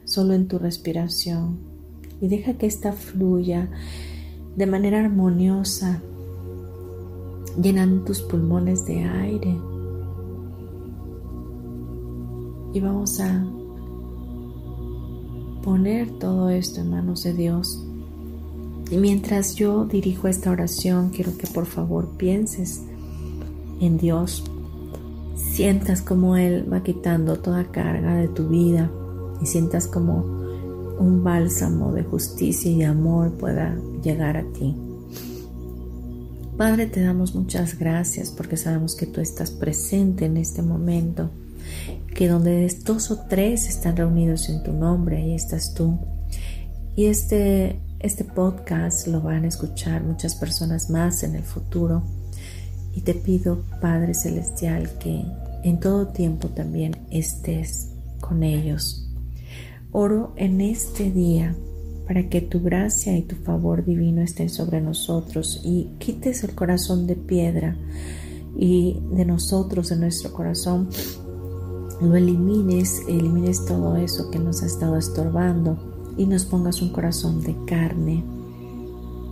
solo 0.06 0.34
en 0.34 0.48
tu 0.48 0.58
respiración 0.58 1.60
y 2.22 2.30
deja 2.30 2.54
que 2.54 2.68
ésta 2.68 2.94
fluya 2.94 3.70
de 4.56 4.66
manera 4.68 5.02
armoniosa, 5.02 6.02
llenando 7.62 8.06
tus 8.06 8.22
pulmones 8.22 8.86
de 8.86 9.04
aire. 9.04 9.71
Y 12.74 12.80
vamos 12.80 13.20
a 13.20 13.46
poner 15.64 16.10
todo 16.20 16.50
esto 16.50 16.82
en 16.82 16.92
manos 16.92 17.24
de 17.24 17.34
Dios. 17.34 17.86
Y 18.90 18.98
mientras 18.98 19.56
yo 19.56 19.86
dirijo 19.86 20.28
esta 20.28 20.52
oración, 20.52 21.10
quiero 21.10 21.38
que 21.38 21.48
por 21.48 21.66
favor 21.66 22.10
pienses 22.18 22.82
en 23.80 23.98
Dios. 23.98 24.44
Sientas 25.36 26.02
como 26.02 26.38
Él 26.38 26.72
va 26.72 26.84
quitando 26.84 27.38
toda 27.38 27.72
carga 27.72 28.16
de 28.16 28.28
tu 28.28 28.48
vida 28.48 28.92
y 29.42 29.46
sientas 29.46 29.88
como 29.88 30.42
un 31.00 31.24
bálsamo 31.24 31.92
de 31.94 32.04
justicia 32.04 32.70
y 32.72 32.80
de 32.80 32.86
amor 32.86 33.32
pueda 33.34 33.76
llegar 34.04 34.38
a 34.38 34.44
ti. 34.44 34.76
Padre, 36.58 36.86
te 36.86 37.02
damos 37.02 37.34
muchas 37.34 37.80
gracias 37.80 38.30
porque 38.30 38.56
sabemos 38.56 38.96
que 38.96 39.08
tú 39.08 39.20
estás 39.20 39.52
presente 39.52 40.26
en 40.26 40.38
este 40.38 40.62
momento, 40.62 41.32
que 42.14 42.28
donde 42.28 42.68
dos 42.86 43.12
o 43.12 43.20
tres 43.30 43.68
están 43.68 43.98
reunidos 43.98 44.50
en 44.50 44.64
tu 44.64 44.74
nombre, 44.74 45.18
ahí 45.18 45.34
estás 45.34 45.74
tú. 45.74 46.00
Y 46.96 47.06
este, 47.06 47.80
este 48.00 48.24
podcast 48.24 49.08
lo 49.08 49.22
van 49.22 49.46
a 49.46 49.48
escuchar 49.48 50.04
muchas 50.04 50.36
personas 50.36 50.90
más 50.90 51.24
en 51.24 51.36
el 51.36 51.44
futuro. 51.44 52.04
Y 52.94 53.02
te 53.02 53.14
pido, 53.14 53.64
Padre 53.80 54.14
Celestial, 54.14 54.90
que 55.00 55.24
en 55.64 55.80
todo 55.80 56.08
tiempo 56.08 56.50
también 56.50 56.98
estés 57.10 57.90
con 58.20 58.44
ellos. 58.44 59.08
Oro 59.92 60.34
en 60.36 60.62
este 60.62 61.12
día 61.12 61.56
para 62.08 62.28
que 62.28 62.42
tu 62.42 62.62
gracia 62.62 63.18
y 63.18 63.22
tu 63.22 63.36
favor 63.38 63.86
divino 63.86 64.22
estén 64.22 64.50
sobre 64.50 64.82
nosotros 64.82 65.62
y 65.64 65.92
quites 65.98 66.44
el 66.44 66.56
corazón 66.56 67.08
de 67.08 67.16
piedra 67.16 67.78
y 68.58 69.00
de 69.12 69.26
nosotros, 69.26 69.90
de 69.90 69.96
nuestro 69.96 70.34
corazón, 70.34 70.90
lo 72.02 72.16
elimines, 72.16 73.04
elimines 73.08 73.66
todo 73.66 73.96
eso 73.96 74.32
que 74.32 74.40
nos 74.40 74.64
ha 74.64 74.66
estado 74.66 74.98
estorbando 74.98 75.78
y 76.18 76.26
nos 76.26 76.46
pongas 76.46 76.82
un 76.82 76.90
corazón 76.90 77.42
de 77.42 77.56
carne. 77.66 78.24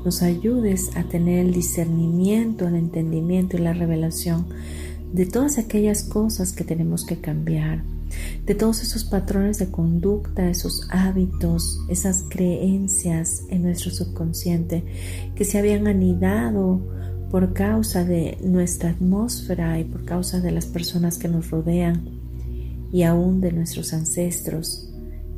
Nos 0.06 0.22
ayudes 0.22 0.96
a 0.96 1.04
tener 1.04 1.46
el 1.46 1.54
discernimiento, 1.54 2.68
el 2.68 2.76
entendimiento 2.76 3.58
y 3.58 3.62
la 3.62 3.74
revelación 3.74 4.46
de 5.12 5.26
todas 5.26 5.58
aquellas 5.58 6.04
cosas 6.04 6.54
que 6.54 6.64
tenemos 6.64 7.06
que 7.06 7.20
cambiar 7.20 7.84
de 8.46 8.56
todos 8.56 8.82
esos 8.82 9.04
patrones 9.04 9.60
de 9.60 9.70
conducta, 9.70 10.50
esos 10.50 10.88
hábitos, 10.90 11.80
esas 11.90 12.26
creencias 12.30 13.44
en 13.50 13.64
nuestro 13.64 13.92
subconsciente 13.92 14.84
que 15.36 15.46
se 15.46 15.60
habían 15.60 15.88
anidado 15.88 16.82
por 17.30 17.54
causa 17.54 18.04
de 18.04 18.38
nuestra 18.42 18.90
atmósfera 18.90 19.80
y 19.80 19.84
por 19.84 20.06
causa 20.06 20.40
de 20.40 20.52
las 20.52 20.66
personas 20.66 21.20
que 21.20 21.28
nos 21.28 21.52
rodean 21.52 22.19
y 22.92 23.04
aún 23.04 23.42
de 23.42 23.52
nuestros 23.52 23.94
ancestros, 23.94 24.90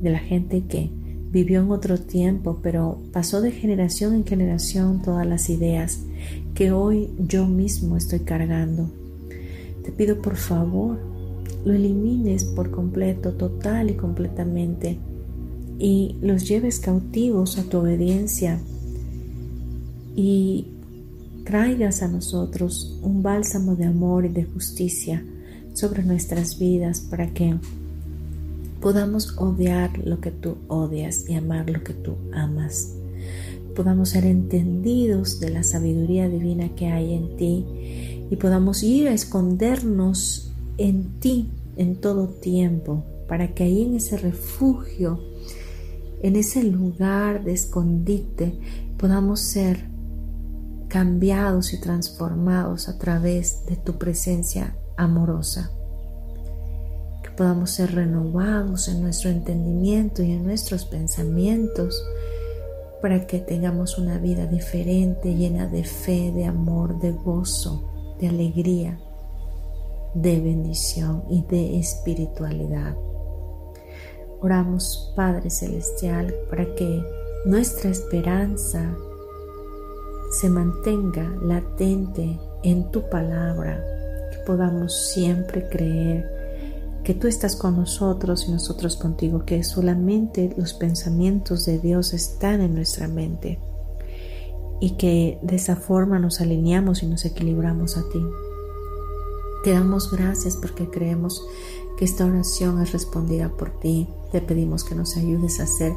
de 0.01 0.09
la 0.09 0.19
gente 0.19 0.63
que 0.67 0.89
vivió 1.31 1.61
en 1.61 1.71
otro 1.71 1.97
tiempo, 1.97 2.59
pero 2.61 3.01
pasó 3.13 3.41
de 3.41 3.51
generación 3.51 4.13
en 4.13 4.25
generación 4.25 5.01
todas 5.01 5.25
las 5.25 5.49
ideas 5.49 5.99
que 6.53 6.71
hoy 6.71 7.09
yo 7.17 7.47
mismo 7.47 7.97
estoy 7.97 8.19
cargando. 8.19 8.89
Te 9.83 9.91
pido 9.91 10.21
por 10.21 10.35
favor 10.35 10.99
lo 11.65 11.73
elimines 11.73 12.43
por 12.43 12.71
completo, 12.71 13.33
total 13.33 13.91
y 13.91 13.93
completamente, 13.93 14.97
y 15.77 16.15
los 16.21 16.47
lleves 16.47 16.79
cautivos 16.79 17.57
a 17.57 17.63
tu 17.63 17.77
obediencia 17.77 18.59
y 20.15 20.67
traigas 21.45 22.01
a 22.01 22.07
nosotros 22.07 22.99
un 23.01 23.23
bálsamo 23.23 23.75
de 23.75 23.85
amor 23.85 24.25
y 24.25 24.29
de 24.29 24.43
justicia 24.43 25.23
sobre 25.73 26.03
nuestras 26.03 26.59
vidas 26.59 27.01
para 27.01 27.33
que 27.33 27.55
podamos 28.81 29.37
odiar 29.37 29.97
lo 29.99 30.19
que 30.19 30.31
tú 30.31 30.57
odias 30.67 31.29
y 31.29 31.35
amar 31.35 31.69
lo 31.69 31.83
que 31.83 31.93
tú 31.93 32.15
amas. 32.33 32.95
Podamos 33.75 34.09
ser 34.09 34.25
entendidos 34.25 35.39
de 35.39 35.51
la 35.51 35.63
sabiduría 35.63 36.27
divina 36.27 36.75
que 36.75 36.87
hay 36.87 37.13
en 37.13 37.37
ti 37.37 37.65
y 38.29 38.35
podamos 38.35 38.83
ir 38.83 39.07
a 39.07 39.13
escondernos 39.13 40.51
en 40.77 41.19
ti 41.19 41.49
en 41.77 41.95
todo 41.95 42.27
tiempo, 42.27 43.03
para 43.27 43.53
que 43.53 43.63
ahí 43.63 43.83
en 43.83 43.95
ese 43.95 44.17
refugio, 44.17 45.19
en 46.21 46.35
ese 46.35 46.63
lugar 46.63 47.43
de 47.45 47.53
escondite, 47.53 48.53
podamos 48.97 49.39
ser 49.39 49.89
cambiados 50.89 51.73
y 51.73 51.79
transformados 51.79 52.89
a 52.89 52.97
través 52.97 53.65
de 53.67 53.77
tu 53.77 53.97
presencia 53.97 54.75
amorosa. 55.03 55.71
Que 57.23 57.31
podamos 57.31 57.71
ser 57.71 57.95
renovados 57.95 58.87
en 58.87 59.01
nuestro 59.01 59.29
entendimiento 59.29 60.23
y 60.23 60.31
en 60.31 60.43
nuestros 60.43 60.85
pensamientos 60.85 62.01
para 63.01 63.25
que 63.25 63.39
tengamos 63.39 63.97
una 63.97 64.17
vida 64.17 64.45
diferente, 64.45 65.35
llena 65.35 65.67
de 65.67 65.83
fe, 65.83 66.31
de 66.31 66.45
amor, 66.45 66.99
de 66.99 67.11
gozo, 67.11 68.15
de 68.19 68.27
alegría 68.27 68.99
de 70.13 70.39
bendición 70.41 71.23
y 71.29 71.43
de 71.43 71.79
espiritualidad. 71.79 72.95
Oramos, 74.41 75.13
Padre 75.15 75.49
Celestial, 75.49 76.33
para 76.49 76.65
que 76.75 77.03
nuestra 77.45 77.89
esperanza 77.91 78.95
se 80.39 80.49
mantenga 80.49 81.29
latente 81.41 82.39
en 82.63 82.89
tu 82.91 83.07
palabra, 83.09 83.83
podamos 84.45 85.11
siempre 85.11 85.67
creer 85.69 86.41
que 87.03 87.13
tú 87.13 87.27
estás 87.27 87.55
con 87.55 87.77
nosotros 87.77 88.45
y 88.47 88.51
nosotros 88.51 88.95
contigo, 88.95 89.45
que 89.45 89.63
solamente 89.63 90.53
los 90.57 90.73
pensamientos 90.73 91.65
de 91.65 91.79
Dios 91.79 92.13
están 92.13 92.61
en 92.61 92.75
nuestra 92.75 93.07
mente 93.07 93.59
y 94.79 94.91
que 94.97 95.39
de 95.41 95.55
esa 95.55 95.75
forma 95.75 96.19
nos 96.19 96.41
alineamos 96.41 97.03
y 97.03 97.07
nos 97.07 97.25
equilibramos 97.25 97.97
a 97.97 98.07
ti. 98.09 98.23
Te 99.63 99.71
damos 99.71 100.11
gracias 100.11 100.55
porque 100.55 100.89
creemos 100.89 101.45
que 101.97 102.05
esta 102.05 102.25
oración 102.25 102.81
es 102.81 102.91
respondida 102.91 103.49
por 103.49 103.79
ti. 103.79 104.07
Te 104.31 104.41
pedimos 104.41 104.83
que 104.83 104.95
nos 104.95 105.17
ayudes 105.17 105.59
a 105.59 105.67
ser 105.67 105.93